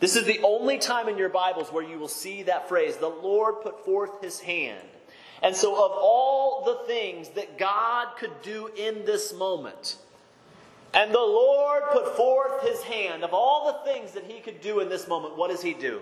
This 0.00 0.16
is 0.16 0.24
the 0.24 0.40
only 0.42 0.78
time 0.78 1.08
in 1.08 1.18
your 1.18 1.28
Bibles 1.28 1.72
where 1.72 1.82
you 1.82 1.98
will 1.98 2.08
see 2.08 2.44
that 2.44 2.68
phrase, 2.68 2.96
the 2.96 3.08
Lord 3.08 3.62
put 3.62 3.84
forth 3.84 4.22
his 4.22 4.40
hand. 4.40 4.86
And 5.42 5.54
so, 5.54 5.72
of 5.72 5.92
all 5.94 6.64
the 6.64 6.86
things 6.86 7.30
that 7.30 7.58
God 7.58 8.16
could 8.16 8.42
do 8.42 8.70
in 8.76 9.04
this 9.04 9.32
moment, 9.32 9.96
and 10.94 11.12
the 11.12 11.18
Lord 11.18 11.82
put 11.92 12.16
forth 12.16 12.62
his 12.62 12.82
hand. 12.82 13.22
Of 13.22 13.34
all 13.34 13.72
the 13.72 13.90
things 13.90 14.12
that 14.12 14.24
he 14.24 14.40
could 14.40 14.60
do 14.60 14.80
in 14.80 14.88
this 14.88 15.06
moment, 15.08 15.36
what 15.36 15.50
does 15.50 15.62
he 15.62 15.74
do? 15.74 16.00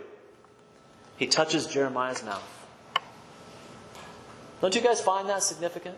He 1.16 1.26
touches 1.26 1.66
Jeremiah's 1.66 2.22
mouth. 2.22 2.43
Don't 4.61 4.74
you 4.74 4.80
guys 4.80 5.01
find 5.01 5.28
that 5.28 5.43
significant? 5.43 5.97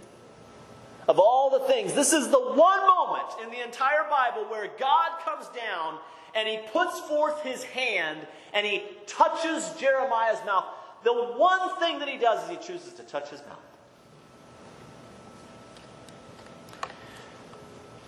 Of 1.06 1.18
all 1.18 1.50
the 1.50 1.60
things, 1.60 1.94
this 1.94 2.12
is 2.12 2.28
the 2.28 2.38
one 2.38 2.86
moment 2.86 3.28
in 3.42 3.50
the 3.50 3.62
entire 3.64 4.04
Bible 4.10 4.44
where 4.50 4.70
God 4.78 5.10
comes 5.24 5.46
down 5.48 5.98
and 6.34 6.46
he 6.48 6.58
puts 6.72 7.00
forth 7.00 7.42
his 7.42 7.62
hand 7.62 8.18
and 8.52 8.66
he 8.66 8.82
touches 9.06 9.70
Jeremiah's 9.78 10.44
mouth. 10.44 10.66
The 11.04 11.12
one 11.12 11.78
thing 11.78 11.98
that 12.00 12.08
he 12.08 12.18
does 12.18 12.44
is 12.44 12.50
he 12.50 12.56
chooses 12.56 12.92
to 12.94 13.02
touch 13.04 13.30
his 13.30 13.40
mouth. 13.40 13.58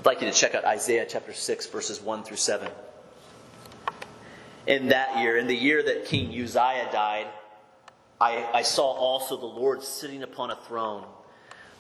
I'd 0.01 0.07
like 0.07 0.23
you 0.23 0.29
to 0.29 0.33
check 0.33 0.55
out 0.55 0.65
Isaiah 0.65 1.05
chapter 1.07 1.35
6, 1.35 1.67
verses 1.67 2.01
1 2.01 2.25
through 2.25 2.39
7. 2.39 2.71
In 4.67 4.89
that 4.89 5.19
year, 5.19 5.37
in 5.37 5.47
the 5.47 5.55
year 5.55 5.83
that 5.83 6.07
King 6.07 6.29
Uzziah 6.29 6.89
died, 6.91 7.27
I, 8.19 8.49
I 8.55 8.63
saw 8.63 8.85
also 8.85 9.37
the 9.37 9.45
Lord 9.45 9.83
sitting 9.83 10.23
upon 10.23 10.53
a 10.53 10.57
throne, 10.57 11.05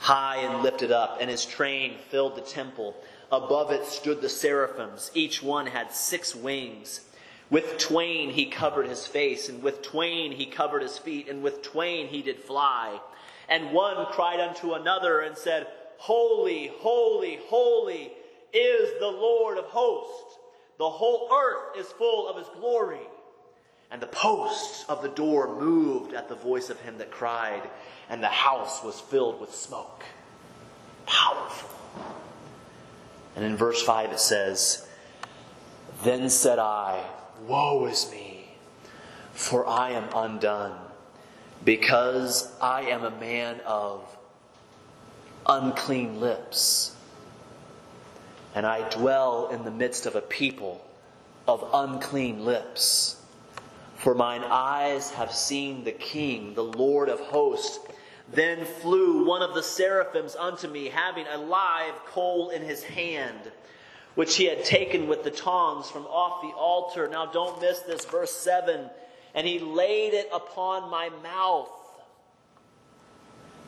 high 0.00 0.36
and 0.36 0.62
lifted 0.62 0.92
up, 0.92 1.16
and 1.18 1.30
his 1.30 1.46
train 1.46 1.94
filled 2.10 2.36
the 2.36 2.42
temple. 2.42 2.94
Above 3.32 3.70
it 3.70 3.86
stood 3.86 4.20
the 4.20 4.28
seraphims. 4.28 5.10
Each 5.14 5.42
one 5.42 5.64
had 5.64 5.90
six 5.90 6.36
wings. 6.36 7.00
With 7.48 7.78
twain 7.78 8.28
he 8.28 8.44
covered 8.44 8.86
his 8.86 9.06
face, 9.06 9.48
and 9.48 9.62
with 9.62 9.80
twain 9.80 10.32
he 10.32 10.44
covered 10.44 10.82
his 10.82 10.98
feet, 10.98 11.30
and 11.30 11.42
with 11.42 11.62
twain 11.62 12.08
he 12.08 12.20
did 12.20 12.38
fly. 12.38 13.00
And 13.48 13.72
one 13.72 14.04
cried 14.12 14.40
unto 14.40 14.74
another 14.74 15.20
and 15.20 15.38
said, 15.38 15.68
Holy, 16.00 16.72
holy, 16.78 17.38
holy 17.48 18.10
is 18.54 18.98
the 19.00 19.06
Lord 19.06 19.58
of 19.58 19.66
hosts. 19.66 20.38
The 20.78 20.88
whole 20.88 21.28
earth 21.30 21.76
is 21.76 21.92
full 21.92 22.26
of 22.26 22.38
his 22.38 22.46
glory. 22.58 23.06
And 23.90 24.00
the 24.00 24.06
posts 24.06 24.86
of 24.88 25.02
the 25.02 25.10
door 25.10 25.60
moved 25.60 26.14
at 26.14 26.26
the 26.26 26.34
voice 26.34 26.70
of 26.70 26.80
him 26.80 26.96
that 26.96 27.10
cried, 27.10 27.60
and 28.08 28.22
the 28.22 28.28
house 28.28 28.82
was 28.82 28.98
filled 28.98 29.42
with 29.42 29.54
smoke. 29.54 30.02
Powerful. 31.04 31.68
And 33.36 33.44
in 33.44 33.54
verse 33.58 33.82
5 33.82 34.12
it 34.12 34.20
says, 34.20 34.88
Then 36.02 36.30
said 36.30 36.58
I, 36.58 37.04
Woe 37.46 37.84
is 37.84 38.10
me, 38.10 38.54
for 39.34 39.66
I 39.66 39.90
am 39.90 40.08
undone, 40.14 40.78
because 41.62 42.50
I 42.58 42.84
am 42.84 43.04
a 43.04 43.10
man 43.10 43.60
of 43.66 44.16
unclean 45.50 46.20
lips, 46.20 46.94
and 48.54 48.64
I 48.64 48.88
dwell 48.90 49.48
in 49.48 49.64
the 49.64 49.70
midst 49.70 50.06
of 50.06 50.14
a 50.14 50.20
people 50.20 50.84
of 51.48 51.68
unclean 51.72 52.44
lips. 52.44 53.20
For 53.96 54.14
mine 54.14 54.44
eyes 54.44 55.10
have 55.10 55.32
seen 55.32 55.84
the 55.84 55.92
King, 55.92 56.54
the 56.54 56.64
Lord 56.64 57.08
of 57.08 57.20
hosts. 57.20 57.80
Then 58.32 58.64
flew 58.64 59.26
one 59.26 59.42
of 59.42 59.54
the 59.54 59.62
seraphims 59.62 60.36
unto 60.36 60.68
me, 60.68 60.86
having 60.88 61.26
a 61.26 61.36
live 61.36 61.94
coal 62.06 62.50
in 62.50 62.62
his 62.62 62.84
hand, 62.84 63.50
which 64.14 64.36
he 64.36 64.44
had 64.44 64.64
taken 64.64 65.08
with 65.08 65.24
the 65.24 65.32
tongs 65.32 65.90
from 65.90 66.06
off 66.06 66.42
the 66.42 66.56
altar. 66.56 67.08
Now 67.08 67.26
don't 67.26 67.60
miss 67.60 67.80
this, 67.80 68.04
verse 68.04 68.32
7. 68.32 68.88
And 69.34 69.46
he 69.46 69.58
laid 69.58 70.14
it 70.14 70.28
upon 70.32 70.90
my 70.90 71.10
mouth 71.22 71.68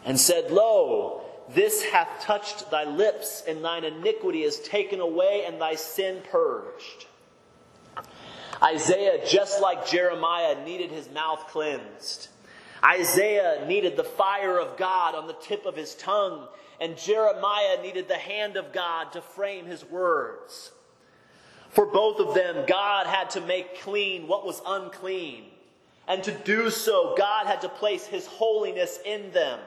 and 0.04 0.18
said, 0.18 0.50
Lo, 0.50 1.24
this 1.54 1.82
hath 1.84 2.22
touched 2.22 2.70
thy 2.70 2.84
lips, 2.84 3.42
and 3.46 3.64
thine 3.64 3.84
iniquity 3.84 4.42
is 4.42 4.60
taken 4.60 5.00
away, 5.00 5.44
and 5.46 5.60
thy 5.60 5.74
sin 5.74 6.22
purged. 6.30 7.06
Isaiah, 8.62 9.26
just 9.26 9.60
like 9.60 9.86
Jeremiah, 9.86 10.64
needed 10.64 10.90
his 10.90 11.10
mouth 11.10 11.46
cleansed. 11.48 12.28
Isaiah 12.84 13.64
needed 13.66 13.96
the 13.96 14.04
fire 14.04 14.58
of 14.58 14.76
God 14.76 15.14
on 15.14 15.26
the 15.26 15.34
tip 15.34 15.66
of 15.66 15.76
his 15.76 15.94
tongue, 15.94 16.48
and 16.80 16.96
Jeremiah 16.96 17.80
needed 17.82 18.08
the 18.08 18.14
hand 18.14 18.56
of 18.56 18.72
God 18.72 19.12
to 19.12 19.20
frame 19.20 19.66
his 19.66 19.84
words. 19.84 20.72
For 21.70 21.86
both 21.86 22.20
of 22.20 22.34
them, 22.34 22.64
God 22.66 23.06
had 23.06 23.30
to 23.30 23.40
make 23.40 23.80
clean 23.80 24.26
what 24.28 24.44
was 24.44 24.60
unclean. 24.66 25.44
And 26.06 26.22
to 26.24 26.32
do 26.32 26.70
so, 26.70 27.14
God 27.16 27.46
had 27.46 27.60
to 27.62 27.68
place 27.68 28.06
his 28.06 28.26
holiness 28.26 28.98
in 29.04 29.30
them. 29.32 29.58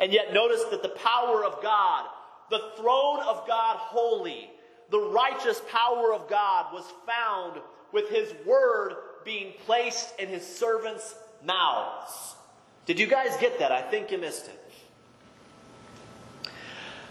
And 0.00 0.12
yet, 0.12 0.32
notice 0.32 0.64
that 0.70 0.82
the 0.82 0.90
power 0.90 1.44
of 1.44 1.62
God, 1.62 2.06
the 2.50 2.70
throne 2.76 3.20
of 3.20 3.46
God 3.46 3.76
holy, 3.78 4.50
the 4.90 5.00
righteous 5.00 5.60
power 5.70 6.12
of 6.12 6.28
God 6.28 6.72
was 6.72 6.84
found 7.06 7.60
with 7.92 8.08
his 8.08 8.32
word 8.46 8.94
being 9.24 9.52
placed 9.66 10.18
in 10.18 10.28
his 10.28 10.46
servants' 10.46 11.14
mouths. 11.44 12.36
Did 12.86 12.98
you 12.98 13.06
guys 13.06 13.36
get 13.38 13.58
that? 13.58 13.72
I 13.72 13.82
think 13.82 14.10
you 14.10 14.18
missed 14.18 14.46
it. 14.46 14.58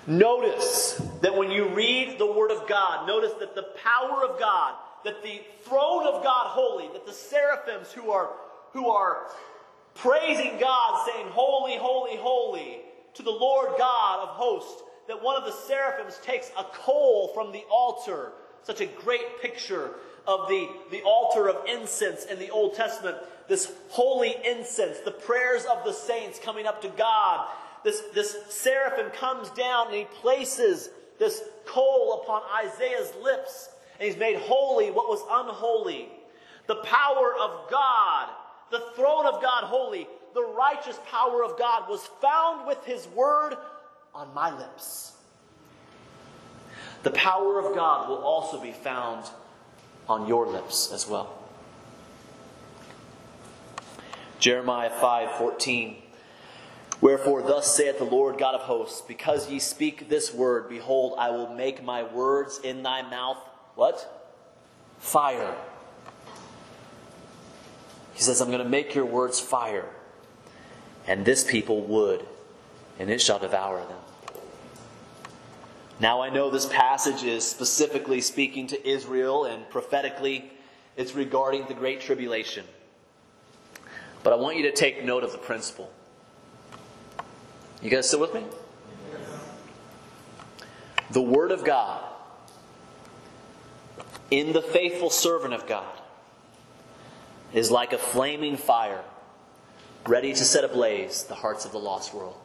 Notice 0.08 1.02
that 1.22 1.36
when 1.36 1.52
you 1.52 1.68
read 1.68 2.18
the 2.18 2.26
Word 2.26 2.50
of 2.50 2.68
God, 2.68 3.06
notice 3.06 3.34
that 3.40 3.54
the 3.54 3.68
power 3.84 4.24
of 4.24 4.40
God, 4.40 4.76
that 5.04 5.22
the 5.22 5.42
throne 5.64 6.08
of 6.08 6.24
God 6.24 6.48
holy, 6.48 6.88
that 6.94 7.06
the 7.06 7.12
seraphims 7.12 7.92
who 7.92 8.10
are, 8.10 8.30
who 8.72 8.90
are 8.90 9.28
praising 9.98 10.60
God, 10.60 11.08
saying, 11.08 11.28
Holy, 11.30 11.78
holy, 11.78 12.16
holy, 12.18 12.80
to 13.16 13.24
the 13.24 13.32
Lord 13.32 13.70
God 13.78 14.28
of 14.28 14.30
hosts, 14.30 14.84
that 15.08 15.24
one 15.24 15.36
of 15.36 15.46
the 15.46 15.52
seraphims 15.52 16.20
takes 16.24 16.52
a 16.58 16.64
coal 16.64 17.30
from 17.34 17.52
the 17.52 17.64
altar, 17.72 18.34
such 18.64 18.82
a 18.82 18.86
great 18.86 19.42
picture 19.42 19.96
of 20.28 20.48
the, 20.50 20.68
the 20.92 21.02
altar 21.04 21.48
of 21.50 21.66
incense 21.68 22.26
in 22.26 22.38
the 22.38 22.50
Old 22.50 22.76
Testament, 22.76 23.18
this 23.48 23.72
holy 23.90 24.36
incense, 24.46 25.00
the 25.00 25.12
prayers 25.12 25.66
of 25.66 25.86
the 25.86 25.94
saints 25.94 26.38
coming 26.38 26.68
up 26.68 26.82
to 26.82 26.90
God. 26.90 27.48
This, 27.84 28.02
this 28.14 28.36
seraphim 28.50 29.10
comes 29.12 29.50
down 29.52 29.88
and 29.88 29.96
he 29.96 30.06
places 30.06 30.90
this 31.18 31.42
coal 31.66 32.22
upon 32.22 32.42
Isaiah's 32.66 33.12
lips, 33.24 33.70
and 34.00 34.08
he's 34.08 34.18
made 34.18 34.38
holy 34.38 34.92
what 34.92 35.08
was 35.08 35.22
unholy. 35.30 36.10
The 36.68 36.76
power 36.76 37.34
of 37.42 37.72
God, 37.72 38.28
the 38.72 38.84
throne 38.96 39.26
of 39.26 39.42
God 39.42 39.64
holy, 39.64 40.08
the 40.34 40.44
righteous 40.44 41.00
power 41.10 41.44
of 41.44 41.58
God 41.58 41.90
was 41.90 42.06
found 42.22 42.68
with 42.68 42.84
his 42.86 43.08
word 43.08 43.56
on 44.14 44.34
my 44.34 44.56
lips. 44.58 45.14
The 47.04 47.12
power 47.12 47.60
of 47.60 47.76
God 47.76 48.10
will 48.10 48.18
also 48.18 48.60
be 48.60 48.72
found 48.72 49.26
on 50.10 50.28
your 50.28 50.48
lips 50.48 50.92
as 50.92 51.08
well. 51.08 51.38
Jeremiah 54.40 54.90
5:14 54.90 56.04
Wherefore 57.00 57.44
thus 57.44 57.76
saith 57.76 58.00
the 58.00 58.06
Lord 58.06 58.40
God 58.40 58.56
of 58.56 58.62
hosts 58.62 59.02
because 59.02 59.50
ye 59.50 59.60
speak 59.60 60.10
this 60.10 60.34
word 60.34 60.68
behold 60.68 61.16
I 61.18 61.30
will 61.30 61.54
make 61.54 61.84
my 61.84 62.04
words 62.04 62.60
in 62.64 62.82
thy 62.82 63.04
mouth 63.04 63.38
what 63.76 64.32
fire 64.98 65.56
He 68.18 68.24
says 68.24 68.42
I'm 68.42 68.50
going 68.50 68.60
to 68.62 68.70
make 68.70 68.94
your 68.94 69.06
words 69.06 69.40
fire 69.40 69.86
and 71.08 71.24
this 71.24 71.50
people 71.50 71.84
wood 71.84 72.26
and 73.00 73.10
it 73.10 73.22
shall 73.22 73.40
devour 73.40 73.80
them 73.80 74.00
now, 76.00 76.22
I 76.22 76.30
know 76.30 76.52
this 76.52 76.68
passage 76.68 77.24
is 77.24 77.46
specifically 77.46 78.22
speaking 78.22 78.68
to 78.68 78.88
Israel, 78.88 79.46
and 79.46 79.68
prophetically, 79.70 80.52
it's 80.96 81.16
regarding 81.16 81.66
the 81.66 81.74
Great 81.74 82.02
Tribulation. 82.02 82.66
But 84.22 84.34
I 84.34 84.36
want 84.36 84.58
you 84.58 84.64
to 84.64 84.72
take 84.72 85.04
note 85.04 85.24
of 85.24 85.32
the 85.32 85.40
principle. 85.40 85.92
You 87.82 87.90
guys 87.90 88.08
still 88.08 88.20
with 88.20 88.34
me? 88.34 88.44
The 91.12 91.22
Word 91.22 91.52
of 91.52 91.64
God 91.64 92.04
in 94.30 94.54
the 94.54 94.62
faithful 94.62 95.10
servant 95.10 95.54
of 95.54 95.66
God 95.66 95.97
is 97.54 97.72
like 97.72 97.94
a 97.94 97.98
flaming 97.98 98.58
fire 98.58 99.04
ready 100.06 100.34
to 100.34 100.46
set 100.46 100.64
ablaze 100.64 101.24
the 101.24 101.36
hearts 101.36 101.66
of 101.66 101.72
the 101.72 101.80
lost 101.80 102.14
world. 102.14 102.36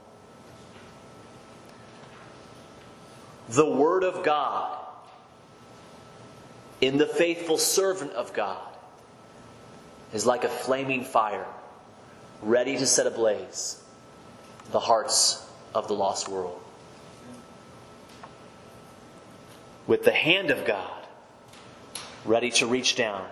the 3.52 3.68
Word 3.68 4.02
of 4.02 4.22
God 4.22 4.78
in 6.80 6.96
the 6.98 7.06
faithful 7.06 7.58
servant 7.58 8.12
of 8.12 8.32
God 8.32 8.60
is 10.12 10.26
like 10.26 10.44
a 10.44 10.48
flaming 10.48 11.04
fire 11.04 11.46
ready 12.40 12.76
to 12.76 12.86
set 12.86 13.06
ablaze 13.06 13.82
the 14.70 14.80
hearts 14.80 15.46
of 15.74 15.86
the 15.86 15.94
lost 15.94 16.28
world. 16.28 16.58
With 19.86 20.04
the 20.04 20.12
hand 20.12 20.50
of 20.50 20.64
God 20.64 21.06
ready 22.24 22.50
to 22.52 22.66
reach 22.66 22.96
down 22.96 23.26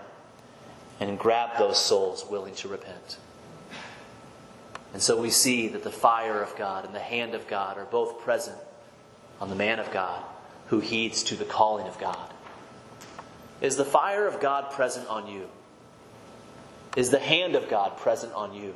and 1.01 1.18
grab 1.18 1.59
those 1.59 1.78
souls 1.78 2.24
willing 2.28 2.55
to 2.57 2.68
repent. 2.68 3.16
And 4.92 5.03
so 5.03 5.20
we 5.20 5.30
see 5.30 5.68
that 5.68 5.82
the 5.82 5.90
fire 5.90 6.42
of 6.42 6.55
God 6.57 6.84
and 6.84 6.94
the 6.94 7.01
hand 7.01 7.34
of 7.34 7.48
God 7.48 7.78
are 7.78 7.86
both 7.86 8.20
present 8.20 8.59
on 9.40 9.48
the 9.48 9.55
man 9.55 9.78
of 9.78 9.90
God 9.90 10.22
who 10.70 10.78
heeds 10.78 11.24
to 11.24 11.34
the 11.34 11.44
calling 11.44 11.86
of 11.88 11.98
God? 11.98 12.32
Is 13.61 13.76
the 13.76 13.84
fire 13.84 14.26
of 14.26 14.40
God 14.40 14.70
present 14.70 15.09
on 15.09 15.26
you? 15.26 15.48
Is 16.96 17.11
the 17.11 17.18
hand 17.18 17.57
of 17.57 17.68
God 17.68 17.96
present 17.96 18.32
on 18.34 18.55
you? 18.55 18.74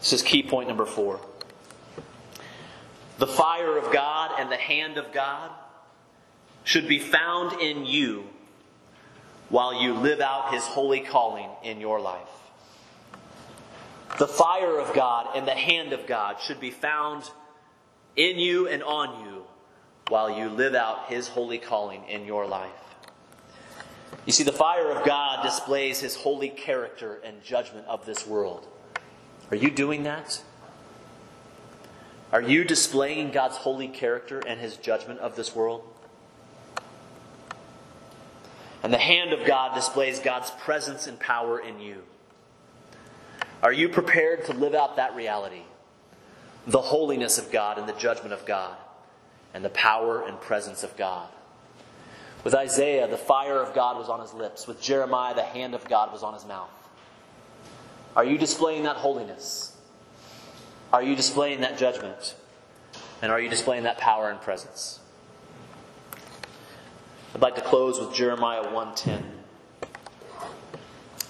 This 0.00 0.12
is 0.12 0.22
key 0.22 0.42
point 0.42 0.68
number 0.68 0.86
four. 0.86 1.20
The 3.18 3.26
fire 3.26 3.76
of 3.76 3.92
God 3.92 4.32
and 4.38 4.50
the 4.50 4.56
hand 4.56 4.96
of 4.96 5.12
God 5.12 5.50
should 6.64 6.88
be 6.88 6.98
found 6.98 7.60
in 7.60 7.84
you 7.84 8.24
while 9.50 9.82
you 9.82 9.94
live 9.94 10.20
out 10.20 10.54
his 10.54 10.64
holy 10.64 11.00
calling 11.00 11.50
in 11.62 11.80
your 11.80 12.00
life. 12.00 12.28
The 14.18 14.26
fire 14.26 14.78
of 14.78 14.94
God 14.94 15.36
and 15.36 15.46
the 15.46 15.54
hand 15.54 15.92
of 15.92 16.06
God 16.06 16.40
should 16.40 16.60
be 16.60 16.70
found 16.70 17.30
in 18.16 18.38
you 18.38 18.68
and 18.68 18.82
on 18.82 19.26
you 19.26 19.42
while 20.08 20.36
you 20.36 20.48
live 20.48 20.74
out 20.74 21.08
his 21.08 21.28
holy 21.28 21.58
calling 21.58 22.04
in 22.08 22.24
your 22.24 22.46
life. 22.46 22.70
You 24.26 24.32
see, 24.32 24.44
the 24.44 24.52
fire 24.52 24.90
of 24.90 25.04
God 25.04 25.42
displays 25.42 26.00
his 26.00 26.16
holy 26.16 26.48
character 26.48 27.20
and 27.24 27.42
judgment 27.42 27.86
of 27.86 28.06
this 28.06 28.26
world. 28.26 28.66
Are 29.50 29.56
you 29.56 29.70
doing 29.70 30.02
that? 30.04 30.42
Are 32.32 32.42
you 32.42 32.64
displaying 32.64 33.32
God's 33.32 33.56
holy 33.56 33.88
character 33.88 34.40
and 34.46 34.60
his 34.60 34.76
judgment 34.76 35.20
of 35.20 35.34
this 35.34 35.54
world? 35.54 35.82
And 38.82 38.92
the 38.92 38.98
hand 38.98 39.32
of 39.32 39.46
God 39.46 39.74
displays 39.74 40.20
God's 40.20 40.50
presence 40.50 41.06
and 41.06 41.18
power 41.18 41.58
in 41.58 41.80
you. 41.80 42.02
Are 43.62 43.72
you 43.72 43.88
prepared 43.88 44.46
to 44.46 44.52
live 44.54 44.74
out 44.74 44.96
that 44.96 45.14
reality? 45.14 45.62
The 46.66 46.80
holiness 46.80 47.38
of 47.38 47.52
God 47.52 47.78
and 47.78 47.88
the 47.88 47.92
judgment 47.92 48.32
of 48.32 48.46
God, 48.46 48.76
and 49.52 49.64
the 49.64 49.70
power 49.70 50.24
and 50.26 50.40
presence 50.40 50.82
of 50.82 50.96
God. 50.96 51.28
With 52.42 52.54
Isaiah, 52.54 53.06
the 53.06 53.18
fire 53.18 53.60
of 53.62 53.74
God 53.74 53.98
was 53.98 54.08
on 54.08 54.20
his 54.20 54.32
lips. 54.32 54.66
With 54.66 54.80
Jeremiah, 54.80 55.34
the 55.34 55.42
hand 55.42 55.74
of 55.74 55.84
God 55.88 56.12
was 56.12 56.22
on 56.22 56.32
his 56.32 56.46
mouth. 56.46 56.70
Are 58.16 58.24
you 58.24 58.38
displaying 58.38 58.84
that 58.84 58.96
holiness? 58.96 59.76
Are 60.92 61.02
you 61.02 61.14
displaying 61.14 61.60
that 61.60 61.76
judgment? 61.76 62.34
And 63.20 63.30
are 63.30 63.40
you 63.40 63.50
displaying 63.50 63.82
that 63.82 63.98
power 63.98 64.30
and 64.30 64.40
presence? 64.40 64.99
I'd 67.32 67.40
like 67.40 67.54
to 67.54 67.60
close 67.60 68.00
with 68.00 68.12
Jeremiah 68.12 68.64
1:10. 68.64 69.22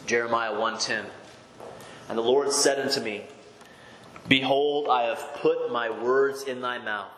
Jeremiah 0.06 0.54
1:10. 0.54 1.10
And 2.08 2.16
the 2.16 2.22
Lord 2.22 2.52
said 2.52 2.80
unto 2.80 3.00
me, 3.00 3.26
Behold, 4.26 4.88
I 4.88 5.02
have 5.02 5.34
put 5.34 5.70
my 5.70 5.90
words 5.90 6.42
in 6.44 6.62
thy 6.62 6.78
mouth. 6.78 7.12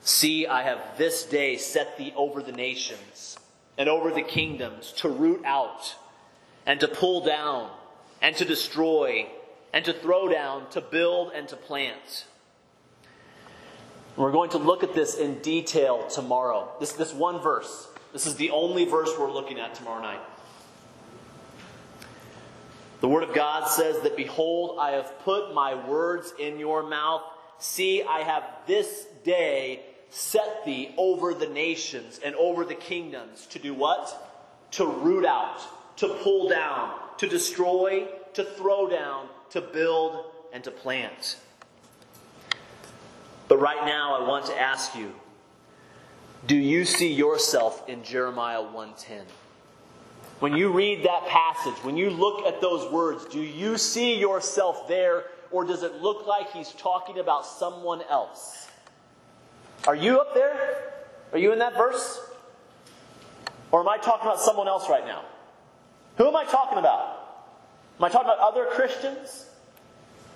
See, 0.00 0.46
I 0.46 0.62
have 0.62 0.96
this 0.96 1.24
day 1.24 1.56
set 1.56 1.98
thee 1.98 2.12
over 2.14 2.40
the 2.40 2.52
nations 2.52 3.36
and 3.76 3.88
over 3.88 4.12
the 4.12 4.22
kingdoms 4.22 4.92
to 4.98 5.08
root 5.08 5.42
out 5.44 5.96
and 6.66 6.78
to 6.78 6.86
pull 6.86 7.24
down 7.24 7.68
and 8.22 8.36
to 8.36 8.44
destroy 8.44 9.26
and 9.72 9.84
to 9.84 9.92
throw 9.92 10.28
down, 10.28 10.70
to 10.70 10.80
build 10.80 11.32
and 11.34 11.48
to 11.48 11.56
plant. 11.56 12.26
We're 14.18 14.32
going 14.32 14.50
to 14.50 14.58
look 14.58 14.82
at 14.82 14.94
this 14.94 15.14
in 15.14 15.38
detail 15.38 16.08
tomorrow. 16.08 16.68
This, 16.80 16.90
this 16.90 17.14
one 17.14 17.40
verse. 17.40 17.86
This 18.12 18.26
is 18.26 18.34
the 18.34 18.50
only 18.50 18.84
verse 18.84 19.10
we're 19.16 19.30
looking 19.30 19.60
at 19.60 19.76
tomorrow 19.76 20.02
night. 20.02 20.18
The 23.00 23.06
Word 23.06 23.22
of 23.22 23.32
God 23.32 23.68
says 23.68 24.00
that, 24.00 24.16
Behold, 24.16 24.76
I 24.80 24.90
have 24.90 25.20
put 25.20 25.54
my 25.54 25.76
words 25.88 26.34
in 26.36 26.58
your 26.58 26.82
mouth. 26.82 27.22
See, 27.60 28.02
I 28.02 28.22
have 28.22 28.42
this 28.66 29.06
day 29.22 29.84
set 30.10 30.64
thee 30.66 30.92
over 30.96 31.32
the 31.32 31.46
nations 31.46 32.18
and 32.24 32.34
over 32.34 32.64
the 32.64 32.74
kingdoms 32.74 33.46
to 33.50 33.60
do 33.60 33.72
what? 33.72 34.68
To 34.72 34.84
root 34.84 35.26
out, 35.26 35.60
to 35.98 36.08
pull 36.08 36.48
down, 36.48 36.92
to 37.18 37.28
destroy, 37.28 38.08
to 38.34 38.42
throw 38.42 38.88
down, 38.88 39.28
to 39.50 39.60
build, 39.60 40.24
and 40.52 40.64
to 40.64 40.72
plant. 40.72 41.36
But 43.48 43.60
right 43.60 43.84
now, 43.86 44.20
I 44.20 44.28
want 44.28 44.46
to 44.46 44.60
ask 44.60 44.94
you 44.94 45.12
do 46.46 46.56
you 46.56 46.84
see 46.84 47.12
yourself 47.12 47.88
in 47.88 48.02
Jeremiah 48.04 48.62
110? 48.62 49.24
When 50.40 50.54
you 50.56 50.70
read 50.70 51.04
that 51.04 51.26
passage, 51.26 51.74
when 51.82 51.96
you 51.96 52.10
look 52.10 52.46
at 52.46 52.60
those 52.60 52.90
words, 52.92 53.24
do 53.26 53.40
you 53.40 53.76
see 53.76 54.14
yourself 54.18 54.86
there, 54.86 55.24
or 55.50 55.64
does 55.64 55.82
it 55.82 55.96
look 55.96 56.26
like 56.26 56.52
he's 56.52 56.72
talking 56.72 57.18
about 57.18 57.44
someone 57.44 58.02
else? 58.08 58.68
Are 59.86 59.96
you 59.96 60.20
up 60.20 60.32
there? 60.34 60.92
Are 61.32 61.38
you 61.38 61.52
in 61.52 61.58
that 61.58 61.76
verse? 61.76 62.20
Or 63.72 63.80
am 63.80 63.88
I 63.88 63.98
talking 63.98 64.26
about 64.26 64.40
someone 64.40 64.68
else 64.68 64.88
right 64.88 65.04
now? 65.04 65.24
Who 66.18 66.28
am 66.28 66.36
I 66.36 66.44
talking 66.44 66.78
about? 66.78 67.44
Am 67.98 68.04
I 68.04 68.08
talking 68.08 68.26
about 68.26 68.38
other 68.38 68.66
Christians? 68.66 69.47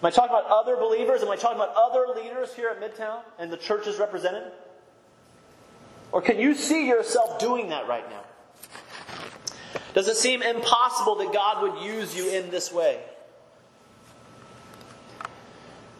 Am 0.03 0.07
I 0.07 0.11
talking 0.11 0.31
about 0.31 0.47
other 0.51 0.77
believers? 0.77 1.23
Am 1.23 1.31
I 1.31 1.37
talking 1.37 1.59
about 1.59 1.75
other 1.77 2.21
leaders 2.21 2.53
here 2.55 2.69
at 2.69 2.81
Midtown 2.81 3.21
and 3.39 3.53
the 3.53 3.57
churches 3.57 4.01
represented? 4.01 4.51
Or 6.11 6.21
can 6.21 6.41
you 6.41 6.57
see 6.57 6.89
yourself 6.89 7.39
doing 7.39 7.69
that 7.69 7.87
right 7.87 8.09
now? 8.11 8.25
Does 9.95 10.09
it 10.09 10.17
seem 10.17 10.43
impossible 10.43 11.15
that 11.17 11.33
God 11.33 11.63
would 11.63 11.85
use 11.85 12.17
you 12.17 12.31
in 12.31 12.51
this 12.51 12.73
way? 12.73 12.99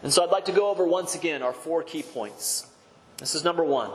And 0.03 0.11
so 0.11 0.21
I'd 0.21 0.31
like 0.31 0.45
to 0.45 0.51
go 0.51 0.69
over 0.69 0.85
once 0.85 1.15
again 1.15 1.41
our 1.41 1.53
four 1.53 1.81
key 1.81 2.03
points. 2.03 2.67
This 3.17 3.35
is 3.35 3.45
number 3.45 3.63
one. 3.63 3.89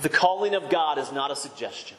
The 0.00 0.08
calling 0.08 0.54
of 0.54 0.70
God 0.70 0.98
is 0.98 1.12
not 1.12 1.30
a 1.30 1.36
suggestion. 1.36 1.98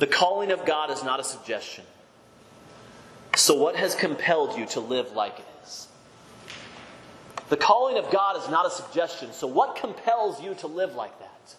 The 0.00 0.08
calling 0.08 0.50
of 0.50 0.66
God 0.66 0.90
is 0.90 1.04
not 1.04 1.20
a 1.20 1.24
suggestion. 1.24 1.84
So, 3.36 3.54
what 3.54 3.76
has 3.76 3.94
compelled 3.94 4.58
you 4.58 4.64
to 4.68 4.80
live 4.80 5.12
like 5.12 5.38
it 5.38 5.44
is? 5.62 5.88
The 7.50 7.56
calling 7.58 7.98
of 7.98 8.10
God 8.10 8.42
is 8.42 8.48
not 8.48 8.64
a 8.64 8.70
suggestion. 8.70 9.34
So, 9.34 9.46
what 9.46 9.76
compels 9.76 10.42
you 10.42 10.54
to 10.54 10.66
live 10.66 10.94
like 10.94 11.16
that? 11.18 11.54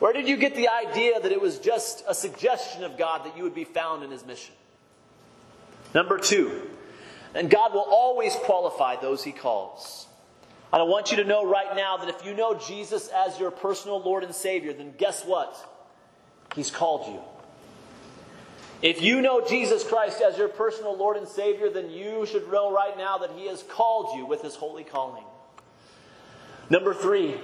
Where 0.00 0.12
did 0.12 0.26
you 0.26 0.36
get 0.36 0.56
the 0.56 0.68
idea 0.68 1.20
that 1.20 1.30
it 1.30 1.40
was 1.40 1.60
just 1.60 2.04
a 2.08 2.14
suggestion 2.14 2.82
of 2.82 2.98
God 2.98 3.24
that 3.24 3.36
you 3.36 3.44
would 3.44 3.54
be 3.54 3.62
found 3.62 4.02
in 4.02 4.10
His 4.10 4.26
mission? 4.26 4.54
Number 5.94 6.18
two, 6.18 6.68
and 7.36 7.48
God 7.48 7.72
will 7.72 7.86
always 7.88 8.34
qualify 8.34 8.96
those 8.96 9.22
He 9.22 9.30
calls. 9.30 10.08
And 10.72 10.82
I 10.82 10.84
want 10.86 11.12
you 11.12 11.18
to 11.18 11.24
know 11.24 11.46
right 11.46 11.76
now 11.76 11.98
that 11.98 12.08
if 12.08 12.26
you 12.26 12.34
know 12.34 12.58
Jesus 12.58 13.08
as 13.14 13.38
your 13.38 13.52
personal 13.52 14.00
Lord 14.00 14.24
and 14.24 14.34
Savior, 14.34 14.72
then 14.72 14.92
guess 14.98 15.24
what? 15.24 15.56
He's 16.56 16.72
called 16.72 17.14
you. 17.14 17.20
If 18.84 19.00
you 19.00 19.22
know 19.22 19.42
Jesus 19.42 19.82
Christ 19.82 20.20
as 20.20 20.36
your 20.36 20.48
personal 20.48 20.94
Lord 20.94 21.16
and 21.16 21.26
Savior, 21.26 21.70
then 21.70 21.88
you 21.88 22.26
should 22.26 22.52
know 22.52 22.70
right 22.70 22.94
now 22.98 23.16
that 23.16 23.30
He 23.34 23.46
has 23.46 23.62
called 23.62 24.14
you 24.14 24.26
with 24.26 24.42
His 24.42 24.56
holy 24.56 24.84
calling. 24.84 25.24
Number 26.68 26.92
three, 26.92 27.34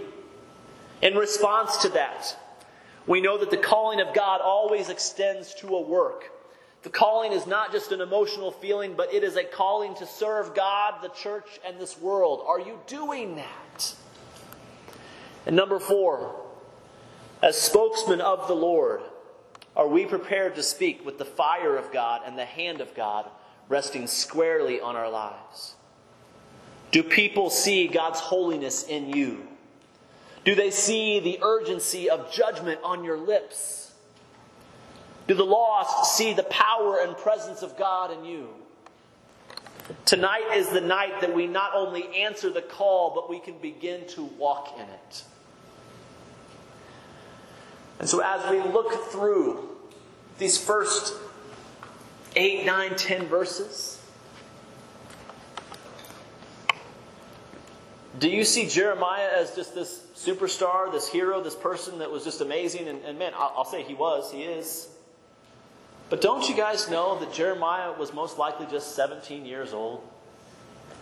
in 1.00 1.14
response 1.14 1.78
to 1.78 1.88
that, 1.88 2.36
we 3.06 3.22
know 3.22 3.38
that 3.38 3.50
the 3.50 3.56
calling 3.56 4.02
of 4.02 4.14
God 4.14 4.42
always 4.42 4.90
extends 4.90 5.54
to 5.54 5.68
a 5.68 5.80
work. 5.80 6.30
The 6.82 6.90
calling 6.90 7.32
is 7.32 7.46
not 7.46 7.72
just 7.72 7.90
an 7.90 8.02
emotional 8.02 8.52
feeling, 8.52 8.92
but 8.94 9.10
it 9.10 9.24
is 9.24 9.36
a 9.36 9.44
calling 9.44 9.94
to 9.94 10.06
serve 10.06 10.54
God, 10.54 11.00
the 11.00 11.08
church, 11.08 11.58
and 11.66 11.80
this 11.80 11.98
world. 11.98 12.42
Are 12.46 12.60
you 12.60 12.78
doing 12.86 13.36
that? 13.36 13.94
And 15.46 15.56
number 15.56 15.78
four, 15.78 16.38
as 17.42 17.58
spokesman 17.58 18.20
of 18.20 18.46
the 18.46 18.54
Lord, 18.54 19.00
are 19.80 19.88
we 19.88 20.04
prepared 20.04 20.56
to 20.56 20.62
speak 20.62 21.06
with 21.06 21.16
the 21.16 21.24
fire 21.24 21.74
of 21.78 21.90
God 21.90 22.20
and 22.26 22.36
the 22.36 22.44
hand 22.44 22.82
of 22.82 22.94
God 22.94 23.30
resting 23.66 24.06
squarely 24.06 24.78
on 24.78 24.94
our 24.94 25.08
lives? 25.08 25.74
Do 26.90 27.02
people 27.02 27.48
see 27.48 27.86
God's 27.88 28.20
holiness 28.20 28.82
in 28.86 29.08
you? 29.08 29.48
Do 30.44 30.54
they 30.54 30.70
see 30.70 31.18
the 31.18 31.38
urgency 31.42 32.10
of 32.10 32.30
judgment 32.30 32.80
on 32.84 33.04
your 33.04 33.16
lips? 33.16 33.94
Do 35.26 35.32
the 35.32 35.44
lost 35.44 36.14
see 36.14 36.34
the 36.34 36.42
power 36.42 37.00
and 37.00 37.16
presence 37.16 37.62
of 37.62 37.78
God 37.78 38.12
in 38.12 38.26
you? 38.26 38.48
Tonight 40.04 40.56
is 40.56 40.68
the 40.68 40.82
night 40.82 41.22
that 41.22 41.34
we 41.34 41.46
not 41.46 41.74
only 41.74 42.06
answer 42.14 42.50
the 42.50 42.60
call, 42.60 43.14
but 43.14 43.30
we 43.30 43.40
can 43.40 43.56
begin 43.56 44.06
to 44.08 44.24
walk 44.24 44.74
in 44.76 44.84
it. 44.84 45.24
And 48.00 48.08
so, 48.08 48.20
as 48.20 48.50
we 48.50 48.60
look 48.60 48.92
through 49.10 49.68
these 50.38 50.56
first 50.56 51.14
eight, 52.34 52.64
nine, 52.64 52.96
ten 52.96 53.26
verses, 53.26 54.02
do 58.18 58.30
you 58.30 58.42
see 58.42 58.66
Jeremiah 58.66 59.28
as 59.36 59.54
just 59.54 59.74
this 59.74 60.06
superstar, 60.16 60.90
this 60.90 61.08
hero, 61.08 61.42
this 61.42 61.54
person 61.54 61.98
that 61.98 62.10
was 62.10 62.24
just 62.24 62.40
amazing? 62.40 62.88
And, 62.88 63.04
and 63.04 63.18
man, 63.18 63.32
I'll, 63.36 63.52
I'll 63.58 63.64
say 63.66 63.82
he 63.82 63.92
was, 63.92 64.32
he 64.32 64.44
is. 64.44 64.88
But 66.08 66.22
don't 66.22 66.48
you 66.48 66.56
guys 66.56 66.88
know 66.88 67.18
that 67.18 67.34
Jeremiah 67.34 67.92
was 67.92 68.14
most 68.14 68.38
likely 68.38 68.66
just 68.70 68.96
17 68.96 69.44
years 69.44 69.74
old? 69.74 70.02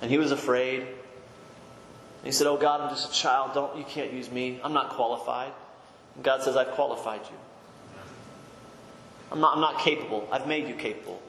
And 0.03 0.11
he 0.11 0.19
was 0.19 0.33
afraid. 0.33 0.85
He 2.25 2.33
said, 2.33 2.49
Oh 2.49 2.57
God, 2.57 2.81
I'm 2.81 2.91
just 2.91 3.11
a 3.11 3.13
child. 3.13 3.55
Don't 3.55 3.79
you 3.79 3.85
can't 3.85 4.13
use 4.13 4.33
me. 4.33 4.61
I'm 4.65 4.73
not 4.73 4.91
qualified. 4.91 5.53
God 6.23 6.43
says, 6.43 6.57
I've 6.57 6.73
qualified 6.73 7.21
you. 7.23 7.37
I'm 9.31 9.41
not, 9.41 9.55
I'm 9.55 9.61
not 9.61 9.79
capable. 9.79 10.29
I've 10.33 10.47
made 10.47 10.69
you 10.69 10.75
capable. 10.75 11.21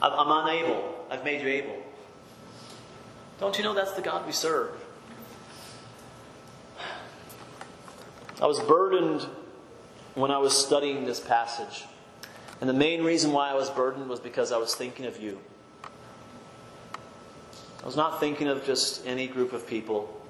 I'm, 0.00 0.12
I'm 0.12 0.48
unable. 0.48 1.06
I've 1.10 1.24
made 1.24 1.42
you 1.42 1.48
able. 1.48 1.76
Don't 3.40 3.56
you 3.58 3.64
know 3.64 3.74
that's 3.74 3.92
the 3.92 4.02
God 4.02 4.26
we 4.26 4.32
serve? 4.32 4.70
I 8.40 8.46
was 8.46 8.60
burdened 8.60 9.26
when 10.14 10.30
I 10.30 10.38
was 10.38 10.56
studying 10.56 11.04
this 11.04 11.20
passage. 11.20 11.84
And 12.60 12.68
the 12.68 12.74
main 12.74 13.02
reason 13.02 13.32
why 13.32 13.50
I 13.50 13.54
was 13.54 13.70
burdened 13.70 14.08
was 14.08 14.20
because 14.20 14.52
I 14.52 14.58
was 14.58 14.74
thinking 14.74 15.06
of 15.06 15.20
you. 15.20 15.38
I 17.82 17.86
was 17.86 17.96
not 17.96 18.20
thinking 18.20 18.48
of 18.48 18.64
just 18.64 19.06
any 19.06 19.26
group 19.26 19.52
of 19.52 19.66
people. 19.66 20.20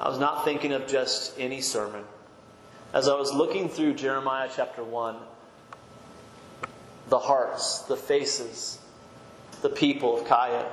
I 0.00 0.08
was 0.08 0.18
not 0.18 0.44
thinking 0.44 0.72
of 0.72 0.86
just 0.86 1.38
any 1.38 1.60
sermon. 1.60 2.04
As 2.92 3.06
I 3.06 3.14
was 3.14 3.32
looking 3.34 3.68
through 3.68 3.94
Jeremiah 3.94 4.48
chapter 4.54 4.82
1, 4.82 5.16
the 7.10 7.18
hearts, 7.18 7.80
the 7.80 7.96
faces, 7.96 8.78
the 9.60 9.68
people 9.68 10.18
of 10.18 10.26
Kaya, 10.26 10.64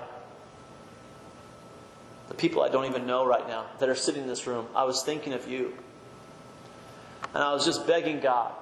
the 2.30 2.34
people 2.34 2.64
I 2.64 2.70
don't 2.70 2.86
even 2.86 3.06
know 3.06 3.26
right 3.26 3.46
now 3.48 3.66
that 3.80 3.90
are 3.90 3.96
sitting 3.96 4.24
in 4.24 4.28
this 4.30 4.48
room, 4.48 4.66
I 4.74 4.86
was 4.86 5.04
thinking 5.04 5.34
of 5.34 5.48
you. 5.50 5.74
And 7.34 7.44
I 7.44 7.54
was 7.54 7.66
just 7.66 7.86
begging 7.86 8.22
God. 8.22 8.54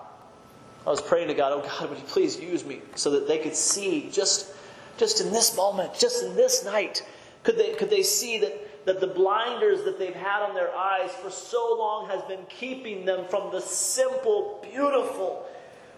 I 0.86 0.90
was 0.90 1.02
praying 1.02 1.28
to 1.28 1.36
God, 1.36 1.54
oh 1.54 1.62
God, 1.62 1.90
would 1.90 2.00
you 2.00 2.06
please 2.06 2.40
use 2.40 2.66
me 2.66 2.82
so 2.96 3.12
that 3.12 3.28
they 3.28 3.38
could 3.38 3.56
see 3.56 4.10
just, 4.12 4.52
just 4.98 5.22
in 5.22 5.32
this 5.32 5.56
moment, 5.56 5.94
just 5.94 6.24
in 6.24 6.36
this 6.36 6.66
night, 6.66 7.06
could 7.44 7.58
they, 7.58 7.74
could 7.76 7.92
they 7.92 8.04
see 8.04 8.40
that, 8.40 8.73
that 8.86 9.00
the 9.00 9.08
blinders 9.08 9.84
that 9.84 9.98
they've 9.98 10.16
had 10.16 10.42
on 10.42 10.54
their 10.54 10.76
eyes 10.76 11.12
for 11.12 11.30
so 11.30 11.76
long 11.78 12.10
has 12.10 12.22
been 12.24 12.46
keeping 12.50 13.06
them 13.06 13.26
from 13.30 13.52
the 13.52 13.62
simple, 13.62 14.60
beautiful, 14.62 15.46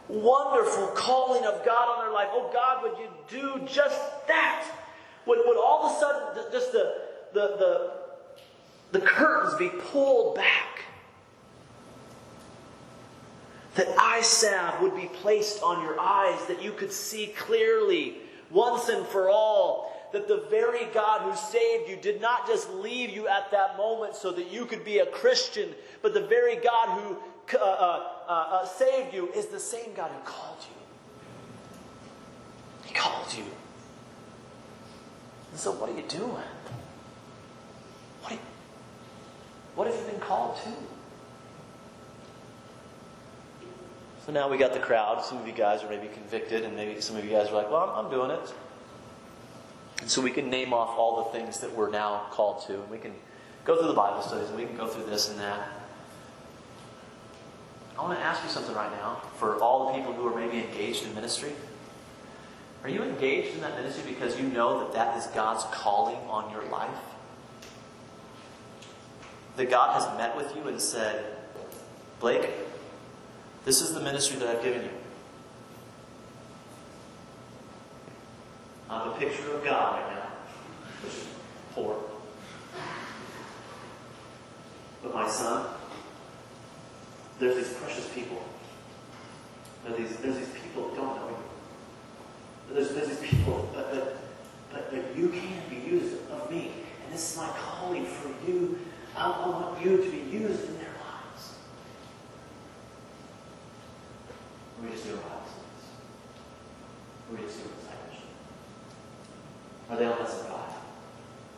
wonderful 0.07 0.87
calling 0.87 1.43
of 1.45 1.65
God 1.65 1.97
on 1.97 2.05
their 2.05 2.13
life. 2.13 2.27
Oh 2.31 2.49
God, 2.53 2.83
would 2.83 2.99
you 2.99 3.09
do 3.27 3.65
just 3.65 3.99
that? 4.27 4.67
Would, 5.25 5.39
would 5.45 5.57
all 5.57 5.85
of 5.85 5.95
a 5.95 5.99
sudden 5.99 6.51
just 6.51 6.71
the, 6.71 6.95
the, 7.33 7.91
the, 8.91 8.99
the 8.99 9.05
curtains 9.05 9.55
be 9.55 9.69
pulled 9.69 10.35
back? 10.35 10.83
That 13.75 13.87
eye 13.97 14.21
salve 14.21 14.81
would 14.81 14.95
be 14.95 15.07
placed 15.07 15.61
on 15.61 15.81
your 15.83 15.99
eyes, 15.99 16.45
that 16.45 16.61
you 16.61 16.71
could 16.71 16.93
see 16.93 17.27
clearly 17.35 18.17
once 18.51 18.89
and 18.89 19.05
for 19.07 19.29
all 19.29 19.91
that 20.15 20.27
the 20.29 20.45
very 20.49 20.85
God 20.93 21.23
who 21.23 21.35
saved 21.35 21.89
you 21.89 21.97
did 21.97 22.21
not 22.21 22.47
just 22.47 22.69
leave 22.69 23.09
you 23.09 23.27
at 23.27 23.51
that 23.51 23.75
moment 23.75 24.15
so 24.15 24.31
that 24.31 24.49
you 24.49 24.65
could 24.65 24.85
be 24.85 24.99
a 24.99 25.05
Christian, 25.05 25.71
but 26.01 26.13
the 26.13 26.21
very 26.21 26.55
God 26.55 27.01
who 27.01 27.17
uh, 27.53 27.57
uh, 27.61 28.07
uh, 28.25 28.31
uh, 28.31 28.65
saved 28.65 29.13
you 29.13 29.29
is 29.33 29.47
the 29.47 29.59
same 29.59 29.93
God 29.93 30.09
who 30.11 30.19
called 30.23 30.59
you. 30.61 32.87
He 32.87 32.93
called 32.93 33.33
you. 33.33 33.43
And 35.51 35.59
so, 35.59 35.73
what 35.73 35.89
are 35.89 35.97
you 35.97 36.05
doing? 36.07 36.31
What, 38.21 38.31
you, 38.31 38.39
what 39.75 39.87
have 39.87 39.95
you 39.97 40.11
been 40.11 40.21
called 40.21 40.55
to? 40.63 40.69
So 44.25 44.31
now 44.31 44.47
we 44.47 44.57
got 44.57 44.71
the 44.71 44.79
crowd. 44.79 45.25
Some 45.25 45.39
of 45.39 45.45
you 45.45 45.53
guys 45.53 45.83
are 45.83 45.89
maybe 45.89 46.07
convicted, 46.07 46.63
and 46.63 46.73
maybe 46.73 47.01
some 47.01 47.17
of 47.17 47.25
you 47.25 47.31
guys 47.31 47.49
are 47.49 47.55
like, 47.55 47.69
well, 47.69 47.89
I'm, 47.89 48.05
I'm 48.05 48.11
doing 48.11 48.31
it. 48.31 48.53
And 50.01 50.09
so 50.09 50.21
we 50.21 50.31
can 50.31 50.49
name 50.49 50.73
off 50.73 50.97
all 50.97 51.23
the 51.23 51.37
things 51.37 51.59
that 51.61 51.73
we're 51.73 51.89
now 51.89 52.27
called 52.31 52.65
to, 52.67 52.73
and 52.73 52.89
we 52.89 52.97
can 52.97 53.13
go 53.63 53.77
through 53.77 53.87
the 53.87 53.93
Bible 53.93 54.21
studies, 54.21 54.49
and 54.49 54.57
we 54.57 54.65
can 54.65 54.77
go 54.77 54.87
through 54.87 55.05
this 55.05 55.29
and 55.29 55.39
that. 55.39 55.67
I 57.97 58.01
want 58.01 58.19
to 58.19 58.23
ask 58.23 58.43
you 58.43 58.49
something 58.49 58.75
right 58.75 58.91
now 58.91 59.21
for 59.37 59.61
all 59.61 59.87
the 59.87 59.97
people 59.97 60.13
who 60.13 60.27
are 60.27 60.35
maybe 60.35 60.59
engaged 60.59 61.05
in 61.05 61.15
ministry. 61.15 61.53
Are 62.83 62.89
you 62.89 63.01
engaged 63.01 63.55
in 63.55 63.61
that 63.61 63.75
ministry 63.77 64.03
because 64.07 64.39
you 64.39 64.47
know 64.47 64.79
that 64.79 64.93
that 64.93 65.17
is 65.17 65.27
God's 65.27 65.63
calling 65.71 66.17
on 66.29 66.51
your 66.51 66.63
life? 66.65 66.89
That 69.55 69.69
God 69.69 69.99
has 69.99 70.17
met 70.17 70.35
with 70.35 70.53
you 70.55 70.67
and 70.67 70.79
said, 70.79 71.23
Blake, 72.19 72.49
this 73.63 73.81
is 73.81 73.93
the 73.93 74.01
ministry 74.01 74.37
that 74.39 74.49
I've 74.49 74.63
given 74.63 74.83
you. 74.83 74.89
I'm 78.89 79.09
a 79.09 79.15
picture 79.15 79.51
of 79.53 79.63
God 79.63 80.01
right 80.01 80.15
now, 80.15 80.29
which 81.03 81.13
is 81.13 81.27
poor. 81.73 81.97
But 85.01 85.13
my 85.13 85.29
son, 85.29 85.67
there's 87.39 87.55
these 87.55 87.73
precious 87.73 88.09
people. 88.13 88.41
There's 89.83 89.97
these, 89.97 90.17
there's 90.17 90.37
these 90.37 90.53
people 90.61 90.89
that 90.89 90.95
don't 90.95 91.15
know 91.15 91.29
you. 91.29 92.73
There's, 92.73 92.89
there's 92.89 93.19
these 93.19 93.29
people 93.29 93.69
that, 93.75 94.15
you 95.15 95.29
can 95.29 95.61
be 95.69 95.77
used 95.77 96.15
of 96.31 96.49
me. 96.51 96.71
And 97.03 97.13
this 97.13 97.31
is 97.31 97.37
my 97.37 97.47
calling 97.47 98.05
for 98.05 98.29
you. 98.47 98.77
I, 99.15 99.29
want 99.29 99.83
you 99.83 99.97
to 99.97 100.11
be 100.11 100.17
used 100.17 100.67
in 100.67 100.77
their 100.77 100.93
lives. 100.99 101.53
We 104.81 104.89
just 104.89 105.05
do 105.05 105.11
our 105.11 105.17
lives. 105.17 105.51
We 107.31 107.37
just 107.37 107.57
do 107.57 107.69
discipleship. 107.69 107.94
Are 109.89 109.97
they 109.97 110.05
on 110.05 110.19
lesson 110.19 110.45
five 110.47 110.73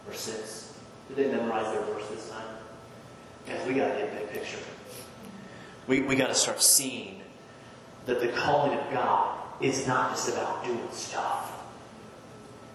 or 0.07 0.13
six? 0.13 0.73
Did 1.07 1.17
they 1.17 1.31
memorize 1.31 1.71
their 1.73 1.83
verse 1.83 2.07
this 2.09 2.29
time? 2.29 2.45
Guys, 3.45 3.65
we 3.67 3.73
got 3.73 3.93
to 3.93 3.99
get 3.99 4.13
a 4.13 4.15
big 4.15 4.29
picture. 4.31 4.57
We, 5.87 6.01
we 6.01 6.15
got 6.15 6.27
to 6.27 6.35
start 6.35 6.61
seeing 6.61 7.21
that 8.05 8.19
the 8.19 8.27
calling 8.29 8.77
of 8.77 8.91
God 8.91 9.37
is 9.61 9.87
not 9.87 10.11
just 10.11 10.29
about 10.29 10.65
doing 10.65 10.79
stuff. 10.91 11.53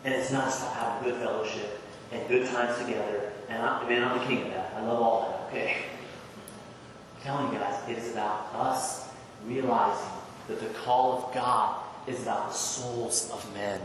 And 0.04 0.14
it's 0.14 0.32
not 0.32 0.44
just 0.44 0.62
about 0.62 0.74
having 0.74 1.10
good 1.10 1.20
fellowship 1.20 1.80
and 2.10 2.26
good 2.28 2.48
times 2.48 2.78
together. 2.78 3.32
And 3.48 3.62
I, 3.62 3.86
man, 3.88 4.02
I'm 4.02 4.18
the 4.18 4.24
king 4.24 4.42
of 4.42 4.48
that. 4.48 4.72
I 4.76 4.82
love 4.82 5.00
all 5.00 5.20
that, 5.30 5.48
okay? 5.48 5.76
I'm 7.16 7.22
telling 7.22 7.52
you 7.52 7.58
guys, 7.58 7.88
it 7.88 7.98
is 7.98 8.12
about 8.12 8.50
us 8.54 9.08
realizing 9.46 10.08
that 10.48 10.60
the 10.60 10.66
call 10.78 11.18
of 11.18 11.34
God 11.34 11.82
is 12.06 12.22
about 12.22 12.48
the 12.48 12.56
souls 12.56 13.30
of 13.30 13.54
men. 13.54 13.80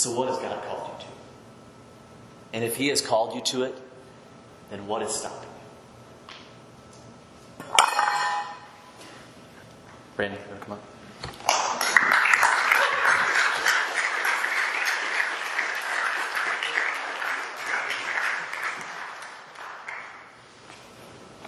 So, 0.00 0.10
what 0.12 0.28
has 0.30 0.38
God 0.38 0.64
called 0.64 0.88
you 0.88 0.94
to? 1.04 1.12
And 2.54 2.64
if 2.64 2.74
He 2.74 2.88
has 2.88 3.02
called 3.02 3.34
you 3.34 3.42
to 3.42 3.64
it, 3.64 3.78
then 4.70 4.86
what 4.86 5.02
is 5.02 5.14
stopping 5.14 5.50
you? 7.58 7.66
Brandon, 10.16 10.38
come 10.62 10.72
up? 10.72 10.80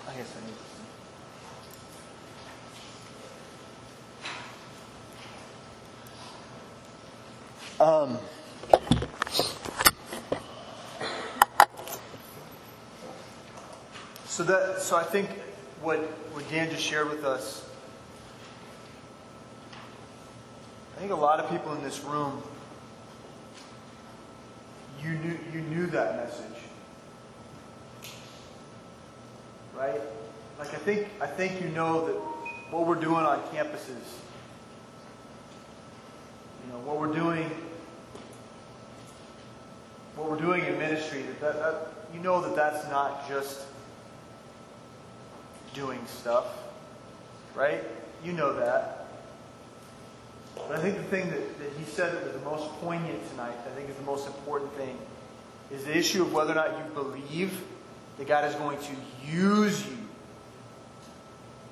I 0.07 0.14
guess 0.14 0.36
I 0.36 0.40
need. 0.46 0.59
Um. 7.80 8.18
So 14.83 14.97
I 14.97 15.05
think 15.05 15.28
what 15.80 15.99
what 16.33 16.49
Dan 16.51 16.70
just 16.70 16.83
shared 16.83 17.09
with 17.09 17.24
us. 17.24 17.68
I 20.97 21.01
think 21.01 21.12
a 21.12 21.16
lot 21.16 21.41
of 21.41 21.51
people 21.51 21.72
in 21.74 21.83
this 21.83 22.01
room. 22.05 22.43
You 25.03 25.11
knew 25.11 25.39
you 25.53 25.61
knew 25.62 25.87
that 25.89 26.16
message 26.16 26.62
right? 29.83 30.01
Like 30.59 30.72
I 30.74 30.78
think 30.78 31.09
I 31.20 31.26
think 31.26 31.61
you 31.61 31.68
know 31.68 32.07
that 32.07 32.14
what 32.72 32.87
we're 32.87 32.95
doing 32.95 33.24
on 33.24 33.41
campuses, 33.55 34.07
you 36.64 36.72
know, 36.72 36.78
what 36.85 36.99
we're 36.99 37.14
doing, 37.14 37.51
what 40.16 40.30
we're 40.30 40.41
doing 40.41 40.64
in 40.64 40.78
ministry, 40.78 41.22
that, 41.22 41.41
that, 41.41 41.59
that 41.59 41.89
you 42.14 42.20
know 42.20 42.41
that 42.41 42.55
that's 42.55 42.89
not 42.89 43.28
just 43.28 43.61
doing 45.75 46.01
stuff, 46.07 46.47
right? 47.55 47.83
You 48.25 48.33
know 48.33 48.55
that. 48.55 49.07
But 50.55 50.73
I 50.73 50.83
think 50.83 50.97
the 50.97 51.05
thing 51.05 51.31
that, 51.31 51.59
that 51.59 51.70
he 51.79 51.85
said 51.85 52.14
that 52.14 52.25
was 52.25 52.33
the 52.35 52.51
most 52.51 52.68
poignant 52.81 53.29
tonight, 53.31 53.55
I 53.66 53.70
think 53.75 53.89
is 53.89 53.97
the 53.97 54.03
most 54.03 54.27
important 54.27 54.73
thing, 54.75 54.99
is 55.70 55.85
the 55.85 55.97
issue 55.97 56.23
of 56.23 56.33
whether 56.33 56.53
or 56.53 56.57
not 56.57 56.77
you 56.79 56.85
believe 56.95 57.62
that 58.18 58.27
God 58.27 58.45
is 58.45 58.55
going 58.57 58.79
to 58.79 58.93
use 59.27 59.87
you 59.87 59.99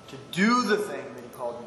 to 0.09 0.17
do 0.33 0.63
the 0.63 0.77
thing 0.77 1.05
that 1.15 1.23
He 1.23 1.29
called 1.37 1.57
you 1.61 1.67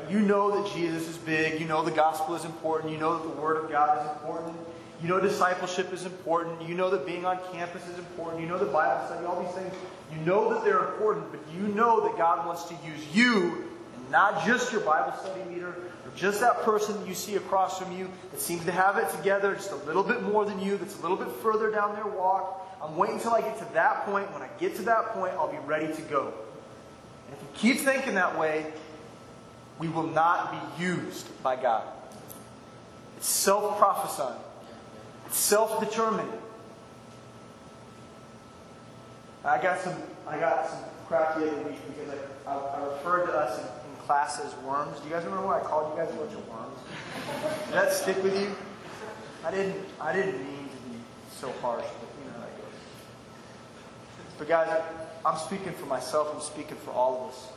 to 0.00 0.06
do. 0.06 0.12
You 0.12 0.20
know 0.20 0.62
that 0.62 0.74
Jesus 0.74 1.08
is 1.08 1.16
big. 1.18 1.60
You 1.60 1.66
know 1.66 1.84
the 1.84 1.90
gospel 1.90 2.34
is 2.34 2.44
important. 2.44 2.92
You 2.92 2.98
know 2.98 3.16
that 3.16 3.22
the 3.22 3.40
Word 3.40 3.64
of 3.64 3.70
God 3.70 4.04
is 4.04 4.10
important. 4.20 4.56
You 5.02 5.08
know 5.08 5.20
discipleship 5.20 5.92
is 5.92 6.04
important. 6.04 6.68
You 6.68 6.74
know 6.74 6.90
that 6.90 7.04
being 7.04 7.26
on 7.26 7.38
campus 7.52 7.86
is 7.88 7.98
important. 7.98 8.40
You 8.40 8.48
know 8.48 8.58
the 8.58 8.66
Bible 8.66 9.04
study, 9.06 9.26
all 9.26 9.42
these 9.42 9.54
things. 9.54 9.74
You 10.12 10.24
know 10.24 10.54
that 10.54 10.64
they're 10.64 10.92
important, 10.92 11.30
but 11.30 11.40
you 11.54 11.68
know 11.74 12.06
that 12.06 12.16
God 12.16 12.46
wants 12.46 12.64
to 12.64 12.74
use 12.86 13.04
you 13.14 13.64
and 13.94 14.10
Not 14.10 14.46
just 14.46 14.70
your 14.70 14.82
Bible 14.82 15.14
study 15.18 15.42
leader, 15.50 15.70
or 15.70 16.12
just 16.14 16.40
that 16.40 16.62
person 16.62 17.00
that 17.00 17.08
you 17.08 17.14
see 17.14 17.36
across 17.36 17.78
from 17.78 17.96
you 17.96 18.08
that 18.30 18.40
seems 18.40 18.64
to 18.66 18.72
have 18.72 18.96
it 18.98 19.10
together 19.10 19.54
just 19.54 19.72
a 19.72 19.76
little 19.76 20.02
bit 20.02 20.22
more 20.22 20.44
than 20.44 20.60
you, 20.60 20.76
that's 20.76 20.98
a 20.98 21.02
little 21.02 21.16
bit 21.16 21.30
further 21.42 21.70
down 21.70 21.94
their 21.94 22.06
walk. 22.06 22.58
I'm 22.82 22.96
waiting 22.96 23.16
until 23.16 23.32
I 23.32 23.40
get 23.40 23.58
to 23.58 23.74
that 23.74 24.04
point. 24.06 24.32
When 24.32 24.42
I 24.42 24.48
get 24.58 24.76
to 24.76 24.82
that 24.82 25.14
point, 25.14 25.32
I'll 25.34 25.50
be 25.50 25.58
ready 25.66 25.92
to 25.92 26.02
go. 26.02 26.34
And 27.28 27.36
if 27.36 27.42
we 27.42 27.58
keep 27.58 27.80
thinking 27.84 28.14
that 28.16 28.38
way, 28.38 28.66
we 29.78 29.88
will 29.88 30.06
not 30.06 30.52
be 30.78 30.84
used 30.84 31.26
by 31.42 31.56
God. 31.56 31.84
It's 33.16 33.28
self 33.28 33.78
prophesying, 33.78 34.38
self 35.32 35.80
determining. 35.80 36.30
I 39.44 39.60
got 39.60 39.80
some 39.80 39.96
I 40.26 40.38
got 40.38 40.68
some 40.68 40.78
crap 41.08 41.36
the 41.36 41.50
other 41.50 41.62
week 41.62 41.78
because 41.88 42.14
I, 42.46 42.50
I, 42.50 42.56
I 42.56 42.84
referred 42.84 43.26
to 43.26 43.32
us 43.32 43.58
in, 43.58 43.64
in 43.64 43.96
class 44.02 44.40
as 44.40 44.54
worms. 44.64 44.98
Do 45.00 45.08
you 45.08 45.14
guys 45.14 45.24
remember 45.24 45.46
what 45.46 45.62
I 45.62 45.66
called 45.66 45.92
you 45.92 46.04
guys 46.04 46.12
a 46.12 46.16
bunch 46.16 46.32
of 46.32 46.48
worms? 46.48 46.78
Did 47.66 47.74
that 47.74 47.92
stick 47.92 48.22
with 48.22 48.40
you? 48.40 48.54
I 49.44 49.50
didn't 49.50 49.84
I 50.00 50.12
didn't 50.12 50.38
mean 50.38 50.68
to 50.68 50.76
be 50.88 50.98
so 51.36 51.50
harsh, 51.60 51.84
but 51.84 52.08
you 52.18 52.30
know 52.30 52.38
how 52.38 52.44
that 52.44 52.56
goes. 52.56 52.78
But 54.38 54.48
guys, 54.48 54.82
I'm 55.26 55.38
speaking 55.38 55.72
for 55.72 55.86
myself, 55.86 56.30
I'm 56.32 56.40
speaking 56.40 56.76
for 56.76 56.92
all 56.92 57.24
of 57.24 57.30
us. 57.32 57.48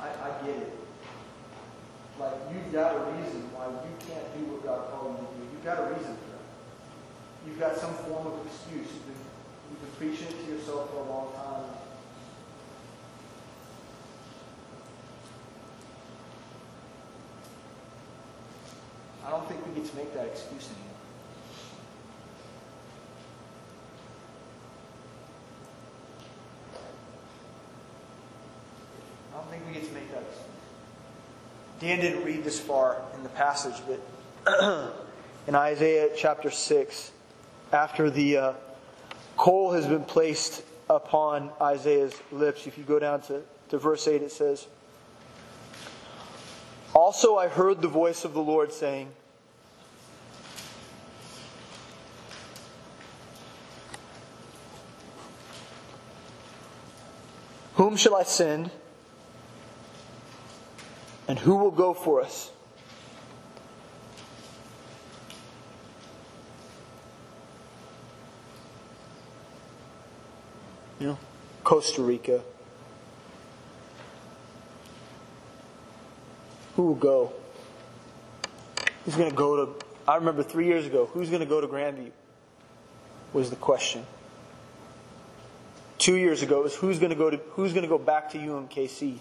I, 0.00 0.06
I 0.06 0.46
get 0.46 0.56
it. 0.56 0.83
Like, 2.18 2.34
you've 2.52 2.72
got 2.72 2.94
a 2.94 3.00
reason 3.10 3.42
why 3.50 3.66
you 3.66 3.94
can't 4.06 4.28
do 4.38 4.46
what 4.54 4.62
God 4.62 4.86
called 4.94 5.18
you 5.18 5.26
to 5.26 5.34
do. 5.34 5.42
You've 5.50 5.66
got 5.66 5.82
a 5.82 5.86
reason 5.90 6.14
for 6.14 6.28
that. 6.30 6.46
You've 7.42 7.58
got 7.58 7.74
some 7.76 7.94
form 8.06 8.26
of 8.26 8.46
excuse. 8.46 8.86
You've 8.86 9.06
been, 9.10 9.18
you've 9.70 9.82
been 9.82 9.94
preaching 9.98 10.30
it 10.30 10.38
to 10.46 10.52
yourself 10.54 10.94
for 10.94 11.02
a 11.02 11.08
long 11.10 11.34
time. 11.34 11.74
I 19.26 19.30
don't 19.30 19.48
think 19.48 19.66
we 19.66 19.74
get 19.74 19.90
to 19.90 19.96
make 19.96 20.14
that 20.14 20.26
excuse 20.26 20.70
anymore. 20.70 20.94
I 29.32 29.36
don't 29.38 29.50
think 29.50 29.66
we 29.66 29.72
get 29.72 29.88
to 29.88 29.94
make 29.94 30.12
that 30.12 30.22
excuse. 30.22 30.54
Dan 31.84 32.00
didn't 32.00 32.24
read 32.24 32.42
this 32.44 32.58
far 32.58 32.96
in 33.14 33.22
the 33.22 33.28
passage, 33.28 33.74
but 33.86 34.94
in 35.46 35.54
Isaiah 35.54 36.08
chapter 36.16 36.50
6, 36.50 37.12
after 37.74 38.08
the 38.08 38.38
uh, 38.38 38.52
coal 39.36 39.72
has 39.72 39.86
been 39.86 40.04
placed 40.04 40.62
upon 40.88 41.50
Isaiah's 41.60 42.14
lips, 42.32 42.66
if 42.66 42.78
you 42.78 42.84
go 42.84 42.98
down 42.98 43.20
to, 43.24 43.42
to 43.68 43.76
verse 43.76 44.08
8, 44.08 44.22
it 44.22 44.32
says, 44.32 44.66
Also 46.94 47.36
I 47.36 47.48
heard 47.48 47.82
the 47.82 47.88
voice 47.88 48.24
of 48.24 48.32
the 48.32 48.40
Lord 48.40 48.72
saying, 48.72 49.10
Whom 57.74 57.98
shall 57.98 58.16
I 58.16 58.22
send? 58.22 58.70
And 61.26 61.38
who 61.38 61.56
will 61.56 61.70
go 61.70 61.94
for 61.94 62.20
us? 62.20 62.50
You 71.00 71.08
know, 71.08 71.18
Costa 71.64 72.02
Rica. 72.02 72.42
Who 76.76 76.82
will 76.82 76.94
go? 76.94 77.32
Who's 79.04 79.16
going 79.16 79.30
to 79.30 79.36
go 79.36 79.64
to. 79.64 79.84
I 80.06 80.16
remember 80.16 80.42
three 80.42 80.66
years 80.66 80.86
ago, 80.86 81.06
who's 81.06 81.30
going 81.30 81.40
to 81.40 81.46
go 81.46 81.60
to 81.60 81.66
Grandview? 81.66 82.10
Was 83.32 83.50
the 83.50 83.56
question. 83.56 84.04
Two 85.98 86.16
years 86.16 86.42
ago, 86.42 86.60
it 86.60 86.64
was 86.64 86.74
who's 86.74 86.98
going 86.98 87.10
to 87.10 87.16
go 87.16 87.30
to 87.30 87.38
who's 87.50 87.72
going 87.72 87.82
to 87.82 87.88
go 87.88 87.98
back 87.98 88.30
to 88.30 88.38
UMKC? 88.38 89.18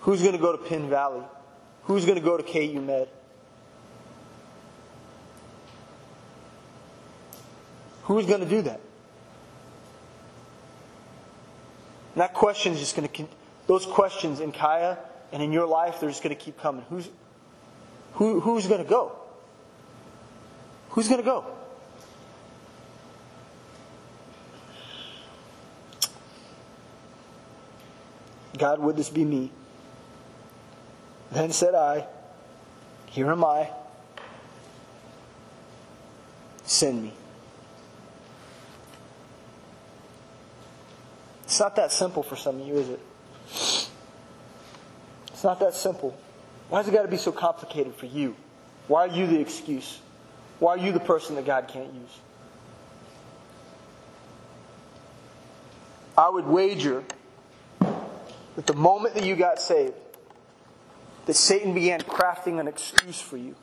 Who's 0.00 0.20
going 0.20 0.32
to 0.32 0.38
go 0.38 0.52
to 0.52 0.58
Penn 0.58 0.88
Valley? 0.88 1.22
Who's 1.84 2.04
going 2.04 2.18
to 2.18 2.24
go 2.24 2.36
to 2.36 2.42
KU 2.42 2.80
Med? 2.80 3.08
Who's 8.04 8.26
going 8.26 8.40
to 8.40 8.48
do 8.48 8.62
that? 8.62 8.80
And 12.14 12.22
that 12.22 12.34
question 12.34 12.72
is 12.72 12.80
just 12.80 12.96
going 12.96 13.08
to, 13.08 13.26
those 13.66 13.86
questions 13.86 14.40
in 14.40 14.52
Kaya 14.52 14.98
and 15.32 15.42
in 15.42 15.52
your 15.52 15.66
life, 15.66 16.00
they're 16.00 16.10
just 16.10 16.22
going 16.22 16.34
to 16.34 16.42
keep 16.42 16.58
coming. 16.58 16.84
Who's, 16.90 17.08
who, 18.14 18.40
who's 18.40 18.66
going 18.66 18.82
to 18.82 18.88
go? 18.88 19.12
Who's 20.90 21.06
going 21.06 21.20
to 21.20 21.24
go? 21.24 21.44
God, 28.58 28.80
would 28.80 28.96
this 28.96 29.08
be 29.08 29.24
me? 29.24 29.52
Then 31.32 31.52
said 31.52 31.74
I, 31.74 32.06
Here 33.06 33.30
am 33.30 33.44
I. 33.44 33.70
Send 36.64 37.02
me. 37.02 37.12
It's 41.44 41.58
not 41.58 41.74
that 41.76 41.90
simple 41.90 42.22
for 42.22 42.36
some 42.36 42.60
of 42.60 42.66
you, 42.66 42.74
is 42.74 42.88
it? 42.90 43.00
It's 45.32 45.42
not 45.42 45.58
that 45.60 45.74
simple. 45.74 46.16
Why 46.68 46.78
has 46.78 46.86
it 46.86 46.92
got 46.92 47.02
to 47.02 47.08
be 47.08 47.16
so 47.16 47.32
complicated 47.32 47.94
for 47.94 48.06
you? 48.06 48.36
Why 48.86 49.08
are 49.08 49.12
you 49.12 49.26
the 49.26 49.40
excuse? 49.40 50.00
Why 50.60 50.72
are 50.72 50.78
you 50.78 50.92
the 50.92 51.00
person 51.00 51.34
that 51.36 51.46
God 51.46 51.66
can't 51.66 51.92
use? 51.92 52.20
I 56.16 56.28
would 56.28 56.46
wager 56.46 57.02
that 57.80 58.66
the 58.66 58.74
moment 58.74 59.14
that 59.14 59.24
you 59.24 59.34
got 59.36 59.60
saved, 59.60 59.94
that 61.30 61.36
Satan 61.36 61.74
began 61.74 62.00
crafting 62.00 62.58
an 62.58 62.66
excuse 62.66 63.20
for 63.20 63.36
you. 63.36 63.54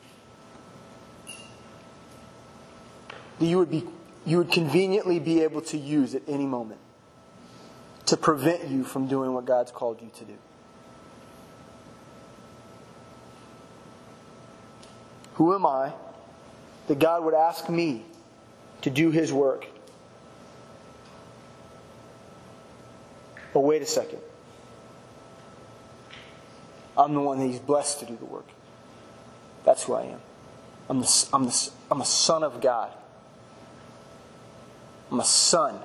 That 3.39 3.45
you 3.45 3.57
would 3.57 3.69
be 3.69 3.83
you 4.25 4.37
would 4.37 4.53
conveniently 4.53 5.19
be 5.19 5.41
able 5.41 5.59
to 5.63 5.77
use 5.77 6.15
at 6.15 6.21
any 6.29 6.45
moment 6.45 6.79
to 8.05 8.15
prevent 8.15 8.69
you 8.69 8.85
from 8.85 9.09
doing 9.09 9.33
what 9.33 9.43
God's 9.43 9.71
called 9.71 10.01
you 10.01 10.09
to 10.15 10.23
do. 10.23 10.37
Who 15.33 15.53
am 15.53 15.65
I 15.65 15.91
that 16.87 16.99
God 16.99 17.25
would 17.25 17.33
ask 17.33 17.67
me 17.67 18.05
to 18.83 18.89
do 18.89 19.11
his 19.11 19.33
work? 19.33 19.67
But 23.53 23.59
wait 23.59 23.81
a 23.81 23.85
second. 23.85 24.19
I'm 26.97 27.13
the 27.13 27.21
one 27.21 27.39
that 27.39 27.45
he's 27.45 27.59
blessed 27.59 27.99
to 27.99 28.05
do 28.05 28.15
the 28.15 28.25
work. 28.25 28.47
That's 29.63 29.83
who 29.83 29.93
I 29.93 30.03
am. 30.03 30.19
I'm, 30.89 31.01
the, 31.01 31.27
I'm, 31.33 31.45
the, 31.45 31.69
I'm 31.91 32.01
a 32.01 32.05
son 32.05 32.43
of 32.43 32.61
God. 32.61 32.91
I'm 35.11 35.19
a 35.19 35.25
son. 35.25 35.79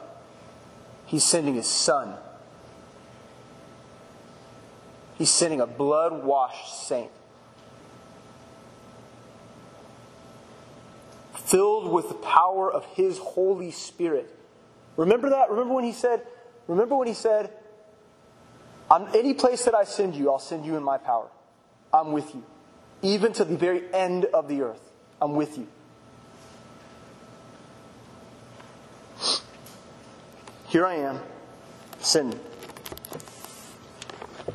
He's 1.07 1.25
sending 1.25 1.55
his 1.55 1.67
son. 1.67 2.15
He's 5.19 5.31
sending 5.31 5.61
a 5.61 5.67
blood 5.67 6.25
washed 6.25 6.87
saint. 6.87 7.11
Filled 11.35 11.93
with 11.93 12.09
the 12.09 12.15
power 12.15 12.73
of 12.73 12.87
his 12.87 13.19
Holy 13.19 13.71
Spirit. 13.71 14.35
Remember 14.97 15.31
that? 15.31 15.51
Remember 15.51 15.75
when 15.75 15.85
he 15.85 15.93
said, 15.93 16.23
remember 16.67 16.97
when 16.97 17.09
he 17.09 17.15
said, 17.15 17.51
on 18.93 19.09
any 19.17 19.33
place 19.33 19.65
that 19.65 19.75
I 19.75 19.85
send 19.85 20.15
you, 20.15 20.31
I'll 20.31 20.39
send 20.39 20.67
you 20.67 20.77
in 20.77 20.83
my 20.83 20.99
power. 20.99 21.29
I'm 21.95 22.13
with 22.13 22.35
you. 22.35 22.45
Even 23.01 23.33
to 23.33 23.45
the 23.45 23.57
very 23.57 23.83
end 23.95 24.27
of 24.27 24.49
the 24.49 24.61
earth, 24.61 24.93
I'm 25.19 25.35
with 25.35 25.57
you. 25.57 25.67
Here 30.69 30.85
I 30.85 30.97
am, 30.97 31.21
send 32.01 32.35
me. 32.35 32.37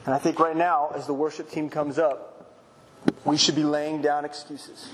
And 0.06 0.14
I 0.14 0.20
think 0.20 0.40
right 0.40 0.56
now, 0.56 0.92
as 0.94 1.08
the 1.08 1.16
worship 1.16 1.50
team 1.50 1.68
comes 1.68 1.98
up, 1.98 2.54
we 3.26 3.38
should 3.38 3.56
be 3.56 3.64
laying 3.64 4.04
down 4.04 4.24
excuses. 4.24 4.92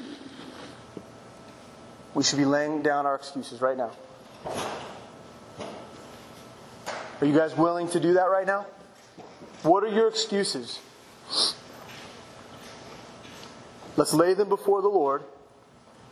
We 2.14 2.24
should 2.24 2.40
be 2.40 2.46
laying 2.46 2.82
down 2.82 3.06
our 3.06 3.16
excuses 3.16 3.60
right 3.60 3.76
now. 3.76 3.92
Are 7.20 7.28
you 7.28 7.36
guys 7.36 7.58
willing 7.58 7.90
to 7.90 8.00
do 8.00 8.14
that 8.14 8.30
right 8.30 8.48
now? 8.48 8.68
What 9.64 9.84
are 9.84 9.88
your 9.88 10.08
excuses? 10.08 10.80
Let's 13.96 14.14
lay 14.14 14.34
them 14.34 14.50
before 14.50 14.82
the 14.82 14.90
Lord. 14.90 15.24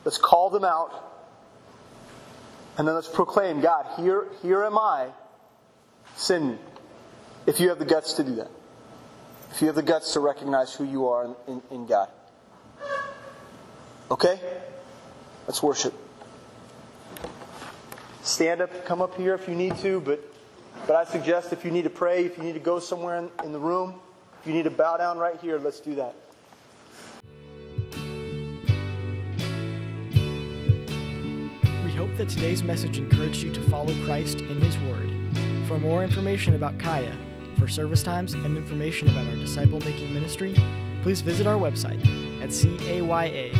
Let's 0.05 0.17
call 0.17 0.49
them 0.49 0.63
out. 0.63 1.09
And 2.77 2.87
then 2.87 2.95
let's 2.95 3.09
proclaim, 3.09 3.61
God, 3.61 3.85
here, 3.97 4.27
here 4.41 4.63
am 4.63 4.77
I, 4.77 5.09
send 6.15 6.51
me. 6.51 6.57
If 7.45 7.59
you 7.59 7.69
have 7.69 7.79
the 7.79 7.85
guts 7.85 8.13
to 8.13 8.23
do 8.23 8.35
that. 8.35 8.49
If 9.51 9.61
you 9.61 9.67
have 9.67 9.75
the 9.75 9.83
guts 9.83 10.13
to 10.13 10.21
recognize 10.21 10.73
who 10.73 10.85
you 10.85 11.07
are 11.09 11.25
in, 11.25 11.35
in, 11.47 11.61
in 11.71 11.85
God. 11.85 12.09
Okay? 14.09 14.39
Let's 15.47 15.61
worship. 15.61 15.93
Stand 18.23 18.61
up, 18.61 18.85
come 18.85 19.01
up 19.01 19.15
here 19.17 19.33
if 19.33 19.47
you 19.49 19.55
need 19.55 19.75
to, 19.79 19.99
but, 19.99 20.30
but 20.87 20.95
I 20.95 21.03
suggest 21.03 21.53
if 21.53 21.63
you 21.63 21.71
need 21.71 21.83
to 21.83 21.89
pray, 21.89 22.25
if 22.25 22.37
you 22.37 22.43
need 22.43 22.53
to 22.53 22.59
go 22.59 22.79
somewhere 22.79 23.17
in, 23.17 23.29
in 23.43 23.51
the 23.51 23.59
room, 23.59 23.99
if 24.41 24.47
you 24.47 24.53
need 24.53 24.63
to 24.63 24.71
bow 24.71 24.97
down 24.97 25.17
right 25.17 25.39
here, 25.39 25.59
let's 25.59 25.79
do 25.79 25.95
that. 25.95 26.15
We 31.85 31.91
hope 31.91 32.15
that 32.17 32.29
today's 32.29 32.63
message 32.63 32.97
encouraged 32.97 33.43
you 33.43 33.53
to 33.53 33.61
follow 33.69 33.93
Christ 34.05 34.41
in 34.41 34.59
His 34.61 34.77
Word. 34.79 35.11
For 35.67 35.77
more 35.77 36.03
information 36.03 36.55
about 36.55 36.79
Kaya, 36.79 37.15
for 37.59 37.67
service 37.67 38.01
times, 38.01 38.33
and 38.33 38.57
information 38.57 39.07
about 39.09 39.27
our 39.27 39.35
disciple 39.35 39.79
making 39.81 40.13
ministry, 40.13 40.55
please 41.03 41.21
visit 41.21 41.45
our 41.45 41.57
website 41.57 41.99
at 42.41 42.49
caya.live 42.49 43.53